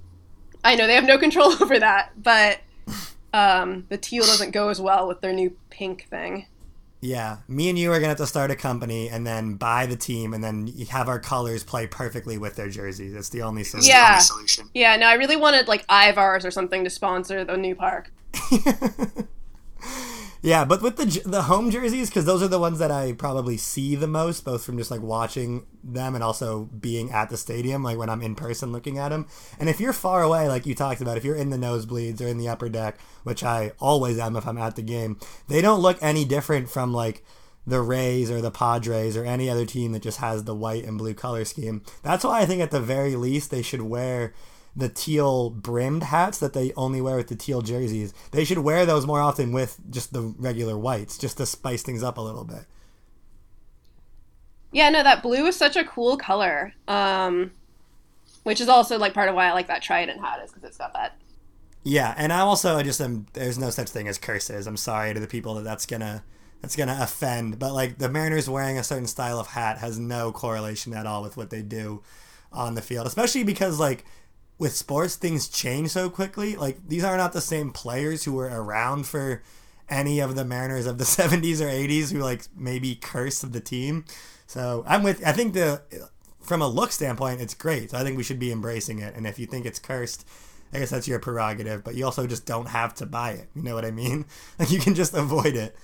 I 0.63 0.75
know 0.75 0.85
they 0.85 0.93
have 0.93 1.05
no 1.05 1.17
control 1.17 1.51
over 1.61 1.79
that, 1.79 2.11
but 2.21 2.59
um, 3.33 3.85
the 3.89 3.97
teal 3.97 4.23
doesn't 4.23 4.51
go 4.51 4.69
as 4.69 4.79
well 4.79 5.07
with 5.07 5.21
their 5.21 5.33
new 5.33 5.57
pink 5.69 6.07
thing. 6.09 6.45
Yeah, 6.99 7.37
me 7.47 7.69
and 7.69 7.77
you 7.77 7.91
are 7.91 7.99
gonna 7.99 8.09
have 8.09 8.17
to 8.17 8.27
start 8.27 8.49
a 8.49 8.55
company 8.55 9.09
and 9.09 9.25
then 9.25 9.53
buy 9.55 9.85
the 9.85 9.95
team 9.95 10.33
and 10.33 10.43
then 10.43 10.67
have 10.89 11.07
our 11.07 11.19
colors 11.19 11.63
play 11.63 11.85
perfectly 11.85 12.37
with 12.37 12.55
their 12.55 12.69
jerseys. 12.69 13.13
That's 13.13 13.29
the 13.29 13.43
only 13.43 13.63
solution. 13.63 13.89
Yeah, 13.89 14.19
yeah. 14.73 14.95
No, 14.95 15.07
I 15.07 15.13
really 15.13 15.35
wanted 15.35 15.67
like 15.67 15.85
Ivars 15.87 16.43
or 16.43 16.51
something 16.51 16.83
to 16.83 16.89
sponsor 16.89 17.43
the 17.43 17.55
new 17.55 17.75
park. 17.75 18.11
Yeah, 20.41 20.65
but 20.65 20.81
with 20.81 20.97
the 20.97 21.21
the 21.27 21.43
home 21.43 21.71
jerseys, 21.71 22.09
because 22.09 22.25
those 22.25 22.43
are 22.43 22.47
the 22.47 22.59
ones 22.59 22.79
that 22.79 22.91
I 22.91 23.13
probably 23.13 23.57
see 23.57 23.95
the 23.95 24.07
most, 24.07 24.45
both 24.45 24.63
from 24.63 24.77
just 24.77 24.91
like 24.91 25.01
watching 25.01 25.65
them 25.83 26.15
and 26.15 26.23
also 26.23 26.65
being 26.65 27.11
at 27.11 27.29
the 27.29 27.37
stadium, 27.37 27.83
like 27.83 27.97
when 27.97 28.09
I'm 28.09 28.21
in 28.21 28.35
person 28.35 28.71
looking 28.71 28.97
at 28.97 29.09
them. 29.09 29.27
And 29.59 29.69
if 29.69 29.79
you're 29.79 29.93
far 29.93 30.21
away, 30.21 30.47
like 30.47 30.65
you 30.65 30.75
talked 30.75 31.01
about, 31.01 31.17
if 31.17 31.25
you're 31.25 31.35
in 31.35 31.49
the 31.49 31.57
nosebleeds 31.57 32.21
or 32.21 32.27
in 32.27 32.37
the 32.37 32.49
upper 32.49 32.69
deck, 32.69 32.99
which 33.23 33.43
I 33.43 33.71
always 33.79 34.19
am 34.19 34.35
if 34.35 34.47
I'm 34.47 34.57
at 34.57 34.75
the 34.75 34.81
game, 34.81 35.19
they 35.47 35.61
don't 35.61 35.81
look 35.81 35.97
any 36.01 36.23
different 36.23 36.69
from 36.69 36.93
like 36.93 37.23
the 37.65 37.81
Rays 37.81 38.31
or 38.31 38.39
the 38.39 38.51
Padres 38.51 39.17
or 39.17 39.25
any 39.25 39.49
other 39.49 39.65
team 39.65 39.91
that 39.91 40.01
just 40.01 40.19
has 40.19 40.45
the 40.45 40.55
white 40.55 40.85
and 40.85 40.97
blue 40.97 41.13
color 41.13 41.43
scheme. 41.43 41.83
That's 42.01 42.23
why 42.23 42.41
I 42.41 42.45
think 42.45 42.61
at 42.61 42.71
the 42.71 42.79
very 42.79 43.15
least 43.15 43.51
they 43.51 43.61
should 43.61 43.81
wear 43.81 44.33
the 44.77 44.89
teal 44.89 45.49
brimmed 45.49 46.03
hats 46.03 46.37
that 46.37 46.53
they 46.53 46.71
only 46.77 47.01
wear 47.01 47.17
with 47.17 47.27
the 47.27 47.35
teal 47.35 47.61
jerseys. 47.61 48.13
They 48.31 48.45
should 48.45 48.59
wear 48.59 48.85
those 48.85 49.07
more 49.07 49.19
often 49.19 49.51
with 49.51 49.79
just 49.89 50.13
the 50.13 50.21
regular 50.21 50.77
whites, 50.77 51.17
just 51.17 51.37
to 51.37 51.47
spice 51.47 51.81
things 51.81 52.03
up 52.03 52.17
a 52.17 52.21
little 52.21 52.45
bit. 52.45 52.65
Yeah, 54.71 54.89
no, 54.89 55.01
that 55.01 55.23
blue 55.23 55.47
is 55.47 55.55
such 55.55 55.75
a 55.75 55.83
cool 55.83 56.17
color. 56.17 56.73
Um, 56.87 57.51
which 58.43 58.61
is 58.61 58.69
also 58.69 58.97
like 58.97 59.13
part 59.13 59.27
of 59.27 59.35
why 59.35 59.47
I 59.47 59.53
like 59.53 59.67
that 59.67 59.81
Trident 59.81 60.21
hat 60.21 60.41
is 60.43 60.51
because 60.51 60.63
it's 60.63 60.77
got 60.77 60.93
that. 60.93 61.17
Yeah, 61.83 62.13
and 62.17 62.31
I 62.31 62.39
also 62.39 62.81
just 62.83 63.01
am. 63.01 63.25
There's 63.33 63.57
no 63.57 63.71
such 63.71 63.89
thing 63.89 64.07
as 64.07 64.17
curses. 64.17 64.67
I'm 64.67 64.77
sorry 64.77 65.13
to 65.13 65.19
the 65.19 65.27
people 65.27 65.55
that 65.55 65.63
that's 65.63 65.85
gonna 65.85 66.23
that's 66.61 66.75
gonna 66.75 66.97
offend, 67.01 67.59
but 67.59 67.73
like 67.73 67.97
the 67.97 68.09
Mariners 68.09 68.49
wearing 68.49 68.77
a 68.77 68.83
certain 68.83 69.07
style 69.07 69.39
of 69.39 69.47
hat 69.47 69.79
has 69.79 69.97
no 69.97 70.31
correlation 70.31 70.93
at 70.93 71.05
all 71.05 71.23
with 71.23 71.35
what 71.35 71.49
they 71.49 71.61
do 71.61 72.03
on 72.51 72.75
the 72.75 72.81
field, 72.81 73.07
especially 73.07 73.43
because 73.43 73.79
like 73.79 74.05
with 74.59 74.75
sports 74.75 75.15
things 75.15 75.47
change 75.47 75.91
so 75.91 76.09
quickly. 76.09 76.55
Like 76.55 76.87
these 76.87 77.03
are 77.03 77.17
not 77.17 77.33
the 77.33 77.41
same 77.41 77.71
players 77.71 78.23
who 78.23 78.33
were 78.33 78.49
around 78.49 79.05
for 79.05 79.43
any 79.89 80.19
of 80.19 80.35
the 80.35 80.45
Mariners 80.45 80.85
of 80.85 80.97
the 80.97 81.03
70s 81.05 81.61
or 81.61 81.69
80s 81.69 82.11
who 82.11 82.19
like 82.19 82.43
maybe 82.55 82.95
cursed 82.95 83.51
the 83.51 83.59
team. 83.59 84.05
So 84.47 84.83
I'm 84.87 85.03
with 85.03 85.25
I 85.25 85.31
think 85.31 85.53
the 85.53 85.81
from 86.41 86.61
a 86.61 86.67
look 86.67 86.91
standpoint 86.91 87.41
it's 87.41 87.53
great. 87.53 87.91
So 87.91 87.97
I 87.97 88.03
think 88.03 88.17
we 88.17 88.23
should 88.23 88.39
be 88.39 88.51
embracing 88.51 88.99
it. 88.99 89.15
And 89.15 89.27
if 89.27 89.37
you 89.37 89.45
think 89.45 89.65
it's 89.65 89.79
cursed, 89.79 90.27
I 90.73 90.79
guess 90.79 90.89
that's 90.89 91.07
your 91.07 91.19
prerogative, 91.19 91.83
but 91.83 91.95
you 91.95 92.05
also 92.05 92.27
just 92.27 92.45
don't 92.45 92.67
have 92.67 92.93
to 92.95 93.05
buy 93.05 93.31
it. 93.31 93.47
You 93.55 93.63
know 93.63 93.75
what 93.75 93.85
I 93.85 93.91
mean? 93.91 94.25
Like 94.59 94.71
you 94.71 94.79
can 94.79 94.95
just 94.95 95.13
avoid 95.13 95.55
it. 95.55 95.75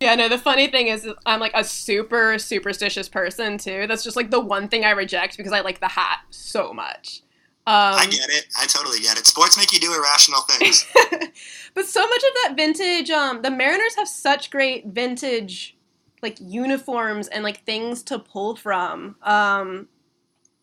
Yeah, 0.00 0.14
no, 0.14 0.28
the 0.28 0.38
funny 0.38 0.68
thing 0.68 0.86
is 0.86 1.08
I'm 1.26 1.40
like 1.40 1.50
a 1.54 1.64
super 1.64 2.38
superstitious 2.38 3.08
person 3.08 3.58
too. 3.58 3.86
That's 3.88 4.04
just 4.04 4.14
like 4.14 4.30
the 4.30 4.38
one 4.38 4.68
thing 4.68 4.84
I 4.84 4.90
reject 4.90 5.36
because 5.36 5.52
I 5.52 5.60
like 5.60 5.80
the 5.80 5.88
hat 5.88 6.20
so 6.30 6.72
much. 6.72 7.22
Um, 7.68 7.96
I 7.96 8.06
get 8.06 8.30
it. 8.30 8.46
I 8.58 8.64
totally 8.64 8.98
get 9.00 9.18
it. 9.18 9.26
Sports 9.26 9.58
make 9.58 9.74
you 9.74 9.78
do 9.78 9.92
irrational 9.92 10.40
things. 10.40 10.86
but 11.74 11.84
so 11.84 12.00
much 12.00 12.22
of 12.22 12.34
that 12.42 12.54
vintage, 12.56 13.10
um, 13.10 13.42
the 13.42 13.50
Mariners 13.50 13.94
have 13.96 14.08
such 14.08 14.50
great 14.50 14.86
vintage, 14.86 15.76
like 16.22 16.38
uniforms 16.40 17.28
and 17.28 17.44
like 17.44 17.64
things 17.64 18.02
to 18.04 18.18
pull 18.18 18.56
from. 18.56 19.16
Um, 19.20 19.88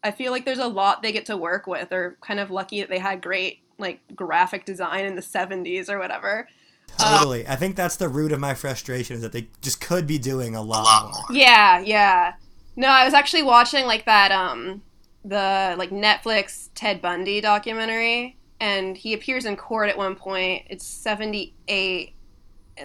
I 0.04 0.10
feel 0.10 0.32
like 0.32 0.46
there's 0.46 0.58
a 0.58 0.68
lot 0.68 1.04
they 1.04 1.12
get 1.12 1.28
to 1.28 1.38
work 1.38 1.68
with. 1.68 1.90
They're 1.90 2.18
kind 2.22 2.40
of 2.40 2.50
lucky 2.50 2.80
that 2.80 2.90
they 2.90 2.98
had 2.98 3.22
great 3.22 3.60
like 3.78 4.00
graphic 4.16 4.66
design 4.66 5.06
in 5.06 5.14
the 5.14 5.22
70s 5.22 5.92
or 5.92 6.00
whatever. 6.00 6.48
Totally. 6.98 7.46
Uh, 7.46 7.54
I 7.54 7.56
think 7.56 7.76
that's 7.76 7.98
the 7.98 8.10
root 8.10 8.32
of 8.32 8.40
my 8.40 8.56
frustration 8.56 9.18
is 9.18 9.22
that 9.22 9.32
they 9.32 9.50
just 9.62 9.80
could 9.80 10.08
be 10.08 10.18
doing 10.18 10.56
a 10.56 10.62
lot, 10.64 10.82
a 10.82 10.84
lot 10.86 11.04
more. 11.04 11.12
more. 11.30 11.38
Yeah, 11.38 11.78
yeah. 11.82 12.34
No, 12.76 12.88
I 12.88 13.06
was 13.06 13.14
actually 13.14 13.44
watching 13.44 13.86
like 13.86 14.06
that 14.06 14.32
um 14.32 14.82
the 15.26 15.76
like 15.78 15.90
Netflix 15.90 16.70
Ted 16.76 17.02
Bundy 17.02 17.42
documentary, 17.42 18.38
and 18.60 18.96
he 18.96 19.14
appears 19.14 19.46
in 19.46 19.56
court 19.56 19.90
at 19.90 19.98
one 19.98 20.16
point. 20.16 20.66
It's 20.70 20.86
seventy 20.86 21.54
eight. 21.68 22.14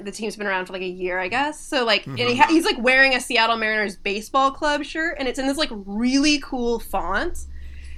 The 0.02 0.12
team's 0.12 0.36
been 0.36 0.46
around 0.46 0.66
for 0.66 0.72
like 0.72 0.82
a 0.82 0.88
year, 0.88 1.18
I 1.18 1.28
guess. 1.28 1.60
So 1.60 1.84
like, 1.84 2.02
mm-hmm. 2.02 2.10
and 2.18 2.20
he 2.20 2.36
ha- 2.36 2.48
he's 2.48 2.64
like 2.64 2.78
wearing 2.78 3.14
a 3.14 3.20
Seattle 3.20 3.56
Mariners 3.56 3.96
baseball 3.96 4.50
club 4.50 4.84
shirt, 4.84 5.16
and 5.18 5.28
it's 5.28 5.38
in 5.38 5.46
this 5.46 5.58
like 5.58 5.70
really 5.72 6.40
cool 6.40 6.78
font. 6.78 7.46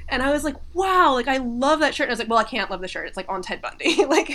And 0.08 0.22
I 0.22 0.30
was 0.30 0.44
like, 0.44 0.56
wow, 0.74 1.14
like 1.14 1.28
I 1.28 1.38
love 1.38 1.80
that 1.80 1.94
shirt. 1.94 2.04
And 2.04 2.10
I 2.10 2.14
was 2.14 2.18
like, 2.18 2.28
well, 2.28 2.38
I 2.38 2.44
can't 2.44 2.70
love 2.70 2.82
the 2.82 2.88
shirt. 2.88 3.06
It's 3.06 3.16
like 3.16 3.30
on 3.30 3.40
Ted 3.40 3.62
Bundy. 3.62 4.04
like 4.04 4.28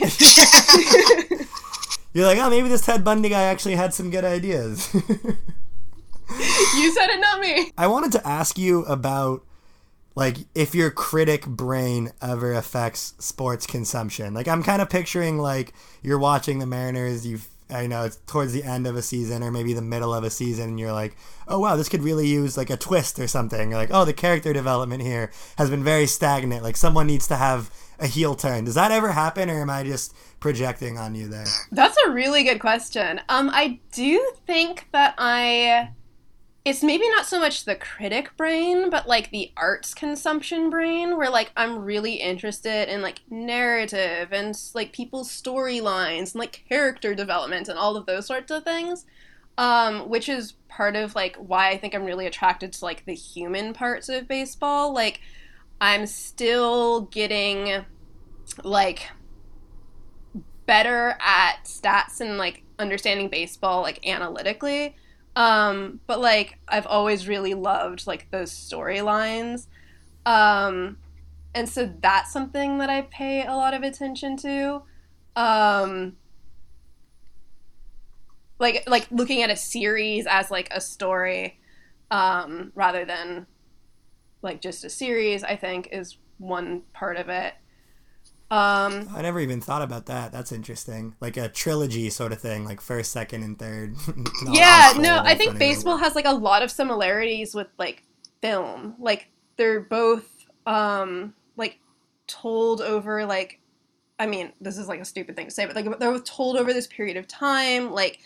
You're 2.14 2.26
like, 2.26 2.40
oh, 2.40 2.50
maybe 2.50 2.68
this 2.68 2.84
Ted 2.84 3.04
Bundy 3.04 3.30
guy 3.30 3.44
actually 3.44 3.76
had 3.76 3.94
some 3.94 4.10
good 4.10 4.26
ideas. 4.26 4.92
you 4.94 5.04
said 6.92 7.10
it, 7.12 7.20
not 7.20 7.40
me. 7.40 7.72
I 7.78 7.86
wanted 7.86 8.12
to 8.14 8.28
ask 8.28 8.58
you 8.58 8.86
about 8.86 9.46
like 10.18 10.38
if 10.56 10.74
your 10.74 10.90
critic 10.90 11.46
brain 11.46 12.12
ever 12.24 12.52
affects 12.52 13.14
sports 13.20 13.68
consumption. 13.68 14.34
Like 14.34 14.48
I'm 14.48 14.64
kind 14.64 14.82
of 14.82 14.90
picturing 14.90 15.38
like 15.38 15.74
you're 16.02 16.18
watching 16.18 16.58
the 16.58 16.66
Mariners, 16.66 17.28
you've 17.28 17.48
I 17.70 17.86
know 17.86 18.04
it's 18.04 18.18
towards 18.26 18.52
the 18.52 18.64
end 18.64 18.88
of 18.88 18.96
a 18.96 19.04
season 19.04 19.44
or 19.44 19.52
maybe 19.52 19.74
the 19.74 19.82
middle 19.84 20.12
of 20.12 20.24
a 20.24 20.32
season 20.32 20.70
and 20.70 20.80
you're 20.80 20.92
like, 20.92 21.16
"Oh 21.48 21.60
wow, 21.60 21.76
this 21.76 21.88
could 21.88 22.02
really 22.02 22.28
use 22.28 22.58
like 22.58 22.72
a 22.72 22.78
twist 22.78 23.20
or 23.20 23.28
something." 23.28 23.70
You're 23.70 23.80
like, 23.80 23.92
"Oh, 23.94 24.06
the 24.06 24.14
character 24.14 24.54
development 24.54 25.04
here 25.04 25.30
has 25.60 25.70
been 25.70 25.84
very 25.84 26.08
stagnant. 26.08 26.64
Like 26.64 26.78
someone 26.78 27.06
needs 27.06 27.28
to 27.28 27.36
have 27.36 27.70
a 28.00 28.08
heel 28.08 28.34
turn." 28.34 28.66
Does 28.66 28.74
that 28.74 28.92
ever 28.92 29.12
happen 29.12 29.52
or 29.52 29.62
am 29.62 29.70
I 29.70 29.84
just 29.84 30.16
projecting 30.40 30.98
on 30.98 31.14
you 31.14 31.28
there? 31.28 31.46
That's 31.72 31.98
a 32.08 32.10
really 32.10 32.44
good 32.44 32.60
question. 32.60 33.22
Um 33.30 33.52
I 33.54 33.80
do 33.92 34.32
think 34.48 34.88
that 34.94 35.14
I 35.20 35.92
it's 36.68 36.84
maybe 36.84 37.08
not 37.08 37.26
so 37.26 37.40
much 37.40 37.64
the 37.64 37.78
critic 37.78 38.36
brain, 38.36 38.90
but 38.90 39.08
like 39.08 39.32
the 39.32 39.54
arts 39.56 39.94
consumption 39.94 40.70
brain, 40.70 41.16
where 41.16 41.30
like 41.30 41.50
I'm 41.56 41.80
really 41.80 42.16
interested 42.16 42.90
in 42.94 43.02
like 43.02 43.22
narrative 43.30 44.34
and 44.34 44.54
like 44.74 44.92
people's 44.92 45.30
storylines 45.30 46.34
and 46.34 46.36
like 46.36 46.66
character 46.68 47.16
development 47.16 47.70
and 47.70 47.80
all 47.80 47.96
of 47.96 48.06
those 48.06 48.28
sorts 48.28 48.52
of 48.52 48.66
things. 48.66 49.06
Um, 49.58 50.10
which 50.10 50.28
is 50.28 50.56
part 50.68 50.98
of 50.98 51.16
like 51.16 51.38
why 51.38 51.70
I 51.70 51.78
think 51.78 51.96
I'm 51.96 52.04
really 52.04 52.28
attracted 52.28 52.74
to 52.74 52.84
like 52.84 53.06
the 53.06 53.16
human 53.16 53.74
parts 53.74 54.10
of 54.10 54.28
baseball. 54.28 54.94
Like 54.94 55.22
I'm 55.80 56.06
still 56.06 57.04
getting 57.04 57.86
like 58.66 59.10
better 60.66 61.18
at 61.22 61.64
stats 61.64 62.20
and 62.20 62.38
like 62.38 62.64
understanding 62.78 63.30
baseball 63.30 63.84
like 63.84 64.06
analytically 64.06 64.98
um, 65.38 66.00
but 66.08 66.20
like 66.20 66.58
I've 66.68 66.88
always 66.88 67.28
really 67.28 67.54
loved 67.54 68.08
like 68.08 68.32
those 68.32 68.52
storylines. 68.52 69.68
Um, 70.26 70.98
and 71.54 71.70
so 71.70 71.94
that's 72.02 72.34
something 72.34 72.80
that 72.80 72.90
I 72.90 73.04
pay 73.04 73.46
a 73.46 73.54
lot 73.54 73.76
of 73.76 73.84
attention 73.84 74.36
to. 74.38 74.82
Um, 75.36 76.18
like 78.58 78.84
like 78.88 79.08
looking 79.12 79.44
at 79.44 79.52
a 79.52 79.56
series 79.56 80.26
as 80.26 80.50
like 80.50 80.70
a 80.72 80.82
story 80.82 81.60
um, 82.10 82.72
rather 82.74 83.06
than 83.06 83.46
like 84.42 84.60
just 84.60 84.84
a 84.86 84.90
series, 84.90 85.44
I 85.44 85.56
think 85.56 85.90
is 85.92 86.18
one 86.40 86.82
part 86.94 87.16
of 87.16 87.30
it. 87.30 87.54
Um, 88.50 89.10
I 89.14 89.22
never 89.22 89.42
even 89.42 89.60
thought 89.60 89.82
about 89.82 90.06
that. 90.06 90.32
That's 90.32 90.54
interesting. 90.54 91.16
Like 91.20 91.36
a 91.36 91.50
trilogy 91.50 92.10
sort 92.10 92.32
of 92.32 92.40
thing, 92.40 92.64
like 92.64 92.80
first, 92.80 93.12
second, 93.12 93.44
and 93.44 93.60
third. 93.60 93.96
yeah, 94.52 94.94
no, 94.98 95.22
I 95.24 95.36
think 95.36 95.60
baseball 95.60 95.98
has 95.98 96.16
like 96.16 96.26
a 96.26 96.34
lot 96.34 96.64
of 96.64 96.72
similarities 96.72 97.54
with 97.54 97.68
like 97.78 98.04
film. 98.42 98.96
Like 99.00 99.30
they're 99.58 99.82
both 99.82 100.30
um 100.66 101.34
like 101.58 101.80
told 102.28 102.82
over 102.82 103.26
like 103.26 103.60
I 104.20 104.26
mean, 104.26 104.54
this 104.62 104.78
is 104.78 104.88
like 104.88 105.02
a 105.02 105.06
stupid 105.06 105.36
thing 105.36 105.48
to 105.48 105.52
say, 105.52 105.66
but 105.66 105.76
like 105.76 106.00
they're 106.00 106.20
told 106.20 106.56
over 106.56 106.74
this 106.74 106.88
period 106.88 107.18
of 107.18 107.28
time, 107.28 107.92
like 107.92 108.20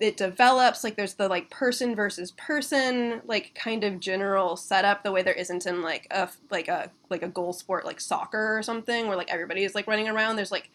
it 0.00 0.16
develops 0.16 0.84
like 0.84 0.96
there's 0.96 1.14
the 1.14 1.28
like 1.28 1.50
person 1.50 1.94
versus 1.94 2.32
person 2.32 3.20
like 3.26 3.54
kind 3.54 3.84
of 3.84 4.00
general 4.00 4.56
setup 4.56 5.02
the 5.02 5.12
way 5.12 5.22
there 5.22 5.34
isn't 5.34 5.66
in 5.66 5.82
like 5.82 6.06
a 6.10 6.28
like 6.50 6.68
a 6.68 6.90
like 7.10 7.22
a 7.22 7.28
goal 7.28 7.52
sport 7.52 7.84
like 7.84 8.00
soccer 8.00 8.56
or 8.56 8.62
something 8.62 9.08
where 9.08 9.16
like 9.16 9.30
everybody 9.30 9.64
is 9.64 9.74
like 9.74 9.86
running 9.86 10.08
around. 10.08 10.36
There's 10.36 10.52
like 10.52 10.70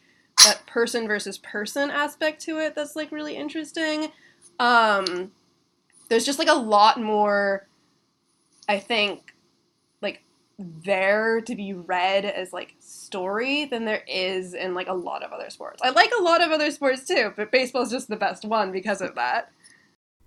that 0.46 0.66
person 0.66 1.08
versus 1.08 1.38
person 1.38 1.90
aspect 1.90 2.42
to 2.42 2.60
it 2.60 2.76
that's 2.76 2.96
like 2.96 3.12
really 3.12 3.36
interesting. 3.36 4.12
Um 4.60 5.32
there's 6.12 6.26
just 6.26 6.40
like 6.40 6.50
a 6.50 6.54
lot 6.54 7.02
more 7.02 7.66
i 8.68 8.78
think 8.78 9.34
there 10.84 11.42
to 11.42 11.56
be 11.56 11.74
read 11.74 12.26
as 12.26 12.54
like 12.54 12.76
story 12.80 13.66
than 13.66 13.86
there 13.86 14.04
is 14.08 14.54
in 14.54 14.74
like 14.74 14.88
a 14.88 14.94
lot 14.94 15.24
of 15.24 15.32
other 15.32 15.50
sports. 15.50 15.82
I 15.84 15.90
like 15.90 16.12
a 16.18 16.24
lot 16.24 16.42
of 16.42 16.52
other 16.52 16.72
sports 16.72 17.06
too, 17.06 17.34
but 17.36 17.52
baseball 17.52 17.84
is 17.84 17.92
just 17.92 18.08
the 18.08 18.16
best 18.16 18.46
one 18.46 18.72
because 18.72 19.02
of 19.02 19.16
that. 19.16 19.52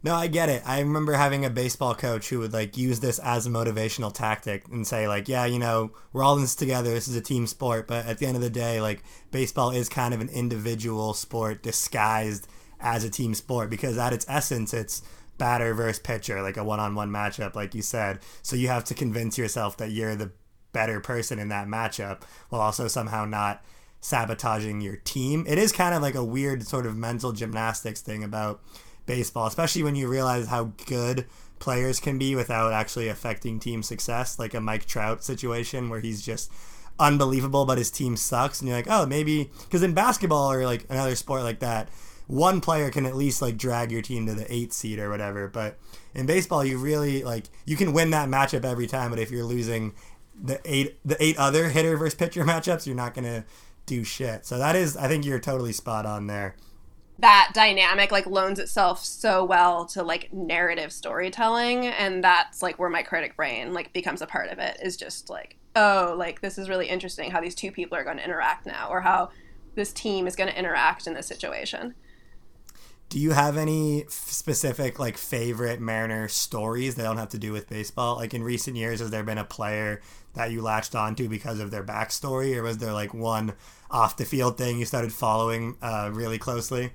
No, 0.05 0.15
I 0.15 0.27
get 0.27 0.51
it. 0.51 0.63
I 0.67 0.81
remember 0.81 1.15
having 1.15 1.47
a 1.47 1.51
baseball 1.51 1.95
coach 1.95 2.29
who 2.29 2.41
would 2.41 2.53
like 2.53 2.77
use 2.77 3.01
this 3.01 3.19
as 3.19 3.47
a 3.47 3.51
motivational 3.51 4.13
tactic 4.13 4.69
and 4.69 4.87
say 4.87 5.09
like, 5.09 5.29
yeah, 5.29 5.47
you 5.47 5.59
know, 5.59 5.93
we're 6.13 6.23
all 6.23 6.37
in 6.37 6.43
this 6.43 6.55
together. 6.55 6.93
This 6.93 7.09
is 7.09 7.17
a 7.17 7.23
team 7.23 7.47
sport, 7.47 7.87
but 7.87 8.05
at 8.05 8.19
the 8.19 8.27
end 8.27 8.37
of 8.37 8.43
the 8.43 8.51
day, 8.51 8.83
like 8.83 9.03
baseball 9.31 9.71
is 9.71 9.89
kind 9.89 10.13
of 10.13 10.21
an 10.21 10.29
individual 10.29 11.15
sport 11.15 11.63
disguised 11.63 12.47
as 12.81 13.03
a 13.03 13.09
team 13.09 13.33
sport 13.33 13.71
because 13.71 13.97
at 13.97 14.13
its 14.13 14.27
essence, 14.29 14.75
it's 14.75 15.03
batter 15.39 15.75
versus 15.75 15.99
pitcher, 15.99 16.43
like 16.43 16.57
a 16.57 16.65
one-on-one 16.65 17.11
matchup, 17.11 17.55
like 17.55 17.75
you 17.75 17.83
said. 17.83 18.21
So 18.43 18.57
you 18.57 18.69
have 18.69 18.85
to 18.85 18.95
convince 18.95 19.37
yourself 19.39 19.77
that 19.79 19.91
you're 19.91 20.17
the 20.17 20.33
better 20.73 21.01
person 21.01 21.39
in 21.39 21.49
that 21.49 21.69
matchup 21.69 22.23
while 22.49 22.61
also 22.61 22.89
somehow 22.89 23.25
not 23.25 23.65
sabotaging 24.01 24.81
your 24.81 24.97
team. 24.97 25.45
It 25.49 25.57
is 25.57 25.73
kind 25.73 25.95
of 25.95 26.03
like 26.03 26.15
a 26.15 26.25
weird 26.25 26.67
sort 26.67 26.87
of 26.87 26.97
mental 26.97 27.33
gymnastics 27.33 28.03
thing 28.03 28.23
about 28.23 28.61
baseball, 29.07 29.47
especially 29.47 29.83
when 29.83 29.97
you 29.97 30.09
realize 30.09 30.49
how 30.49 30.73
good 30.87 31.27
players 31.59 32.01
can 32.01 32.19
be 32.19 32.35
without 32.35 32.73
actually 32.73 33.09
affecting 33.09 33.59
team 33.59 33.83
success, 33.83 34.39
like 34.39 34.55
a 34.55 34.61
Mike 34.61 34.85
Trout 34.85 35.25
situation 35.25 35.89
where 35.89 36.01
he's 36.01 36.21
just 36.21 36.53
unbelievable, 36.99 37.65
but 37.65 37.79
his 37.79 37.91
team 37.91 38.17
sucks. 38.17 38.61
And 38.61 38.69
you're 38.69 38.77
like, 38.77 38.91
oh, 38.91 39.07
maybe 39.07 39.51
because 39.63 39.83
in 39.83 39.95
basketball 39.95 40.53
or 40.53 40.65
like 40.67 40.85
another 40.91 41.15
sport 41.15 41.43
like 41.43 41.61
that, 41.61 41.89
one 42.27 42.61
player 42.61 42.91
can 42.91 43.07
at 43.07 43.17
least 43.17 43.43
like 43.43 43.57
drag 43.57 43.93
your 43.93 44.03
team 44.03 44.27
to 44.27 44.35
the 44.35 44.53
eight 44.53 44.73
seed 44.73 44.99
or 44.99 45.11
whatever. 45.11 45.49
But 45.49 45.79
in 46.15 46.27
baseball, 46.27 46.65
you 46.65 46.79
really 46.79 47.23
like 47.23 47.45
you 47.65 47.77
can 47.77 47.93
win 47.93 48.11
that 48.11 48.29
matchup 48.29 48.65
every 48.65 48.87
time, 48.87 49.11
but 49.11 49.19
if 49.19 49.31
you're 49.31 49.45
losing 49.45 49.95
the 50.41 50.61
eight 50.65 50.99
the 51.05 51.23
eight 51.23 51.39
other 51.39 51.69
hitter 51.69 51.97
versus 51.97 52.15
pitcher 52.15 52.45
matchups, 52.45 52.87
you're 52.87 52.97
not 52.97 53.15
gonna 53.15 53.45
do 53.87 54.05
shit. 54.05 54.47
So 54.47 54.59
that 54.59 54.77
is, 54.77 54.97
I 54.97 55.09
think 55.09 55.25
you're 55.25 55.39
totally 55.39 55.73
spot 55.73 56.07
on 56.07 56.27
there 56.27 56.57
that 57.19 57.53
dynamic 57.55 58.11
like 58.11 58.27
loans 58.27 58.59
itself 58.59 59.03
so 59.03 59.45
well 59.45 59.87
to 59.87 60.03
like 60.03 60.33
narrative 60.33 60.93
storytelling 60.93 61.87
and 61.87 62.25
that's 62.25 62.61
like 62.61 62.79
where 62.79 62.91
my 62.91 63.03
critic 63.03 63.37
brain 63.37 63.73
like 63.73 63.93
becomes 63.93 64.21
a 64.21 64.27
part 64.27 64.49
of 64.49 64.59
it 64.59 64.77
is 64.83 64.97
just 64.97 65.31
like 65.31 65.57
oh 65.77 66.15
like 66.19 66.41
this 66.41 66.59
is 66.59 66.69
really 66.69 66.89
interesting 66.89 67.31
how 67.31 67.41
these 67.41 67.55
two 67.55 67.71
people 67.71 67.97
are 67.97 68.05
going 68.05 68.17
to 68.17 68.25
interact 68.25 68.67
now 68.67 68.89
or 68.91 69.01
how 69.01 69.31
this 69.77 69.93
team 69.93 70.27
is 70.27 70.35
going 70.35 70.51
to 70.51 70.59
interact 70.59 71.07
in 71.07 71.15
this 71.15 71.27
situation 71.27 71.95
do 73.15 73.21
you 73.21 73.31
have 73.31 73.57
any 73.57 74.05
specific 74.09 74.99
like 74.99 75.17
favorite 75.17 75.81
mariner 75.81 76.27
stories 76.27 76.97
that 76.97 77.05
don't 77.05 77.17
have 77.17 77.29
to 77.29 77.39
do 77.39 77.53
with 77.53 77.69
baseball 77.69 78.17
like 78.17 78.35
in 78.35 78.43
recent 78.43 78.77
years 78.77 78.99
has 78.99 79.11
there 79.11 79.23
been 79.23 79.39
a 79.39 79.45
player 79.45 80.01
that 80.35 80.51
you 80.51 80.61
latched 80.61 80.97
onto 80.97 81.29
because 81.29 81.61
of 81.61 81.71
their 81.71 81.85
backstory 81.85 82.57
or 82.57 82.63
was 82.63 82.79
there 82.79 82.93
like 82.93 83.15
one 83.15 83.53
off 83.89 84.17
the 84.17 84.25
field 84.25 84.59
thing 84.59 84.81
you 84.81 84.85
started 84.85 85.13
following 85.13 85.77
uh, 85.81 86.11
really 86.13 86.39
closely 86.39 86.91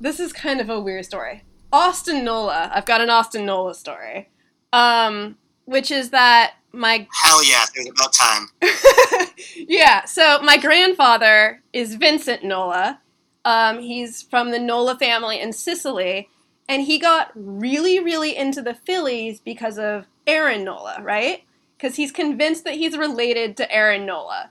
this 0.00 0.20
is 0.20 0.32
kind 0.32 0.60
of 0.60 0.70
a 0.70 0.80
weird 0.80 1.04
story. 1.04 1.44
Austin 1.72 2.24
Nola. 2.24 2.70
I've 2.72 2.86
got 2.86 3.00
an 3.00 3.10
Austin 3.10 3.44
Nola 3.44 3.74
story. 3.74 4.30
Um, 4.72 5.36
which 5.64 5.90
is 5.90 6.10
that 6.10 6.54
my 6.72 7.06
Hell 7.24 7.44
yeah, 7.44 7.64
there's 7.74 7.88
about 7.88 8.12
time. 8.12 8.48
yeah, 9.56 10.04
so 10.04 10.40
my 10.42 10.58
grandfather 10.58 11.62
is 11.72 11.94
Vincent 11.94 12.44
Nola. 12.44 13.00
Um, 13.48 13.78
he's 13.78 14.20
from 14.20 14.50
the 14.50 14.58
Nola 14.58 14.94
family 14.98 15.40
in 15.40 15.54
Sicily, 15.54 16.28
and 16.68 16.82
he 16.82 16.98
got 16.98 17.30
really, 17.34 17.98
really 17.98 18.36
into 18.36 18.60
the 18.60 18.74
Phillies 18.74 19.40
because 19.40 19.78
of 19.78 20.04
Aaron 20.26 20.64
Nola, 20.64 20.98
right? 21.00 21.44
Because 21.74 21.96
he's 21.96 22.12
convinced 22.12 22.64
that 22.64 22.74
he's 22.74 22.98
related 22.98 23.56
to 23.56 23.72
Aaron 23.72 24.04
Nola. 24.04 24.50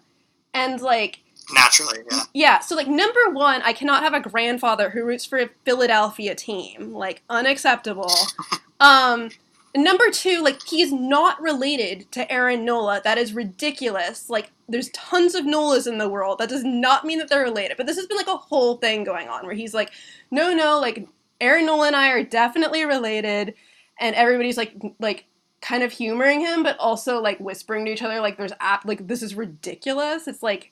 And 0.52 0.82
like 0.82 1.20
naturally 1.54 2.00
yeah 2.12 2.24
yeah 2.34 2.60
so 2.60 2.76
like 2.76 2.90
number 2.90 3.30
one 3.32 3.62
i 3.62 3.72
cannot 3.72 4.04
have 4.04 4.14
a 4.14 4.20
grandfather 4.20 4.90
who 4.90 5.06
roots 5.06 5.24
for 5.24 5.40
a 5.40 5.50
philadelphia 5.64 6.36
team 6.36 6.92
like 6.92 7.24
unacceptable 7.30 8.12
um 8.82 9.30
number 9.78 10.10
two 10.12 10.42
like 10.44 10.62
he's 10.66 10.92
not 10.92 11.42
related 11.42 12.12
to 12.12 12.30
aaron 12.32 12.66
nola 12.66 13.02
that 13.04 13.18
is 13.18 13.34
ridiculous 13.34 14.30
like 14.30 14.52
there's 14.68 14.90
tons 14.90 15.36
of 15.36 15.46
nolas 15.46 15.88
in 15.88 15.98
the 15.98 16.10
world 16.10 16.40
that 16.40 16.50
does 16.50 16.64
not 16.64 17.06
mean 17.06 17.20
that 17.20 17.30
they're 17.30 17.44
related 17.44 17.78
but 17.78 17.86
this 17.86 17.98
has 17.98 18.06
been 18.06 18.18
like 18.18 18.28
a 18.28 18.38
whole 18.38 18.78
thing 18.78 19.04
going 19.04 19.28
on 19.28 19.46
where 19.46 19.56
he's 19.56 19.74
like 19.74 19.92
no 20.32 20.54
no 20.54 20.80
like 20.80 21.08
aaron 21.42 21.66
nola 21.66 21.88
and 21.88 21.96
i 21.96 22.10
are 22.10 22.24
definitely 22.24 22.86
related 22.86 23.54
and 24.00 24.16
everybody's 24.16 24.58
like 24.58 24.74
like 25.00 25.26
kind 25.62 25.84
of 25.84 25.92
humoring 25.92 26.40
him 26.40 26.64
but 26.64 26.78
also 26.78 27.20
like 27.20 27.40
whispering 27.40 27.86
to 27.86 27.92
each 27.92 28.04
other 28.04 28.20
like 28.20 28.38
there's 28.38 28.54
app 28.60 28.86
like 28.86 29.08
this 29.08 29.24
is 29.24 29.36
ridiculous 29.36 30.28
it's 30.28 30.44
like 30.44 30.72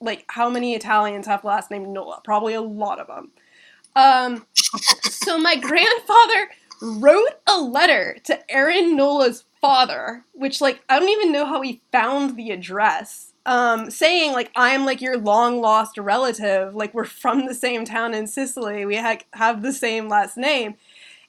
like 0.00 0.24
how 0.28 0.48
many 0.48 0.74
Italians 0.74 1.26
have 1.26 1.44
last 1.44 1.70
name 1.70 1.92
Nola? 1.92 2.20
Probably 2.24 2.54
a 2.54 2.60
lot 2.60 2.98
of 2.98 3.06
them. 3.06 3.30
Um, 3.94 4.46
so 5.04 5.38
my 5.38 5.56
grandfather 5.60 6.50
wrote 6.82 7.38
a 7.46 7.60
letter 7.60 8.18
to 8.24 8.50
Aaron 8.50 8.96
Nola's 8.96 9.44
father, 9.60 10.24
which 10.32 10.60
like 10.60 10.82
I 10.88 10.98
don't 10.98 11.08
even 11.08 11.32
know 11.32 11.46
how 11.46 11.62
he 11.62 11.80
found 11.92 12.36
the 12.36 12.50
address. 12.50 13.32
Um, 13.44 13.90
saying 13.90 14.32
like 14.32 14.50
I'm 14.54 14.84
like 14.84 15.00
your 15.00 15.16
long 15.16 15.60
lost 15.60 15.96
relative, 15.96 16.74
like 16.74 16.92
we're 16.92 17.04
from 17.04 17.46
the 17.46 17.54
same 17.54 17.84
town 17.84 18.14
in 18.14 18.26
Sicily, 18.26 18.84
we 18.84 18.96
ha- 18.96 19.18
have 19.32 19.62
the 19.62 19.72
same 19.72 20.08
last 20.08 20.36
name, 20.36 20.74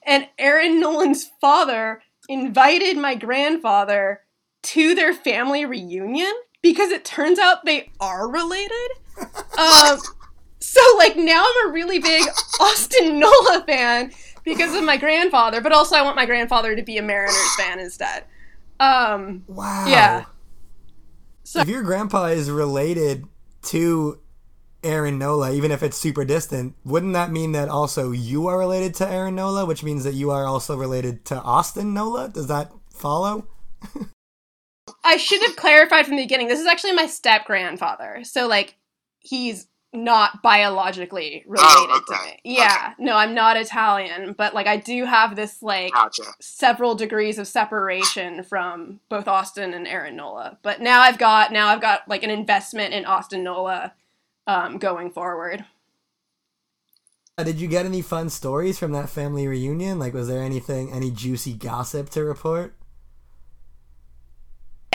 and 0.05 0.27
Aaron 0.37 0.79
Nolan's 0.79 1.31
father 1.39 2.01
invited 2.27 2.97
my 2.97 3.15
grandfather 3.15 4.21
to 4.63 4.95
their 4.95 5.13
family 5.13 5.65
reunion 5.65 6.31
because 6.61 6.89
it 6.89 7.05
turns 7.05 7.37
out 7.37 7.65
they 7.65 7.91
are 7.99 8.27
related. 8.27 8.91
Um, 9.55 9.99
so 10.59 10.81
like 10.97 11.15
now 11.15 11.45
I'm 11.45 11.69
a 11.69 11.71
really 11.71 11.99
big 11.99 12.23
Austin 12.59 13.19
Nola 13.19 13.63
fan 13.67 14.11
because 14.43 14.75
of 14.75 14.83
my 14.83 14.97
grandfather, 14.97 15.61
but 15.61 15.71
also 15.71 15.95
I 15.95 16.01
want 16.01 16.15
my 16.15 16.25
grandfather 16.25 16.75
to 16.75 16.81
be 16.83 16.97
a 16.97 17.01
Mariners 17.01 17.55
fan 17.57 17.79
instead. 17.79 18.25
Um, 18.79 19.43
wow. 19.47 19.85
Yeah. 19.87 20.25
So 21.43 21.59
if 21.59 21.67
your 21.67 21.83
grandpa 21.83 22.25
is 22.25 22.49
related 22.49 23.25
to 23.63 24.19
Aaron 24.83 25.17
Nola, 25.17 25.53
even 25.53 25.71
if 25.71 25.83
it's 25.83 25.97
super 25.97 26.25
distant, 26.25 26.75
wouldn't 26.83 27.13
that 27.13 27.31
mean 27.31 27.51
that 27.53 27.69
also 27.69 28.11
you 28.11 28.47
are 28.47 28.57
related 28.57 28.93
to 28.95 29.09
Aaron 29.09 29.35
Nola, 29.35 29.65
which 29.65 29.83
means 29.83 30.03
that 30.03 30.13
you 30.13 30.31
are 30.31 30.45
also 30.45 30.75
related 30.75 31.25
to 31.25 31.41
Austin 31.41 31.93
Nola? 31.93 32.29
Does 32.29 32.47
that 32.47 32.71
follow? 32.93 33.47
I 35.03 35.17
should 35.17 35.41
have 35.41 35.55
clarified 35.55 36.05
from 36.05 36.15
the 36.15 36.23
beginning. 36.23 36.47
This 36.47 36.59
is 36.59 36.67
actually 36.67 36.93
my 36.93 37.07
step 37.07 37.45
grandfather. 37.45 38.21
So 38.23 38.47
like 38.47 38.75
he's 39.19 39.67
not 39.93 40.41
biologically 40.41 41.43
related 41.45 41.69
oh, 41.69 42.01
okay. 42.09 42.17
to 42.17 42.25
me. 42.25 42.39
Yeah. 42.43 42.93
Okay. 42.93 43.03
No, 43.03 43.15
I'm 43.15 43.33
not 43.33 43.57
Italian, 43.57 44.33
but 44.33 44.53
like 44.53 44.67
I 44.67 44.77
do 44.77 45.05
have 45.05 45.35
this 45.35 45.61
like 45.61 45.93
gotcha. 45.93 46.23
several 46.39 46.95
degrees 46.95 47.37
of 47.37 47.47
separation 47.47 48.43
from 48.43 48.99
both 49.09 49.27
Austin 49.27 49.73
and 49.73 49.87
Aaron 49.87 50.15
Nola. 50.15 50.57
But 50.63 50.81
now 50.81 51.01
I've 51.01 51.19
got 51.19 51.51
now 51.51 51.67
I've 51.67 51.81
got 51.81 52.07
like 52.07 52.23
an 52.23 52.31
investment 52.31 52.93
in 52.93 53.05
Austin 53.05 53.43
Nola 53.43 53.93
um, 54.47 54.79
going 54.79 55.11
forward. 55.11 55.63
Uh, 57.37 57.43
did 57.43 57.59
you 57.59 57.67
get 57.67 57.85
any 57.85 58.01
fun 58.01 58.29
stories 58.29 58.77
from 58.77 58.91
that 58.91 59.09
family 59.09 59.47
reunion? 59.47 59.99
Like 59.99 60.13
was 60.13 60.27
there 60.27 60.41
anything 60.43 60.91
any 60.91 61.11
juicy 61.11 61.53
gossip 61.53 62.09
to 62.11 62.23
report? 62.23 62.75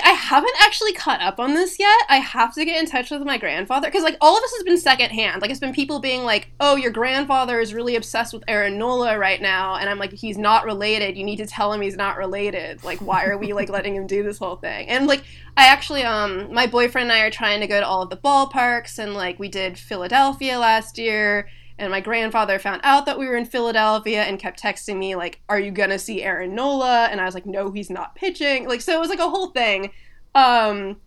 I 0.09 0.13
haven't 0.13 0.55
actually 0.61 0.95
caught 0.95 1.21
up 1.21 1.39
on 1.39 1.53
this 1.53 1.79
yet. 1.79 2.01
I 2.09 2.17
have 2.17 2.55
to 2.55 2.65
get 2.65 2.81
in 2.81 2.89
touch 2.89 3.11
with 3.11 3.21
my 3.25 3.37
grandfather 3.37 3.89
because 3.89 4.03
like 4.03 4.17
all 4.23 4.35
of 4.35 4.41
this 4.41 4.55
has 4.55 4.63
been 4.63 4.79
secondhand. 4.79 5.43
Like 5.43 5.51
it's 5.51 5.61
been 5.61 5.75
people 5.75 6.01
being 6.01 6.25
like, 6.25 6.51
"Oh, 6.61 6.77
your 6.77 6.91
grandfather 6.91 7.61
is 7.61 7.75
really 7.75 7.95
obsessed 7.95 8.33
with 8.33 8.43
Aaron 8.49 8.79
Nola 8.79 9.19
right 9.19 9.39
now," 9.43 9.77
and 9.77 9.91
I'm 9.91 9.99
like, 9.99 10.15
"He's 10.15 10.39
not 10.39 10.65
related. 10.65 11.19
You 11.19 11.25
need 11.25 11.37
to 11.37 11.47
tell 11.47 11.75
him 11.75 11.83
he's 11.83 11.99
not 11.99 12.17
related. 12.17 12.83
Like, 12.85 13.01
why 13.01 13.27
are 13.27 13.37
we 13.37 13.53
like 13.53 13.69
letting 13.69 13.95
him 13.95 14.07
do 14.07 14.23
this 14.23 14.39
whole 14.39 14.57
thing?" 14.57 14.89
And 14.89 15.07
like, 15.07 15.25
I 15.59 15.67
actually, 15.67 16.05
um, 16.05 16.55
my 16.55 16.67
boyfriend 16.67 17.11
and 17.11 17.13
I 17.13 17.27
are 17.27 17.31
trying 17.31 17.61
to 17.61 17.67
go 17.67 17.79
to 17.79 17.87
all 17.87 18.01
of 18.01 18.09
the 18.09 18.17
ballparks, 18.17 18.99
and 18.99 19.13
like 19.13 19.39
we 19.39 19.49
did 19.49 19.79
Philadelphia 19.79 20.59
last 20.59 20.97
year 20.97 21.51
and 21.79 21.91
my 21.91 22.01
grandfather 22.01 22.59
found 22.59 22.81
out 22.85 23.07
that 23.07 23.19
we 23.19 23.27
were 23.27 23.37
in 23.37 23.45
Philadelphia 23.45 24.23
and 24.23 24.39
kept 24.39 24.63
texting 24.63 24.99
me 24.99 25.15
like, 25.15 25.41
"Are 25.49 25.61
you 25.61 25.71
gonna 25.71 25.99
see 25.99 26.23
Aaron 26.23 26.55
Nola?" 26.55 27.07
And 27.07 27.21
I 27.21 27.25
was 27.25 27.35
like, 27.35 27.47
"No, 27.47 27.71
he's 27.71 27.91
not 27.91 28.15
pitching." 28.15 28.69
Like, 28.69 28.81
so 28.81 28.95
it 28.95 29.01
was 29.01 29.11
like 29.11 29.19
a 29.21 29.29
whole 29.29 29.49
thing. 29.49 29.93
Um, 30.35 31.01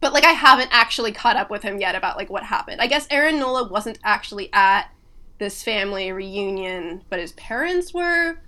but 0.00 0.12
like 0.12 0.24
I 0.24 0.32
haven't 0.32 0.70
actually 0.72 1.12
caught 1.12 1.36
up 1.36 1.50
with 1.50 1.62
him 1.62 1.78
yet 1.78 1.94
about 1.94 2.16
like 2.16 2.30
what 2.30 2.42
happened. 2.42 2.80
I 2.80 2.88
guess 2.88 3.06
Aaron 3.10 3.38
Nola 3.38 3.68
wasn't 3.68 3.98
actually 4.04 4.52
at 4.52 4.90
this 5.38 5.62
family 5.62 6.12
reunion, 6.12 7.02
but 7.08 7.18
his 7.20 7.32
parents 7.32 7.94
were. 7.94 8.38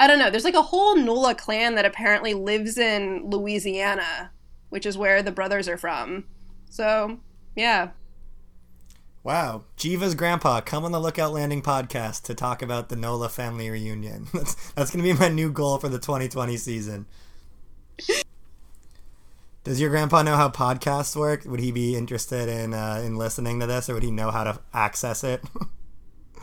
I 0.00 0.06
don't 0.06 0.18
know. 0.18 0.30
There's 0.30 0.44
like 0.44 0.54
a 0.54 0.62
whole 0.62 0.96
Nola 0.96 1.34
clan 1.34 1.76
that 1.76 1.84
apparently 1.84 2.34
lives 2.34 2.76
in 2.76 3.30
Louisiana, 3.30 4.32
which 4.70 4.86
is 4.86 4.98
where 4.98 5.22
the 5.22 5.30
brothers 5.30 5.68
are 5.68 5.76
from. 5.76 6.24
So, 6.68 7.20
yeah. 7.54 7.90
Wow. 9.24 9.64
Jeva's 9.76 10.14
grandpa, 10.14 10.60
come 10.60 10.84
on 10.84 10.92
the 10.92 11.00
Lookout 11.00 11.32
Landing 11.32 11.62
podcast 11.62 12.22
to 12.24 12.34
talk 12.34 12.60
about 12.60 12.88
the 12.88 12.96
Nola 12.96 13.28
family 13.28 13.70
reunion. 13.70 14.26
That's, 14.32 14.72
that's 14.72 14.90
going 14.90 15.04
to 15.04 15.12
be 15.12 15.18
my 15.18 15.28
new 15.28 15.52
goal 15.52 15.78
for 15.78 15.88
the 15.88 15.98
2020 15.98 16.56
season. 16.56 17.06
Does 19.64 19.80
your 19.80 19.90
grandpa 19.90 20.22
know 20.22 20.34
how 20.34 20.48
podcasts 20.48 21.14
work? 21.14 21.44
Would 21.44 21.60
he 21.60 21.70
be 21.70 21.94
interested 21.94 22.48
in 22.48 22.74
uh, 22.74 23.00
in 23.04 23.16
listening 23.16 23.60
to 23.60 23.66
this, 23.66 23.88
or 23.88 23.94
would 23.94 24.02
he 24.02 24.10
know 24.10 24.32
how 24.32 24.42
to 24.42 24.58
access 24.74 25.22
it? 25.22 25.40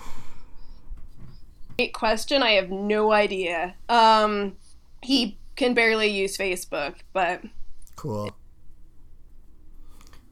Great 1.77 1.93
question. 1.93 2.41
I 2.41 2.51
have 2.51 2.69
no 2.69 3.11
idea. 3.11 3.75
Um, 3.89 4.55
he 5.01 5.37
can 5.57 5.73
barely 5.73 6.07
use 6.07 6.37
Facebook, 6.37 6.95
but 7.11 7.41
cool. 7.97 8.31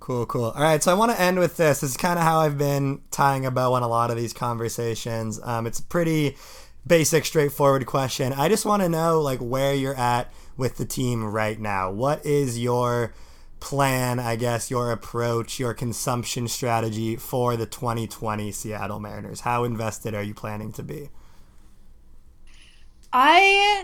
Cool, 0.07 0.25
cool. 0.25 0.53
All 0.55 0.63
right, 0.63 0.81
so 0.81 0.89
I 0.89 0.93
want 0.93 1.11
to 1.11 1.19
end 1.19 1.37
with 1.37 1.57
this. 1.57 1.81
This 1.81 1.89
is 1.89 1.97
kind 1.97 2.17
of 2.17 2.23
how 2.23 2.39
I've 2.39 2.57
been 2.57 3.01
tying 3.11 3.45
a 3.45 3.51
bow 3.51 3.73
on 3.73 3.83
a 3.83 3.89
lot 3.89 4.09
of 4.09 4.15
these 4.15 4.31
conversations. 4.31 5.37
Um, 5.43 5.67
it's 5.67 5.79
a 5.79 5.83
pretty 5.83 6.37
basic, 6.87 7.25
straightforward 7.25 7.85
question. 7.87 8.31
I 8.31 8.47
just 8.47 8.65
want 8.65 8.83
to 8.83 8.87
know 8.87 9.19
like 9.19 9.39
where 9.39 9.73
you're 9.73 9.97
at 9.97 10.31
with 10.55 10.77
the 10.77 10.85
team 10.85 11.25
right 11.25 11.59
now. 11.59 11.91
What 11.91 12.25
is 12.25 12.57
your 12.57 13.13
plan, 13.59 14.17
I 14.17 14.37
guess, 14.37 14.71
your 14.71 14.93
approach, 14.93 15.59
your 15.59 15.73
consumption 15.73 16.47
strategy 16.47 17.17
for 17.17 17.57
the 17.57 17.65
2020 17.65 18.49
Seattle 18.53 19.01
Mariners? 19.01 19.41
How 19.41 19.65
invested 19.65 20.15
are 20.15 20.23
you 20.23 20.33
planning 20.33 20.71
to 20.71 20.83
be? 20.83 21.09
I 23.11 23.83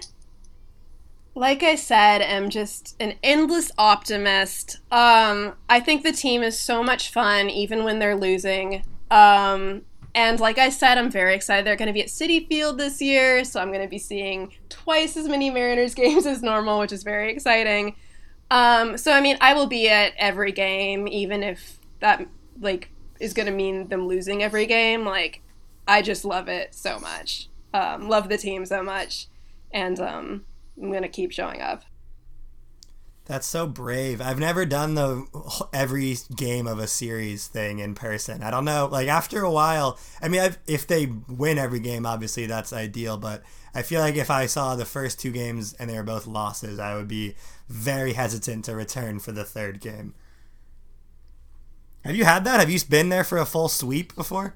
like 1.36 1.64
I 1.64 1.76
said, 1.76 2.22
am 2.22 2.50
just 2.50 2.96
an 3.00 3.16
endless 3.24 3.72
optimist. 3.78 4.78
Um, 4.92 5.54
I 5.68 5.80
think 5.80 6.04
the 6.04 6.12
team 6.12 6.44
is 6.44 6.58
so 6.58 6.84
much 6.84 7.12
fun, 7.12 7.50
even 7.50 7.84
when 7.84 8.00
they're 8.00 8.16
losing. 8.16 8.84
Um, 9.10 9.82
and 10.16 10.40
like 10.40 10.60
I 10.60 10.70
said, 10.70 10.98
I'm 10.98 11.10
very 11.10 11.34
excited. 11.34 11.66
They're 11.66 11.76
going 11.76 11.88
to 11.88 11.94
be 11.94 12.04
at 12.04 12.10
Citi 12.10 12.48
Field 12.48 12.78
this 12.78 13.02
year, 13.02 13.44
so 13.44 13.60
I'm 13.60 13.70
going 13.70 13.82
to 13.82 13.88
be 13.88 13.98
seeing 13.98 14.54
twice 14.70 15.18
as 15.18 15.28
many 15.28 15.50
Mariners 15.50 15.94
games 15.96 16.26
as 16.28 16.44
normal, 16.44 16.80
which 16.80 16.92
is 16.92 17.04
very 17.04 17.32
exciting. 17.32 17.96
Um, 18.52 18.98
so 18.98 19.12
I 19.12 19.22
mean, 19.22 19.38
I 19.42 19.56
will 19.56 19.66
be 19.66 19.90
at 19.90 20.14
every 20.18 20.52
game, 20.52 21.08
even 21.08 21.42
if 21.42 21.80
that 22.00 22.28
like 22.60 22.90
is 23.20 23.34
going 23.34 23.48
to 23.48 23.52
mean 23.52 23.88
them 23.88 24.08
losing 24.08 24.44
every 24.44 24.68
game. 24.68 25.04
Like, 25.04 25.42
I 25.88 26.04
just 26.04 26.26
love 26.26 26.48
it 26.48 26.76
so 26.76 27.00
much. 27.00 27.50
Um, 27.74 28.08
love 28.08 28.30
the 28.30 28.38
team 28.38 28.68
so 28.68 28.84
much, 28.84 29.28
and 29.72 30.00
I'm 30.82 30.92
gonna 30.92 31.10
keep 31.10 31.32
showing 31.32 31.62
up. 31.62 31.84
That's 33.26 33.48
so 33.48 33.68
brave. 33.68 34.20
I've 34.20 34.40
never 34.40 34.66
done 34.66 34.96
the 34.96 35.26
every 35.74 36.18
game 36.36 36.68
of 36.68 36.78
a 36.78 36.88
series 36.88 37.48
thing 37.48 37.80
in 37.80 37.96
person. 37.96 38.44
I 38.44 38.52
don't 38.52 38.66
know. 38.66 38.90
Like 38.92 39.08
after 39.08 39.44
a 39.44 39.52
while, 39.52 39.98
I 40.22 40.28
mean, 40.28 40.42
I've, 40.42 40.58
if 40.68 40.86
they 40.86 41.06
win 41.30 41.58
every 41.58 41.80
game, 41.80 42.06
obviously 42.06 42.48
that's 42.48 42.74
ideal. 42.74 43.18
But 43.18 43.44
I 43.74 43.82
feel 43.82 44.02
like 44.02 44.16
if 44.16 44.30
I 44.30 44.46
saw 44.46 44.76
the 44.76 44.84
first 44.84 45.22
two 45.22 45.32
games 45.32 45.74
and 45.74 45.90
they 45.90 45.96
were 45.96 46.04
both 46.04 46.28
losses, 46.28 46.80
I 46.80 46.98
would 46.98 47.08
be 47.08 47.36
very 47.70 48.14
hesitant 48.14 48.66
to 48.66 48.76
return 48.76 49.20
for 49.20 49.32
the 49.32 49.46
third 49.46 49.80
game. 49.80 50.14
Have 52.04 52.18
you 52.18 52.26
had 52.26 52.44
that? 52.44 52.60
Have 52.60 52.70
you 52.70 52.80
been 52.90 53.08
there 53.08 53.24
for 53.24 53.38
a 53.38 53.46
full 53.46 53.70
sweep 53.70 54.14
before? 54.16 54.54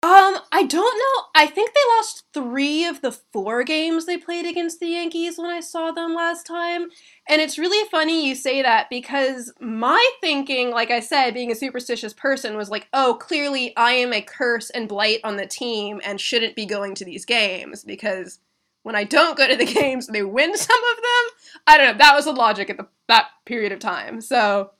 Um, 0.00 0.38
I 0.52 0.62
don't 0.62 0.96
know. 0.96 1.24
I 1.34 1.48
think 1.48 1.72
they 1.74 1.96
lost 1.96 2.22
three 2.32 2.84
of 2.84 3.00
the 3.00 3.10
four 3.10 3.64
games 3.64 4.06
they 4.06 4.16
played 4.16 4.46
against 4.46 4.78
the 4.78 4.86
Yankees 4.86 5.38
when 5.38 5.50
I 5.50 5.58
saw 5.58 5.90
them 5.90 6.14
last 6.14 6.46
time. 6.46 6.90
And 7.28 7.40
it's 7.40 7.58
really 7.58 7.88
funny 7.88 8.24
you 8.28 8.36
say 8.36 8.62
that 8.62 8.90
because 8.90 9.52
my 9.60 10.08
thinking, 10.20 10.70
like 10.70 10.92
I 10.92 11.00
said, 11.00 11.34
being 11.34 11.50
a 11.50 11.56
superstitious 11.56 12.12
person, 12.12 12.56
was 12.56 12.70
like, 12.70 12.86
oh, 12.92 13.18
clearly 13.20 13.76
I 13.76 13.92
am 13.92 14.12
a 14.12 14.22
curse 14.22 14.70
and 14.70 14.88
blight 14.88 15.18
on 15.24 15.36
the 15.36 15.46
team 15.46 16.00
and 16.04 16.20
shouldn't 16.20 16.54
be 16.54 16.64
going 16.64 16.94
to 16.94 17.04
these 17.04 17.24
games 17.24 17.82
because 17.82 18.38
when 18.84 18.94
I 18.94 19.02
don't 19.02 19.36
go 19.36 19.48
to 19.48 19.56
the 19.56 19.66
games, 19.72 20.06
they 20.06 20.22
win 20.22 20.56
some 20.56 20.80
of 20.92 20.96
them. 20.96 21.36
I 21.66 21.76
don't 21.76 21.92
know. 21.92 21.98
That 21.98 22.14
was 22.14 22.26
the 22.26 22.32
logic 22.32 22.70
at 22.70 22.76
the, 22.76 22.86
that 23.08 23.26
period 23.46 23.72
of 23.72 23.80
time. 23.80 24.20
So 24.20 24.70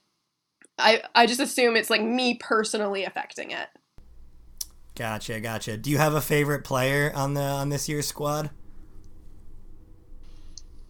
I, 0.79 1.03
I 1.13 1.27
just 1.27 1.41
assume 1.41 1.75
it's 1.75 1.91
like 1.91 2.03
me 2.03 2.35
personally 2.35 3.03
affecting 3.03 3.51
it. 3.51 3.67
Gotcha, 4.99 5.39
gotcha. 5.39 5.77
Do 5.77 5.91
you 5.91 5.99
have 5.99 6.15
a 6.15 6.21
favorite 6.21 6.65
player 6.65 7.13
on 7.15 7.35
the 7.35 7.41
on 7.41 7.69
this 7.69 7.89
year's 7.89 8.09
squad? 8.09 8.51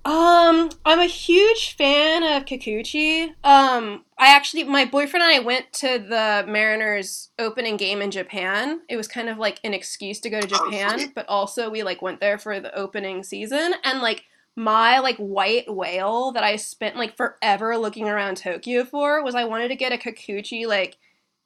Um, 0.02 0.70
I'm 0.86 0.98
a 0.98 1.04
huge 1.04 1.76
fan 1.76 2.22
of 2.22 2.46
Kikuchi. 2.46 3.34
Um, 3.44 4.06
I 4.16 4.34
actually, 4.34 4.64
my 4.64 4.86
boyfriend 4.86 5.22
and 5.22 5.34
I 5.34 5.40
went 5.40 5.70
to 5.74 5.98
the 5.98 6.50
Mariners 6.50 7.28
opening 7.38 7.76
game 7.76 8.00
in 8.00 8.10
Japan. 8.10 8.80
It 8.88 8.96
was 8.96 9.06
kind 9.06 9.28
of 9.28 9.36
like 9.36 9.60
an 9.62 9.74
excuse 9.74 10.20
to 10.20 10.30
go 10.30 10.40
to 10.40 10.48
oh, 10.50 10.70
Japan, 10.70 11.12
but 11.14 11.28
also 11.28 11.68
we 11.68 11.82
like 11.82 12.00
went 12.00 12.20
there 12.20 12.38
for 12.38 12.58
the 12.60 12.74
opening 12.74 13.22
season 13.22 13.74
and 13.84 14.00
like 14.00 14.24
my 14.56 15.00
like 15.00 15.18
white 15.18 15.70
whale 15.70 16.32
that 16.32 16.42
I 16.42 16.56
spent 16.56 16.96
like 16.96 17.14
forever 17.14 17.76
looking 17.76 18.08
around 18.08 18.38
Tokyo 18.38 18.84
for 18.84 19.22
was 19.22 19.34
I 19.34 19.44
wanted 19.44 19.68
to 19.68 19.76
get 19.76 19.92
a 19.92 19.98
Kikuchi 19.98 20.66
like 20.66 20.96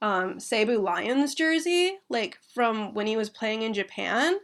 um, 0.03 0.35
Seibu 0.35 0.83
Lions 0.83 1.33
jersey, 1.33 1.97
like 2.09 2.37
from 2.53 2.93
when 2.93 3.07
he 3.07 3.15
was 3.15 3.29
playing 3.29 3.61
in 3.61 3.73
Japan. 3.73 4.37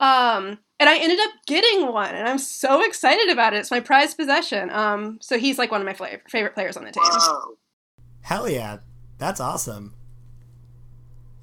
Um, 0.00 0.58
and 0.80 0.88
I 0.88 0.96
ended 0.96 1.20
up 1.20 1.30
getting 1.46 1.92
one, 1.92 2.14
and 2.14 2.26
I'm 2.26 2.38
so 2.38 2.82
excited 2.82 3.28
about 3.28 3.52
it. 3.52 3.58
It's 3.58 3.70
my 3.70 3.80
prized 3.80 4.16
possession. 4.16 4.70
Um, 4.70 5.18
so 5.20 5.38
he's 5.38 5.58
like 5.58 5.70
one 5.70 5.82
of 5.82 5.84
my 5.84 5.92
fl- 5.92 6.04
favorite 6.28 6.54
players 6.54 6.76
on 6.78 6.84
the 6.84 6.92
team. 6.92 7.02
Hell 8.22 8.48
yeah, 8.48 8.78
that's 9.18 9.40
awesome. 9.40 9.94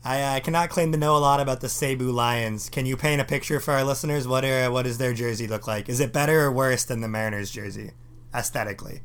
I, 0.03 0.37
I 0.37 0.39
cannot 0.39 0.69
claim 0.69 0.91
to 0.93 0.97
know 0.97 1.15
a 1.15 1.19
lot 1.19 1.39
about 1.39 1.61
the 1.61 1.67
Seibu 1.67 2.11
Lions. 2.11 2.69
Can 2.69 2.87
you 2.87 2.97
paint 2.97 3.21
a 3.21 3.25
picture 3.25 3.59
for 3.59 3.73
our 3.73 3.83
listeners? 3.83 4.27
What 4.27 4.43
are 4.43 4.71
what 4.71 4.83
does 4.83 4.97
their 4.97 5.13
jersey 5.13 5.47
look 5.47 5.67
like? 5.67 5.87
Is 5.87 5.99
it 5.99 6.13
better 6.13 6.41
or 6.41 6.51
worse 6.51 6.83
than 6.83 7.01
the 7.01 7.07
Mariners 7.07 7.51
jersey, 7.51 7.91
aesthetically? 8.33 9.01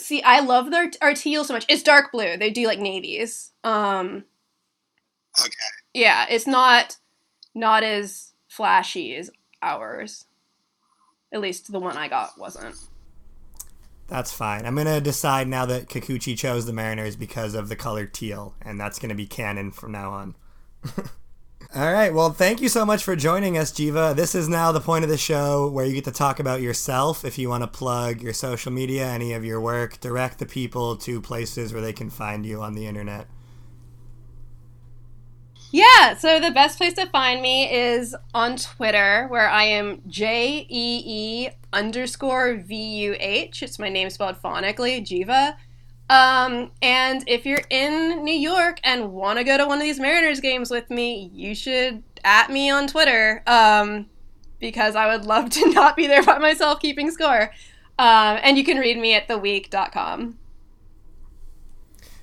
See, 0.00 0.22
I 0.22 0.40
love 0.40 0.70
their 0.70 0.90
our 1.00 1.14
teal 1.14 1.44
so 1.44 1.54
much. 1.54 1.66
It's 1.68 1.82
dark 1.82 2.12
blue. 2.12 2.36
They 2.36 2.50
do 2.50 2.66
like 2.66 2.78
navies. 2.78 3.52
Um, 3.64 4.24
okay. 5.38 5.50
Yeah, 5.94 6.26
it's 6.28 6.46
not 6.46 6.96
not 7.54 7.82
as 7.82 8.32
flashy 8.48 9.14
as 9.16 9.30
ours. 9.62 10.24
At 11.32 11.40
least 11.40 11.70
the 11.70 11.80
one 11.80 11.96
I 11.96 12.08
got 12.08 12.38
wasn't. 12.38 12.74
That's 14.08 14.32
fine. 14.32 14.66
I'm 14.66 14.74
gonna 14.74 15.00
decide 15.00 15.46
now 15.46 15.66
that 15.66 15.88
Kikuchi 15.88 16.36
chose 16.36 16.66
the 16.66 16.72
Mariners 16.72 17.14
because 17.14 17.54
of 17.54 17.68
the 17.68 17.76
color 17.76 18.06
teal, 18.06 18.56
and 18.60 18.80
that's 18.80 18.98
gonna 18.98 19.14
be 19.14 19.26
canon 19.26 19.70
from 19.70 19.92
now 19.92 20.10
on. 20.10 20.34
All 21.72 21.92
right. 21.92 22.12
Well, 22.12 22.32
thank 22.32 22.60
you 22.60 22.68
so 22.68 22.84
much 22.84 23.04
for 23.04 23.14
joining 23.14 23.56
us, 23.56 23.70
Jeva. 23.70 24.16
This 24.16 24.34
is 24.34 24.48
now 24.48 24.72
the 24.72 24.80
point 24.80 25.04
of 25.04 25.08
the 25.08 25.16
show 25.16 25.68
where 25.68 25.86
you 25.86 25.92
get 25.92 26.02
to 26.06 26.10
talk 26.10 26.40
about 26.40 26.60
yourself. 26.60 27.24
If 27.24 27.38
you 27.38 27.48
want 27.48 27.62
to 27.62 27.68
plug 27.68 28.20
your 28.20 28.32
social 28.32 28.72
media, 28.72 29.06
any 29.06 29.34
of 29.34 29.44
your 29.44 29.60
work, 29.60 30.00
direct 30.00 30.40
the 30.40 30.46
people 30.46 30.96
to 30.96 31.20
places 31.20 31.72
where 31.72 31.80
they 31.80 31.92
can 31.92 32.10
find 32.10 32.44
you 32.44 32.60
on 32.60 32.74
the 32.74 32.88
internet. 32.88 33.28
Yeah, 35.70 36.16
so 36.16 36.40
the 36.40 36.50
best 36.50 36.76
place 36.76 36.94
to 36.94 37.06
find 37.06 37.40
me 37.40 37.72
is 37.72 38.16
on 38.34 38.56
Twitter, 38.56 39.28
where 39.28 39.48
I 39.48 39.62
am 39.62 40.02
J 40.08 40.66
E 40.68 41.02
E 41.06 41.50
underscore 41.72 42.56
V 42.56 42.74
U 42.74 43.16
H. 43.20 43.62
It's 43.62 43.78
my 43.78 43.88
name 43.88 44.10
spelled 44.10 44.42
phonically, 44.42 45.06
Jeva. 45.06 45.54
Um, 46.10 46.72
and 46.82 47.22
if 47.28 47.46
you're 47.46 47.62
in 47.70 48.24
New 48.24 48.34
York 48.34 48.80
and 48.82 49.12
want 49.12 49.38
to 49.38 49.44
go 49.44 49.56
to 49.56 49.64
one 49.64 49.78
of 49.78 49.84
these 49.84 50.00
Mariners 50.00 50.40
games 50.40 50.68
with 50.68 50.90
me, 50.90 51.30
you 51.32 51.54
should 51.54 52.02
at 52.24 52.50
me 52.50 52.68
on 52.68 52.88
Twitter 52.88 53.44
um, 53.46 54.06
because 54.58 54.96
I 54.96 55.14
would 55.14 55.24
love 55.24 55.50
to 55.50 55.70
not 55.70 55.96
be 55.96 56.08
there 56.08 56.24
by 56.24 56.38
myself 56.38 56.80
keeping 56.80 57.12
score. 57.12 57.52
Um, 57.96 58.40
and 58.42 58.58
you 58.58 58.64
can 58.64 58.78
read 58.78 58.98
me 58.98 59.14
at 59.14 59.28
theweek.com. 59.28 60.36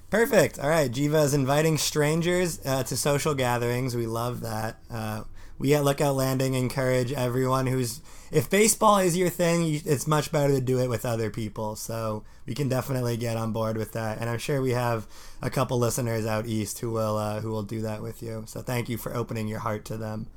Perfect. 0.10 0.60
All 0.60 0.70
right. 0.70 0.92
Jeva 0.92 1.24
is 1.24 1.34
inviting 1.34 1.78
strangers 1.78 2.60
uh, 2.66 2.84
to 2.84 2.98
social 2.98 3.36
gatherings. 3.36 3.96
We 3.96 4.06
love 4.06 4.42
that. 4.42 4.80
Uh, 4.92 5.24
we 5.60 5.74
at 5.74 5.86
Lookout 5.86 6.16
Landing 6.16 6.56
encourage 6.56 7.14
everyone 7.14 7.68
who's 7.68 8.02
if 8.32 8.50
baseball 8.50 8.98
is 8.98 9.18
your 9.18 9.30
thing, 9.30 9.82
it's 9.86 10.08
much 10.08 10.32
better 10.32 10.54
to 10.54 10.62
do 10.62 10.80
it 10.80 10.90
with 10.90 11.06
other 11.06 11.30
people. 11.30 11.76
So 11.76 12.24
we 12.46 12.54
can 12.54 12.70
definitely 12.70 13.18
get 13.18 13.38
on 13.38 13.52
board 13.52 13.78
with 13.78 13.94
that, 13.94 14.20
and 14.20 14.30
I'm 14.30 14.40
sure 14.40 14.62
we 14.62 14.72
have 14.72 15.08
a 15.42 15.50
couple 15.50 15.78
listeners 15.80 16.26
out 16.26 16.46
east 16.46 16.80
who 16.80 16.92
will 16.92 17.18
uh, 17.18 17.42
who 17.42 17.50
will 17.50 17.64
do 17.64 17.82
that 17.82 18.02
with 18.02 18.22
you. 18.22 18.44
So 18.46 18.62
thank 18.62 18.90
you 18.90 18.98
for 18.98 19.16
opening 19.16 19.48
your 19.48 19.60
heart 19.60 19.86
to 19.86 19.98
them. 19.98 20.28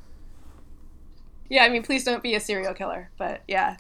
Yeah, 1.49 1.65
I 1.65 1.69
mean, 1.69 1.83
please 1.83 2.05
don't 2.05 2.23
be 2.23 2.35
a 2.35 2.41
serial 2.41 2.75
killer, 2.75 3.11
but 3.19 3.43
yeah, 3.49 3.77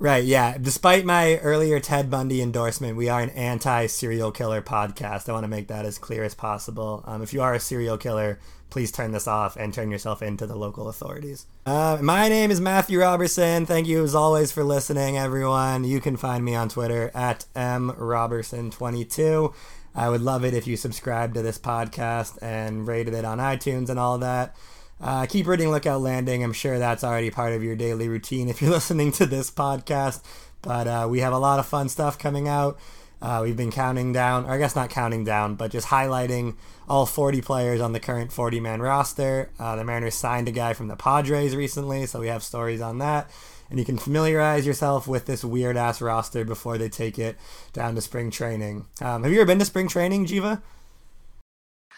Right, 0.00 0.24
yeah. 0.24 0.56
Despite 0.56 1.04
my 1.04 1.36
earlier 1.40 1.78
Ted 1.78 2.10
Bundy 2.10 2.40
endorsement, 2.40 2.96
we 2.96 3.10
are 3.10 3.20
an 3.20 3.28
anti 3.30 3.84
serial 3.84 4.32
killer 4.32 4.62
podcast. 4.62 5.28
I 5.28 5.32
want 5.32 5.44
to 5.44 5.48
make 5.48 5.68
that 5.68 5.84
as 5.84 5.98
clear 5.98 6.24
as 6.24 6.34
possible. 6.34 7.04
Um, 7.06 7.20
if 7.20 7.34
you 7.34 7.42
are 7.42 7.52
a 7.52 7.60
serial 7.60 7.98
killer, 7.98 8.38
please 8.70 8.92
turn 8.92 9.12
this 9.12 9.26
off 9.26 9.56
and 9.56 9.74
turn 9.74 9.90
yourself 9.90 10.22
into 10.22 10.46
the 10.46 10.56
local 10.56 10.88
authorities. 10.88 11.46
Uh, 11.66 11.98
my 12.00 12.28
name 12.28 12.50
is 12.50 12.60
Matthew 12.60 13.00
Robertson. 13.00 13.66
Thank 13.66 13.86
you 13.86 14.04
as 14.04 14.14
always 14.14 14.52
for 14.52 14.64
listening, 14.64 15.18
everyone. 15.18 15.84
You 15.84 16.00
can 16.00 16.16
find 16.16 16.44
me 16.44 16.54
on 16.54 16.68
Twitter 16.68 17.10
at 17.14 17.46
mrobertson22. 17.54 19.54
I 19.94 20.08
would 20.08 20.20
love 20.20 20.44
it 20.44 20.54
if 20.54 20.66
you 20.66 20.76
subscribed 20.76 21.34
to 21.34 21.42
this 21.42 21.58
podcast 21.58 22.38
and 22.40 22.86
rated 22.86 23.14
it 23.14 23.24
on 23.24 23.38
iTunes 23.38 23.88
and 23.88 23.98
all 23.98 24.18
that. 24.18 24.54
Uh, 25.00 25.26
keep 25.26 25.46
reading 25.46 25.70
Lookout 25.70 26.00
Landing. 26.00 26.44
I'm 26.44 26.52
sure 26.52 26.78
that's 26.78 27.02
already 27.02 27.30
part 27.30 27.54
of 27.54 27.64
your 27.64 27.74
daily 27.74 28.08
routine 28.08 28.48
if 28.48 28.60
you're 28.60 28.70
listening 28.80 29.12
to 29.12 29.26
this 29.26 29.50
podcast. 29.50 30.22
But 30.62 30.86
uh, 30.86 31.08
we 31.10 31.20
have 31.20 31.32
a 31.32 31.38
lot 31.38 31.58
of 31.58 31.66
fun 31.66 31.88
stuff 31.88 32.18
coming 32.18 32.46
out. 32.46 32.78
Uh, 33.22 33.40
we've 33.42 33.56
been 33.56 33.70
counting 33.70 34.12
down, 34.12 34.46
or 34.46 34.52
I 34.52 34.58
guess 34.58 34.74
not 34.74 34.88
counting 34.90 35.24
down, 35.24 35.54
but 35.54 35.70
just 35.70 35.88
highlighting 35.88 36.54
all 36.88 37.04
40 37.06 37.42
players 37.42 37.80
on 37.80 37.92
the 37.92 38.00
current 38.00 38.32
40 38.32 38.60
man 38.60 38.80
roster. 38.80 39.50
Uh, 39.58 39.76
the 39.76 39.84
Mariners 39.84 40.14
signed 40.14 40.48
a 40.48 40.52
guy 40.52 40.72
from 40.72 40.88
the 40.88 40.96
Padres 40.96 41.54
recently, 41.54 42.06
so 42.06 42.20
we 42.20 42.28
have 42.28 42.42
stories 42.42 42.80
on 42.80 42.98
that. 42.98 43.30
And 43.68 43.78
you 43.78 43.84
can 43.84 43.98
familiarize 43.98 44.66
yourself 44.66 45.06
with 45.06 45.26
this 45.26 45.44
weird 45.44 45.76
ass 45.76 46.00
roster 46.00 46.44
before 46.44 46.76
they 46.78 46.88
take 46.88 47.18
it 47.18 47.36
down 47.72 47.94
to 47.94 48.00
spring 48.00 48.30
training. 48.30 48.86
Um, 49.00 49.22
have 49.22 49.30
you 49.32 49.38
ever 49.40 49.46
been 49.46 49.60
to 49.60 49.64
spring 49.64 49.86
training, 49.86 50.26
Jeva? 50.26 50.60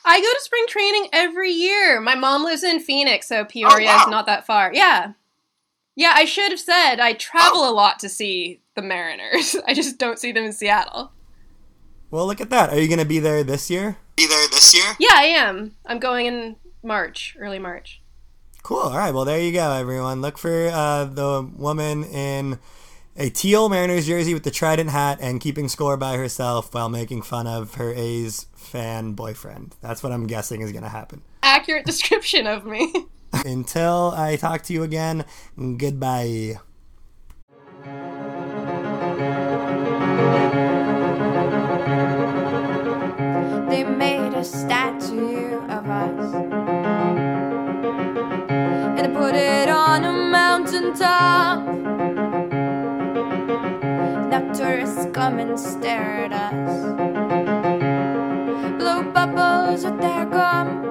I 0.04 0.20
go 0.20 0.26
to 0.26 0.40
spring 0.40 0.64
training 0.68 1.08
every 1.12 1.50
year. 1.52 2.00
My 2.00 2.16
mom 2.16 2.42
lives 2.44 2.64
in 2.64 2.80
Phoenix, 2.80 3.28
so 3.28 3.44
Peoria 3.44 3.88
Oh, 3.90 3.96
wow. 3.96 4.02
is 4.04 4.10
not 4.10 4.26
that 4.26 4.44
far. 4.44 4.72
Yeah. 4.74 5.12
Yeah, 5.94 6.12
I 6.14 6.24
should 6.24 6.50
have 6.50 6.60
said 6.60 6.96
I 7.00 7.12
travel 7.12 7.60
Oh. 7.62 7.72
a 7.72 7.74
lot 7.74 7.98
to 8.00 8.08
see 8.08 8.60
the 8.74 8.82
Mariners. 8.82 9.56
I 9.66 9.74
just 9.74 9.98
don't 9.98 10.18
see 10.18 10.32
them 10.32 10.44
in 10.44 10.52
Seattle. 10.52 11.12
Well, 12.10 12.26
look 12.26 12.40
at 12.40 12.50
that. 12.50 12.70
Are 12.70 12.78
you 12.78 12.88
going 12.88 12.98
to 12.98 13.04
be 13.04 13.18
there 13.18 13.42
this 13.44 13.70
year? 13.70 13.96
Be 14.16 14.26
there 14.26 14.48
this 14.48 14.74
year? 14.74 14.84
Yeah, 14.98 15.14
I 15.14 15.24
am. 15.24 15.76
I'm 15.86 15.98
going 15.98 16.26
in 16.26 16.56
March, 16.82 17.36
early 17.40 17.58
March. 17.58 18.00
Cool. 18.62 18.78
All 18.78 18.96
right. 18.96 19.12
Well, 19.14 19.24
there 19.24 19.40
you 19.40 19.52
go, 19.52 19.72
everyone. 19.72 20.20
Look 20.20 20.38
for 20.38 20.68
uh, 20.68 21.06
the 21.06 21.48
woman 21.56 22.04
in 22.04 22.58
a 23.16 23.28
teal 23.30 23.68
Mariners 23.68 24.06
jersey 24.06 24.34
with 24.34 24.42
the 24.44 24.50
trident 24.50 24.90
hat 24.90 25.18
and 25.20 25.40
keeping 25.40 25.68
score 25.68 25.96
by 25.96 26.16
herself 26.16 26.72
while 26.74 26.88
making 26.88 27.22
fun 27.22 27.46
of 27.46 27.74
her 27.74 27.92
A's 27.94 28.46
fan 28.54 29.12
boyfriend. 29.12 29.74
That's 29.80 30.02
what 30.02 30.12
I'm 30.12 30.26
guessing 30.26 30.60
is 30.60 30.70
going 30.72 30.84
to 30.84 30.88
happen. 30.90 31.22
Accurate 31.42 31.84
description 31.86 32.46
of 32.46 32.64
me. 32.66 32.92
Until 33.32 34.12
I 34.16 34.36
talk 34.36 34.62
to 34.64 34.72
you 34.72 34.82
again, 34.82 35.24
goodbye. 35.56 36.58
They 43.68 43.84
made 43.84 44.34
a 44.34 44.44
statue 44.44 45.56
of 45.68 45.88
us. 45.88 46.34
And 48.98 49.14
put 49.16 49.34
it 49.34 49.68
on 49.68 50.04
a 50.04 50.12
mountain 50.12 50.94
top. 50.94 51.64
Now 54.30 54.52
tourists 54.52 55.06
come 55.12 55.38
and 55.38 55.58
stare 55.58 56.26
at 56.26 56.32
us. 56.32 56.82
Blow 58.78 59.02
bubbles 59.10 59.84
with 59.84 60.00
their 60.00 60.26
gum. 60.26 60.81